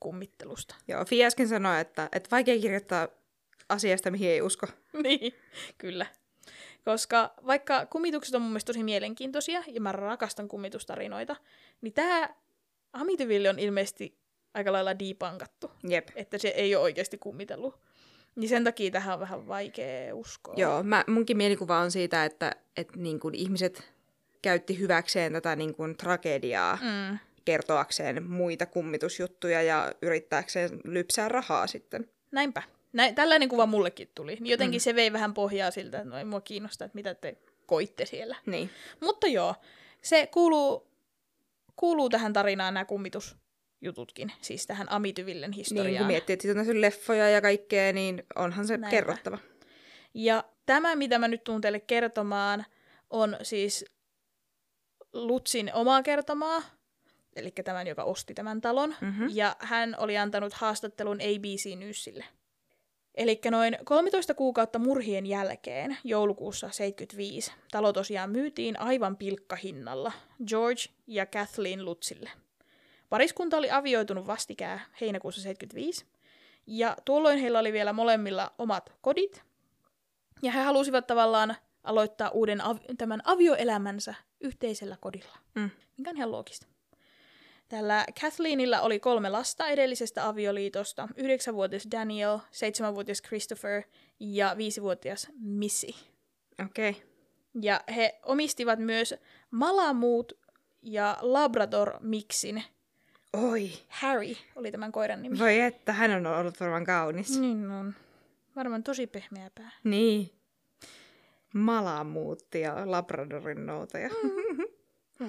[0.02, 0.76] kummittelusta.
[0.88, 3.08] Joo, Fi äsken sanoi, että, että vaikea kirjoittaa
[3.70, 4.68] asiasta, mihin ei usko.
[5.04, 5.34] niin,
[5.78, 6.06] kyllä.
[6.86, 11.36] Koska vaikka kummitukset on mun mielestä tosi mielenkiintoisia, ja mä rakastan kummitustarinoita,
[11.82, 12.36] niin tää
[12.94, 14.18] Amityville on ilmeisesti
[14.54, 16.10] aika lailla debunkattu, Jep.
[16.16, 17.80] että se ei ole oikeasti kummitellut.
[18.36, 20.54] Niin sen takia tähän on vähän vaikea uskoa.
[20.58, 23.92] Joo, mä, munkin mielikuva on siitä, että, että niin kuin ihmiset
[24.42, 32.10] käytti hyväkseen tätä niin kuin tragediaa Mm, kertoakseen muita kummitusjuttuja ja yrittääkseen lypsää rahaa sitten.
[32.32, 32.64] näinpä.
[32.94, 34.36] Näin, tällainen kuva mullekin tuli.
[34.36, 34.84] Niin jotenkin mm.
[34.84, 38.36] se vei vähän pohjaa siltä, että no ei mua kiinnosta, että mitä te koitte siellä.
[38.46, 38.70] Niin.
[39.00, 39.56] Mutta joo,
[40.02, 40.88] se kuuluu,
[41.76, 45.98] kuuluu tähän tarinaan nämä kummitusjututkin, siis tähän Amityvillen Niin, historiaan.
[45.98, 48.90] kun miettii, että siitä on leffoja ja kaikkea, niin onhan se Näinpä.
[48.90, 49.38] kerrottava.
[50.14, 52.66] Ja tämä, mitä mä nyt tuun teille kertomaan,
[53.10, 53.86] on siis
[55.14, 56.62] Lutsin omaa kertomaa,
[57.36, 59.26] eli tämän, joka osti tämän talon, Mhm.
[59.34, 62.26] ja hän oli antanut haastattelun ABC Newsille.
[63.16, 70.12] Eli noin 13 kuukautta murhien jälkeen, joulukuussa 75, talo tosiaan myytiin aivan pilkkahinnalla
[70.48, 72.30] George ja Kathleen Lutzille.
[73.10, 76.06] Pariskunta oli avioitunut vastikään heinäkuussa 75,
[76.68, 79.44] ja tuolloin heillä oli vielä molemmilla omat kodit,
[80.42, 85.70] ja he halusivat tavallaan aloittaa uuden av- tämän avioelämänsä yhteisellä kodilla, Mm.
[85.98, 86.68] mikä on ihan loogista.
[87.72, 93.84] Tällä Kathleenilla oli kolme lasta edellisestä avioliitosta, yhdeksänvuotias Daniel, seitsemänvuotias Christopher
[94.20, 95.88] ja viisivuotias Missy.
[96.66, 96.90] Okei.
[96.90, 97.02] Okay.
[97.62, 99.16] Ja he omistivat myös
[99.52, 100.36] Malamute
[100.82, 102.64] ja Labrador Mixin.
[103.34, 105.40] Oi, Harry oli tämän koiran nimi.
[105.40, 107.36] voi että, hän on ollut varmaan kaunis.
[107.36, 107.42] Mm.
[107.42, 107.94] Niin on.
[108.56, 109.72] Varmaan tosi pehmeä pää.
[109.84, 110.32] Niin.
[111.54, 114.10] Malamuutti ja Labradorin noutaja.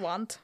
[0.01, 0.39] Want.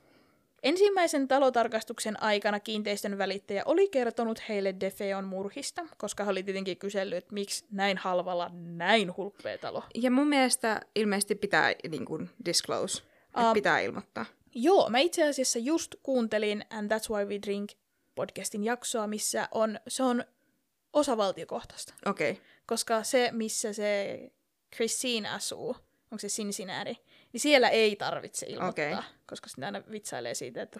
[0.63, 7.17] Ensimmäisen talotarkastuksen aikana kiinteistön välittäjä oli kertonut heille Defeon murhista, koska he oli tietenkin kysellyt,
[7.17, 9.83] että miksi näin halvalla näin hulppea talo.
[9.95, 14.25] Ja mun mielestä ilmeisesti pitää niin kuin, disclose, että Um, pitää ilmoittaa.
[14.55, 17.71] Joo, mä itse asiassa just kuuntelin And That's Why We Drink
[18.15, 20.23] podcastin jaksoa, missä on, se on
[20.93, 21.93] osavaltiokohtaista.
[22.05, 22.43] Okei, okay.
[22.65, 24.19] Koska se, missä se
[24.75, 25.75] Christine asuu,
[26.11, 26.97] onko se Cincinnati,
[27.33, 28.97] niin siellä ei tarvitse ilmoittaa, Okei.
[29.27, 30.79] koska sitä aina vitsailee siitä, että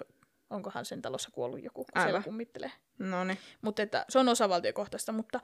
[0.50, 2.10] onkohan sen talossa kuollut joku, kun Aivan.
[2.10, 2.72] siellä kummittelee.
[3.00, 3.38] no niin.
[3.62, 5.40] Mutta että se on osavaltiokohtaista, mutta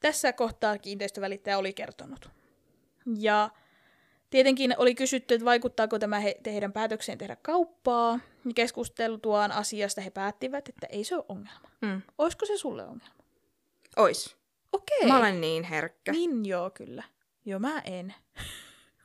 [0.00, 2.30] tässä kohtaa kiinteistövälittäjä oli kertonut.
[3.18, 3.50] Ja
[4.30, 8.20] tietenkin oli kysytty, että vaikuttaako tämä he, heidän päätökseen tehdä kauppaa.
[8.44, 11.70] Ja keskusteltuaan asiasta he päättivät, että ei se ole ongelma.
[11.80, 12.02] Mm.
[12.18, 13.14] Olisiko se sulle ongelma?
[13.96, 14.36] Ois.
[14.72, 15.06] Okei.
[15.08, 16.12] Mä olen niin herkkä.
[16.12, 17.02] Niin joo, kyllä.
[17.44, 18.14] Joo, mä en.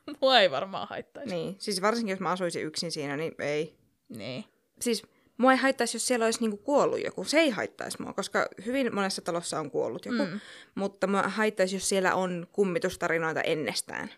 [0.22, 1.36] Mua ei varmaan haittaisi.
[1.36, 3.78] Niin, siis varsinkin jos mä asuisin yksin siinä, niin ei.
[4.10, 4.46] Niin.
[4.82, 5.04] Siis
[5.38, 7.24] mua ei haittaisi, jos siellä olisi niinku kuollut joku.
[7.24, 10.26] Se ei haittaisi mua, koska hyvin monessa talossa on kuollut joku.
[10.26, 10.40] Mm.
[10.76, 14.10] Mutta mua haittaisi, jos siellä on kummitustarinoita ennestään.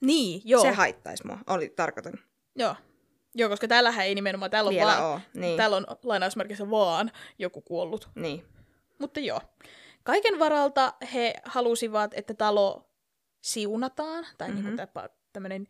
[0.00, 0.62] Niin, joo.
[0.62, 2.14] Se haittaisi mua, oli tarkoitan.
[2.56, 2.76] joo.
[3.34, 5.56] Joo, koska täällähän ei nimenomaan, täällä on, Vielä vaan, oo, niin.
[5.56, 8.08] täällä on lainausmerkissä vaan joku kuollut.
[8.14, 8.44] Niin.
[8.98, 9.40] Mutta joo.
[10.02, 12.90] Kaiken varalta he halusivat, että talo
[13.40, 14.76] siunataan, tai mm-hmm.
[14.76, 15.66] niin kuin tämmöinen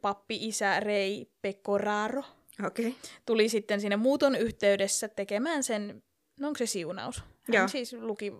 [0.00, 2.22] pappi-isä Rei Pecoraro.
[2.66, 2.92] Okay.
[3.26, 6.02] tuli sitten sinne muuton yhteydessä tekemään sen,
[6.40, 7.18] no onko se siunaus?
[7.18, 7.68] Hän Joo.
[7.68, 8.32] siis luki,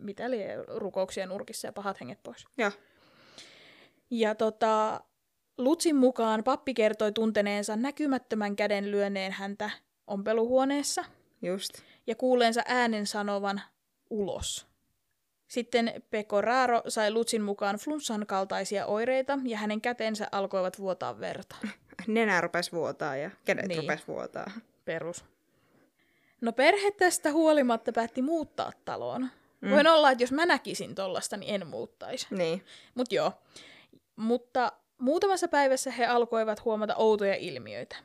[0.00, 2.46] mitä oli rukouksia nurkissa ja pahat henget pois.
[2.58, 2.70] Joo.
[4.10, 5.00] Ja tota,
[5.58, 9.70] Lutsin mukaan pappi kertoi tunteneensa näkymättömän käden lyöneen häntä
[10.06, 11.04] ompeluhuoneessa
[11.42, 11.72] Just.
[12.06, 13.62] ja kuuleensa äänen sanovan
[14.10, 14.71] ulos.
[15.52, 21.56] Sitten Pecoraro sai Lutsin mukaan flunssan kaltaisia oireita ja hänen kätensä alkoivat vuotaa verta.
[22.06, 23.76] Nenä rupesi vuotaa ja kädet Niin.
[23.78, 23.90] niin.
[23.90, 24.50] rupesi vuotaa.
[24.84, 25.24] Perus.
[26.40, 29.28] No perhe tästä huolimatta päätti muuttaa taloon.
[29.60, 29.70] Mm.
[29.70, 32.26] Voin olla, että jos mä näkisin tollasta, niin en muuttaisi.
[32.30, 32.64] Niin.
[32.94, 33.32] Mut joo.
[34.16, 37.96] Mutta muutamassa päivässä he alkoivat huomata outoja ilmiöitä.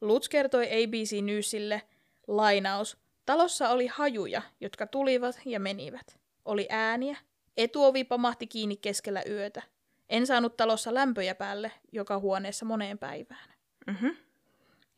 [0.00, 1.82] Lutz kertoi ABC Newsille,
[2.26, 2.96] lainaus,
[3.26, 6.15] talossa oli hajuja, jotka tulivat ja menivät.
[6.46, 7.16] Oli ääniä.
[7.56, 9.62] Etuovi pamahti kiinni keskellä yötä.
[10.08, 13.54] En saanut talossa lämpöjä päälle joka huoneessa moneen päivään.
[13.86, 14.06] Mhm.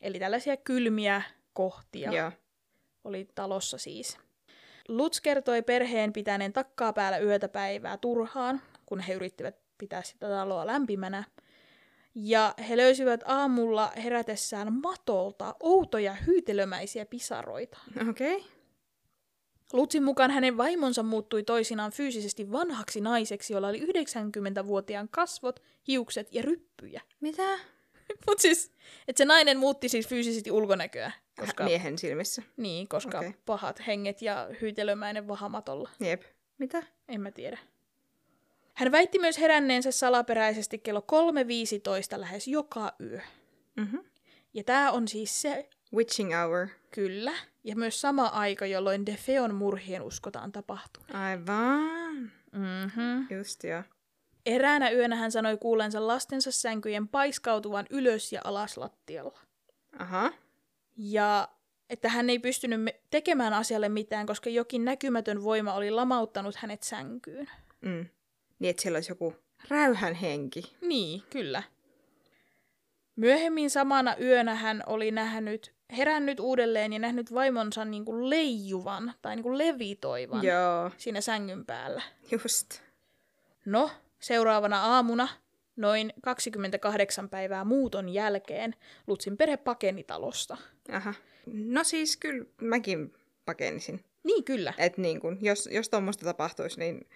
[0.01, 1.21] Eli tällaisia kylmiä
[1.53, 2.31] kohtia Joo.
[3.03, 4.17] oli talossa siis.
[4.87, 10.67] Lutz kertoi perheen pitäneen takkaa päällä yötä päivää turhaan, kun he yrittivät pitää sitä taloa
[10.67, 11.23] lämpimänä.
[12.15, 17.77] Ja he löysivät aamulla herätessään matolta outoja hyytelömäisiä pisaroita.
[18.09, 18.35] Okei.
[18.35, 18.58] Okay.
[19.73, 26.41] Lutzin mukaan hänen vaimonsa muuttui toisinaan fyysisesti vanhaksi naiseksi, jolla oli 90-vuotiaan kasvot, hiukset ja
[26.41, 27.01] ryppyjä.
[27.21, 27.59] Mitä?
[28.27, 28.71] Mutta siis,
[29.07, 31.11] että se nainen muutti siis fyysisesti ulkonäköä.
[31.11, 31.45] Koska...
[31.45, 32.43] Koska, Miehen silmissä.
[32.57, 33.31] niin, koska okay.
[33.45, 35.89] pahat henget ja hyytelömäinen vahamatolla.
[35.99, 36.21] Jep.
[36.57, 36.83] Mitä?
[37.07, 37.59] En mä tiedä.
[38.73, 41.05] Hän väitti myös heränneensä salaperäisesti kello
[42.13, 43.19] 3.15 lähes joka yö.
[43.75, 43.97] Mhm.
[44.53, 46.67] Ja tämä on siis se, Witching hour.
[46.91, 47.33] Kyllä,
[47.63, 51.15] ja myös sama aika, jolloin Defeon murhien uskotaan tapahtunut.
[51.15, 52.31] Aivan.
[52.51, 53.27] Mm-hmm.
[53.37, 53.83] Just joo.
[54.45, 59.39] Eräänä yönä hän sanoi kuulensa lastensa sänkyjen paiskautuvan ylös ja alas lattialla.
[59.99, 60.31] Aha.
[60.97, 61.47] Ja
[61.89, 66.83] että hän ei pystynyt me- tekemään asialle mitään, koska jokin näkymätön voima oli lamauttanut hänet
[66.83, 67.49] sänkyyn.
[67.81, 68.05] Mm.
[68.59, 69.35] Niin, että siellä olisi joku
[69.69, 70.75] räyhän henki.
[70.81, 71.63] Niin, kyllä.
[73.15, 79.35] Myöhemmin samana yönä hän oli nähnyt, herännyt uudelleen ja nähnyt vaimonsa niin kuin leijuvan tai
[79.35, 80.91] niin kuin levitoivan Joo.
[80.97, 82.01] siinä sängyn päällä.
[82.31, 82.81] Just.
[83.65, 85.27] No, seuraavana aamuna,
[85.75, 88.75] noin 28 päivää muuton jälkeen,
[89.07, 90.57] Lutsin perhe pakeni talosta.
[90.91, 91.13] Aha.
[91.53, 93.13] No siis kyllä mäkin
[93.45, 94.03] pakenisin.
[94.23, 94.73] Niin, kyllä.
[94.77, 97.07] Että niin kun, jos, jos tuommoista tapahtuisi, niin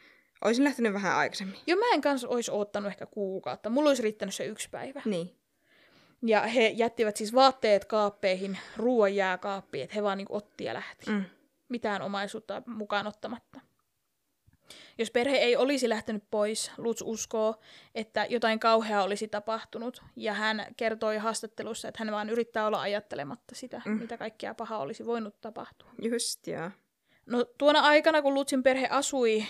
[0.43, 1.59] olisin lähtenyt vähän aikaisemmin.
[1.67, 3.69] Jo mä en kanssa olisi odottanut ehkä kuukautta.
[3.69, 5.01] Mulla olisi riittänyt se yksi päivä.
[5.05, 5.35] Niin.
[6.25, 11.11] Ja he jättivät siis vaatteet kaappeihin, ruoan jääkaappiin, että he vaan niin otti ja lähti.
[11.11, 11.25] Mm.
[11.69, 13.59] Mitään omaisuutta mukaan ottamatta.
[14.97, 17.55] Jos perhe ei olisi lähtenyt pois, Lutz uskoo,
[17.95, 23.55] että jotain kauheaa olisi tapahtunut, ja hän kertoi haastattelussa, että hän vaan yrittää olla ajattelematta
[23.55, 23.91] sitä, mm.
[23.91, 25.89] mitä kaikkea pahaa olisi voinut tapahtua.
[26.01, 26.71] Just, joo.
[27.25, 29.45] No tuona aikana, kun Lutzin perhe asui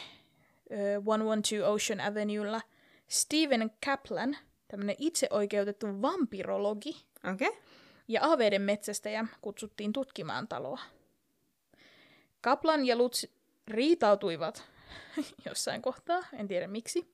[0.72, 2.62] ö, 112 Ocean Avenuella,
[3.08, 4.38] Steven Kaplan,
[4.74, 6.96] tämmöinen itseoikeutettu vampirologi
[7.34, 7.48] Okei.
[7.48, 7.62] Okay.
[8.08, 10.80] ja aaveiden metsästäjä kutsuttiin tutkimaan taloa.
[12.42, 13.26] Kaplan ja Lutz
[13.68, 14.64] riitautuivat
[15.50, 17.14] jossain kohtaa, en tiedä miksi.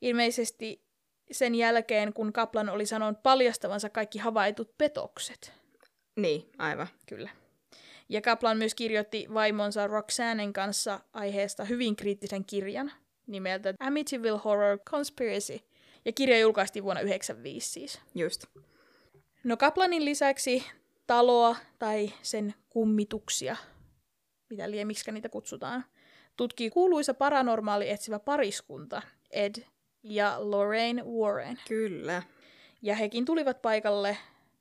[0.00, 0.82] Ilmeisesti
[1.30, 5.52] sen jälkeen, kun Kaplan oli sanonut paljastavansa kaikki havaitut petokset.
[6.16, 6.88] Niin, aivan.
[7.08, 7.30] Kyllä.
[8.08, 12.92] Ja Kaplan myös kirjoitti vaimonsa Roxannen kanssa aiheesta hyvin kriittisen kirjan
[13.26, 15.60] nimeltä Amityville Horror Conspiracy.
[16.06, 18.00] Ja kirja julkaistiin vuonna 1995 siis.
[18.14, 18.44] Just.
[19.44, 20.64] No Kaplanin lisäksi
[21.06, 23.56] taloa tai sen kummituksia,
[24.50, 25.84] mitä liemiksi niitä kutsutaan,
[26.36, 29.54] tutkii kuuluisa paranormaali etsivä pariskunta Ed
[30.02, 31.58] ja Lorraine Warren.
[31.68, 32.22] Kyllä.
[32.82, 34.16] Ja hekin tulivat paikalle,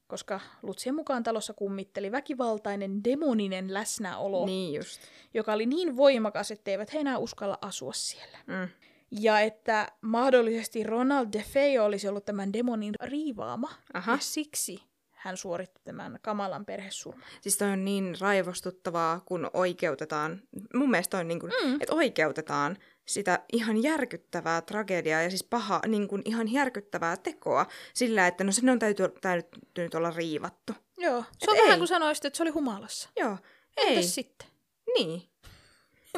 [0.08, 5.02] koska Lutsien mukaan talossa kummitteli väkivaltainen demoninen läsnäolo, Niin just.
[5.34, 8.38] joka oli niin voimakas, etteivät he enää uskalla asua siellä.
[8.48, 8.68] Mm.
[9.12, 14.12] Ja että mahdollisesti Ronald DeFeo olisi ollut tämän demonin riivaama, Aha.
[14.12, 17.24] ja siksi hän suoritti tämän kamalan perhesurman.
[17.42, 20.42] Siis toi on niin raivostuttavaa, kun oikeutetaan,
[20.74, 21.76] mun mielestä on niin kuin, mm.
[21.76, 28.28] että oikeutetaan sitä ihan järkyttävää tragediaa ja siis paha, niin kuin ihan järkyttävää tekoa sillä,
[28.28, 30.74] että no sen on täytyy, täytynyt olla riivattu.
[30.98, 31.78] Joo, se Et on vähän ei.
[31.78, 33.10] kuin sanoisit, että se oli humalassa.
[33.16, 33.38] Joo,
[33.78, 34.48] ei, Entäs sitten?
[34.94, 35.30] niin,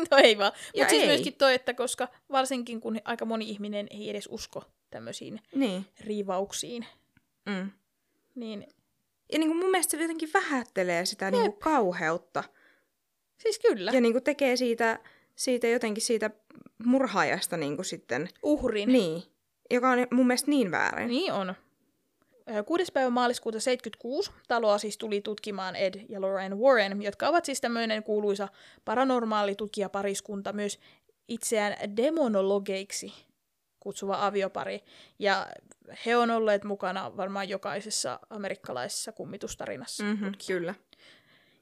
[0.12, 0.52] No ei vaan.
[0.76, 5.42] Mutta siis myöskin toi, että koska varsinkin kun aika moni ihminen ei edes usko tämmöisiin
[5.56, 5.86] niin.
[6.00, 6.86] riivauksiin,
[7.46, 7.72] Mm.
[8.36, 8.68] niin
[9.34, 12.44] Ja niin kuin mun mielestä se jotenkin vähättelee sitä niin kuin kauheutta
[13.38, 15.00] siis kyllä, ja niin kuin tekee siitä,
[15.36, 16.30] siitä jotenkin siitä
[16.86, 18.90] murhaajasta niin kuin sitten, uhrin.
[18.90, 19.24] niin,
[19.72, 21.08] joka on mun mielestä niin väärin.
[21.08, 21.56] Niin on.
[22.56, 22.92] Ö, 6.
[22.94, 28.04] päivä maaliskuuta 76 taloa siis tuli tutkimaan Ed ja Lorraine Warren, jotka ovat siis tämmöinen
[28.04, 28.48] kuuluisa
[28.86, 30.80] paranormaali tutkijapariskunta, myös
[31.28, 33.14] itseään demonologeiksi
[33.80, 34.84] kutsuva aviopari.
[35.20, 35.48] Ja
[36.06, 40.04] he on olleet mukana varmaan jokaisessa amerikkalaisessa kummitustarinassa.
[40.04, 40.76] Mm-hmm, kyllä.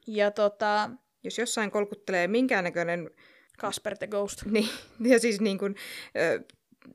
[0.07, 0.90] Ja tota,
[1.24, 3.10] Jos jossain kolkuttelee minkäännäköinen,
[3.60, 4.45] Casper the Ghost.
[4.45, 4.70] niin,
[5.12, 5.76] ja siis niin kuin,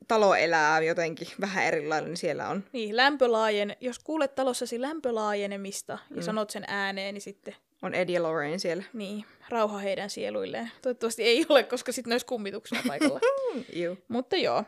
[0.07, 2.63] talo elää jotenkin vähän erilainen, niin siellä on.
[2.73, 6.21] Niin, lämpölaajen, jos kuulet talossasi lämpölaajenemista ja Mm.
[6.21, 8.83] sanot sen ääneen, niin sitten On Eddie ja Lorraine siellä.
[8.93, 10.71] Niin, rauha heidän sieluilleen.
[10.81, 13.19] Toivottavasti ei ole, koska sitten ne olisi kummituksia paikalla.
[13.73, 13.97] Juu.
[14.07, 14.63] Mutta joo.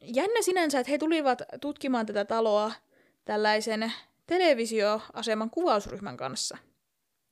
[0.00, 2.72] Jännä sinänsä, että he tulivat tutkimaan tätä taloa
[3.24, 3.92] tällaisen
[4.26, 6.58] televisioaseman kuvausryhmän kanssa.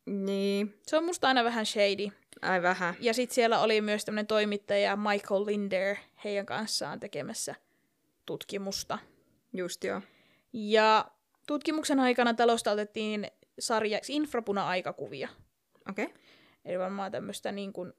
[0.07, 2.09] Niin, Se on musta aina vähän shady.
[2.45, 2.95] Ai vähän.
[3.01, 7.55] Ja sitten siellä oli myös tämmöinen toimittaja Michael Linder heidän kanssaan tekemässä
[8.27, 8.99] tutkimusta.
[9.53, 10.01] Just joo.
[10.53, 11.11] Ja
[11.47, 13.27] tutkimuksen aikana talosta otettiin
[13.59, 15.29] sarjaksi infrapuna-aikakuvia.
[15.91, 16.05] Okei.
[16.05, 16.17] Okay.
[16.65, 17.93] Eli varmaan tämmöistä niin kuin,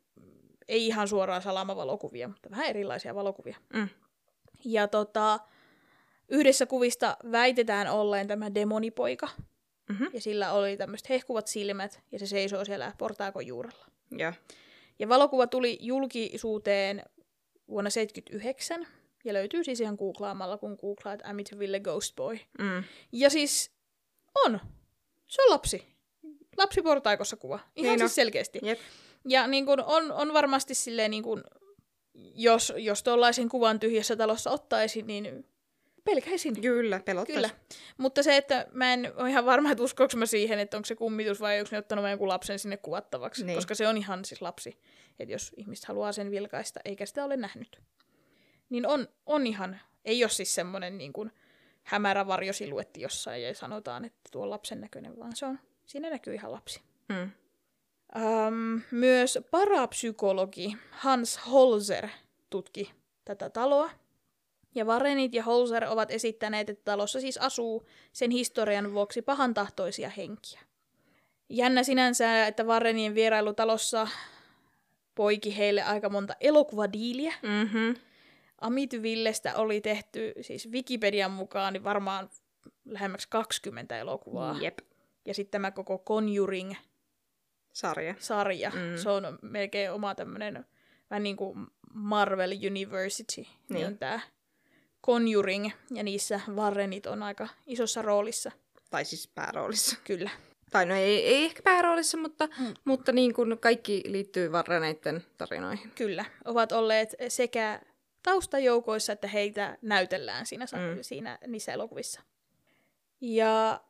[0.68, 3.58] ei ihan suoraan salamavalokuvia, mutta vähän erilaisia valokuvia.
[3.74, 3.90] Mm.
[4.66, 5.40] Ja tota,
[6.30, 9.28] yhdessä kuvista väitetään olleen tämä demonipoika.
[9.90, 10.04] Mhm.
[10.14, 13.86] Ja sillä oli tämmöiset hehkuvat silmät, ja se seisoo siellä portaakon juurella.
[14.20, 14.34] Joo.
[15.00, 17.04] Ja valokuva tuli julkisuuteen
[17.68, 18.88] vuonna 1979,
[19.26, 22.38] ja löytyy siis ihan googlaamalla, kun googlaat Amityville Ghost Boy.
[22.60, 22.84] Mm.
[23.12, 23.72] Ja siis
[24.46, 24.60] on.
[25.28, 25.96] Se on lapsi.
[26.58, 27.60] Lapsi portaikossa kuva.
[27.76, 28.60] Ihan Niin siis selkeästi.
[28.64, 28.80] Jep.
[29.28, 31.44] Ja niin kun on, on varmasti silleen, niin kun,
[32.36, 35.46] jos, jos tuollaisen kuvan tyhjässä talossa ottaisin, niin
[36.06, 36.62] pelkäisin.
[36.62, 37.36] Kyllä, pelottais.
[37.36, 37.50] Kyllä.
[37.98, 40.96] Mutta se, että mä en ole ihan varma, että uskoinko mä siihen, että onko se
[40.96, 43.46] kummitus vai onko ne ottanut jonkun lapsen sinne kuvattavaksi.
[43.46, 43.58] Niin.
[43.58, 44.80] Koska se on ihan siis lapsi.
[45.20, 47.82] Että jos ihmiset haluaa sen vilkaista, eikä sitä ole nähnyt.
[48.70, 51.32] Niin on, on ihan, ei ole siis semmoinen niin kuin
[51.84, 56.34] hämärä varjosiluetti jossain ja sanotaan, että tuo on lapsen näköinen, vaan se on, siinä näkyy
[56.34, 56.82] ihan lapsi.
[57.10, 57.32] Mm.
[58.16, 62.08] Um, myös parapsykologi Hans Holzer
[62.50, 62.92] tutki
[63.26, 63.90] tätä taloa.
[64.76, 70.60] Ja Varenit ja Holzer ovat esittäneet, että talossa siis asuu sen historian vuoksi pahantahtoisia henkiä.
[71.50, 74.08] Jännä sinänsä, että Varenien vierailu talossa
[75.16, 77.34] poiki heille aika monta elokuvadiiliä.
[77.42, 77.96] Mm-hmm.
[78.62, 82.30] Amityvillestä oli tehty siis Wikipedian mukaan niin varmaan
[82.86, 84.58] lähemmäksi 20 elokuvaa.
[84.62, 84.80] Jep.
[85.26, 86.74] Ja sitten tämä koko Conjuring
[87.74, 88.16] Sarja.
[88.20, 88.70] sarja.
[88.70, 88.98] Mm.
[88.98, 90.66] Se on melkein oma tämmöinen,
[91.10, 93.88] vähän niin kuin Marvel University, niin, Niin.
[93.88, 94.20] on tämä
[95.06, 98.52] Conjuring, ja niissä Warrenit on aika isossa roolissa,
[98.90, 99.98] Tai siis pääroolissa.
[100.04, 100.30] kyllä.
[100.72, 102.66] Tai no ei, ei ehkä pääroolissa, mutta, Mm.
[102.66, 102.74] mm.
[102.86, 105.92] mutta niin kuin kaikki liittyy varreneiden tarinoihin.
[105.96, 107.82] Kyllä, ovat olleet sekä
[108.24, 110.66] taustajoukoissa, että heitä näytellään siinä.
[110.74, 110.98] Mm.
[111.02, 112.22] siinä niissä elokuvissa.
[113.22, 113.82] Ja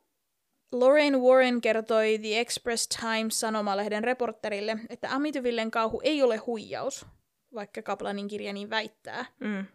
[0.72, 7.06] Lorraine Warren kertoi The Express Times sanomalehden reporterille, että Amityvillen kauhu ei ole huijaus,
[7.54, 9.24] vaikka Kaplanin kirja niin väittää.
[9.40, 9.66] Mm.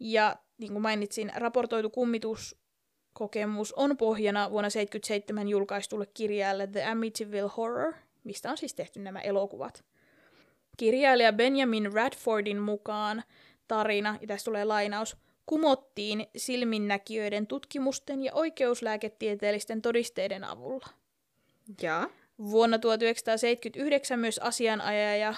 [0.00, 7.94] Ja niin kuin mainitsin, raportoitu kummituskokemus on pohjana vuonna 1977 julkaistulle kirjalle The Amityville Horror,
[8.24, 9.84] mistä on siis tehty nämä elokuvat.
[10.76, 13.22] Kirjailija Benjamin Radfordin mukaan
[13.68, 15.16] tarina, ja tässä tulee lainaus,
[15.46, 20.86] kumottiin silminnäkijöiden tutkimusten ja oikeuslääketieteellisten todisteiden avulla.
[21.82, 22.10] Ja.
[22.38, 25.34] Vuonna 1979 myös asianajaja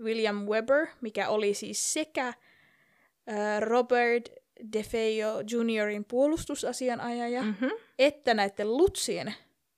[0.00, 2.34] William Weber, mikä oli siis sekä äh,
[3.60, 4.28] Robert
[4.72, 7.70] DeFeo Juniorin puolustusasianajaja, Mm-hmm.
[7.98, 9.34] että näiden Lutsien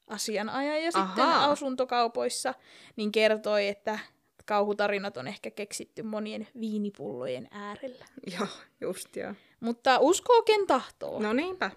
[0.07, 1.51] asianajaja sitten Ahaa.
[1.51, 2.55] asuntokaupoissa,
[2.97, 3.98] niin kertoi, että
[4.44, 8.05] kauhutarinat on ehkä keksitty monien viinipullojen äärellä.
[8.39, 8.48] Joo,
[8.81, 9.35] just joo.
[9.61, 11.19] Mutta uskoo ken tahtoo.
[11.23, 11.70] No niinpä.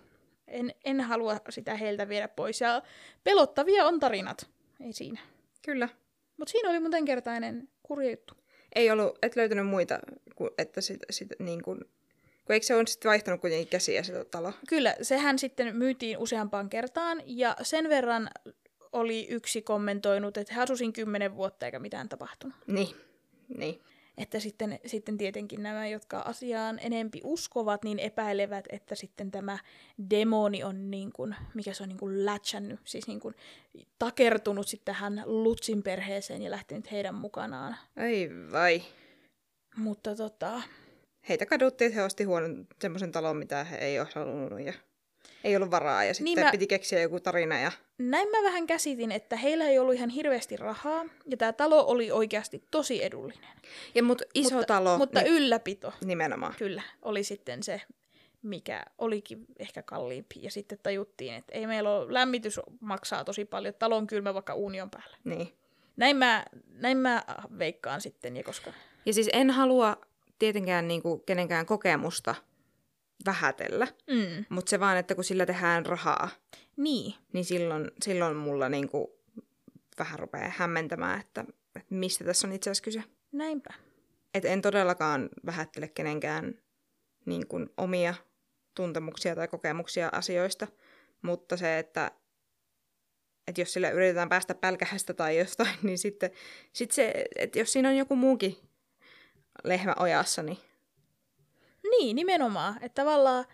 [0.47, 2.61] En, en halua sitä heiltä viedä pois.
[2.61, 2.81] Ja
[3.23, 4.49] pelottavia on tarinat.
[4.85, 5.19] Ei siinä.
[5.65, 5.89] Kyllä.
[6.37, 8.33] Mutta siinä oli muuten kertainen kurja juttu.
[8.75, 9.99] Ei ollut, et löytänyt muita,
[10.57, 11.79] että sit, sit, niin kuin,
[12.49, 14.53] kun eikö se on sitten vaihtanut kuitenkin käsiä sitä talo?
[14.67, 17.21] Kyllä, sehän sitten myytiin useampaan kertaan.
[17.25, 18.29] Ja sen verran
[18.91, 22.55] oli yksi kommentoinut, että he asusin kymmenen vuotta eikä mitään tapahtunut.
[22.67, 22.95] Niin,
[23.57, 23.81] niin.
[24.17, 29.57] Että sitten, sitten tietenkin nämä, jotka asiaan enempi uskovat, niin epäilevät, että sitten tämä
[30.09, 33.35] demoni on niin kuin, mikä se on niin kuin lätsännyt, siis niin kuin
[33.99, 37.75] takertunut sitten tähän Lutsin perheeseen ja lähtenyt heidän mukanaan.
[37.97, 38.81] Ai vai.
[39.75, 40.61] Mutta tota,
[41.29, 44.73] Heitä kaduttiin, että he osti huonon semmoisen talon, mitä he ei ole halunnut ja
[45.43, 46.03] ei ollut varaa.
[46.03, 49.35] Ja sitten Niin niin mä- piti keksiä joku tarina ja näin mä vähän käsitin, että
[49.35, 53.49] heillä ei ollut ihan hirveästi rahaa, ja tämä talo oli oikeasti tosi edullinen.
[53.95, 56.53] Ja mut iso mutta, talo Mutta ni- ylläpito, nimenomaan.
[56.57, 57.81] kyllä, oli sitten se,
[58.41, 60.35] mikä olikin ehkä kalliimpi.
[60.41, 64.53] Ja sitten tajuttiin, että ei meillä ole, lämmitys maksaa tosi paljon, talo on kylmä vaikka
[64.53, 65.17] uuni on päällä.
[65.23, 65.53] Niin.
[65.97, 67.23] Näin mä, näin mä
[67.59, 68.73] veikkaan sitten, ja koska...
[69.05, 69.97] Ja siis en halua
[70.39, 72.35] tietenkään niinku kenenkään kokemusta
[73.25, 76.29] vähätellä, Mm, mutta se vaan, että kun sillä tehdään rahaa,
[76.77, 79.19] niin, niin silloin, silloin mulla niinku
[79.99, 81.45] vähän rupeaa hämmentämään, että,
[81.75, 83.03] että mistä tässä on itse asiassa kyse.
[83.31, 83.73] näinpä.
[84.33, 86.53] Et en todellakaan vähättele kenenkään
[87.25, 88.13] niin kuin, omia
[88.75, 90.67] tuntemuksia tai kokemuksia asioista,
[91.21, 92.11] mutta se, että,
[93.47, 96.31] että jos sillä yritetään päästä pälkähästä tai jostain, niin sitten
[96.73, 98.57] sit se, että jos siinä on joku muukin
[99.63, 100.57] lehmä ojassa, niin
[101.91, 102.75] Niin, nimenomaan.
[102.81, 103.45] Että tavallaan,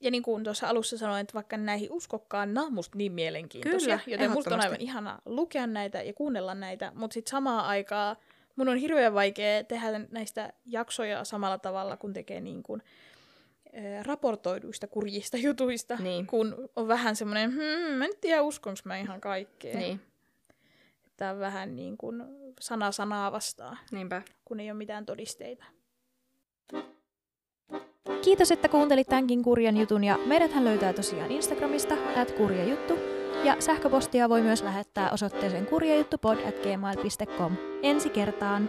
[0.00, 3.98] ja niin kuin tuossa alussa sanoin, että vaikka näihin uskokkaan, nämä on musta niin mielenkiintoisia.
[3.98, 8.16] Kyllä, joten musta on aivan ihana lukea näitä ja kuunnella näitä, mutta sitten samaan aikaan
[8.56, 12.82] mun on hirveän vaikea tehdä näistä jaksoja samalla tavalla, kun tekee niin kuin,
[14.02, 16.26] raportoiduista kurjista jutuista, Niin.
[16.26, 19.76] kun on vähän semmoinen, hmm, mä en tiedä uskonko mä ihan kaikkea.
[19.78, 20.00] niin,
[21.20, 22.22] On vähän niin kuin
[22.60, 24.22] sana sanaa vastaan, niinpä.
[24.44, 25.64] kun ei ole mitään todisteita.
[28.24, 32.94] Kiitos, että kuuntelit tämänkin kurjan jutun ja meidäthän löytää tosiaan Instagramista at kurjajuttu
[33.44, 37.56] ja sähköpostia voi myös lähettää osoitteeseen kurjajuttupod at gmail.com.
[37.82, 38.68] Ensi kertaan!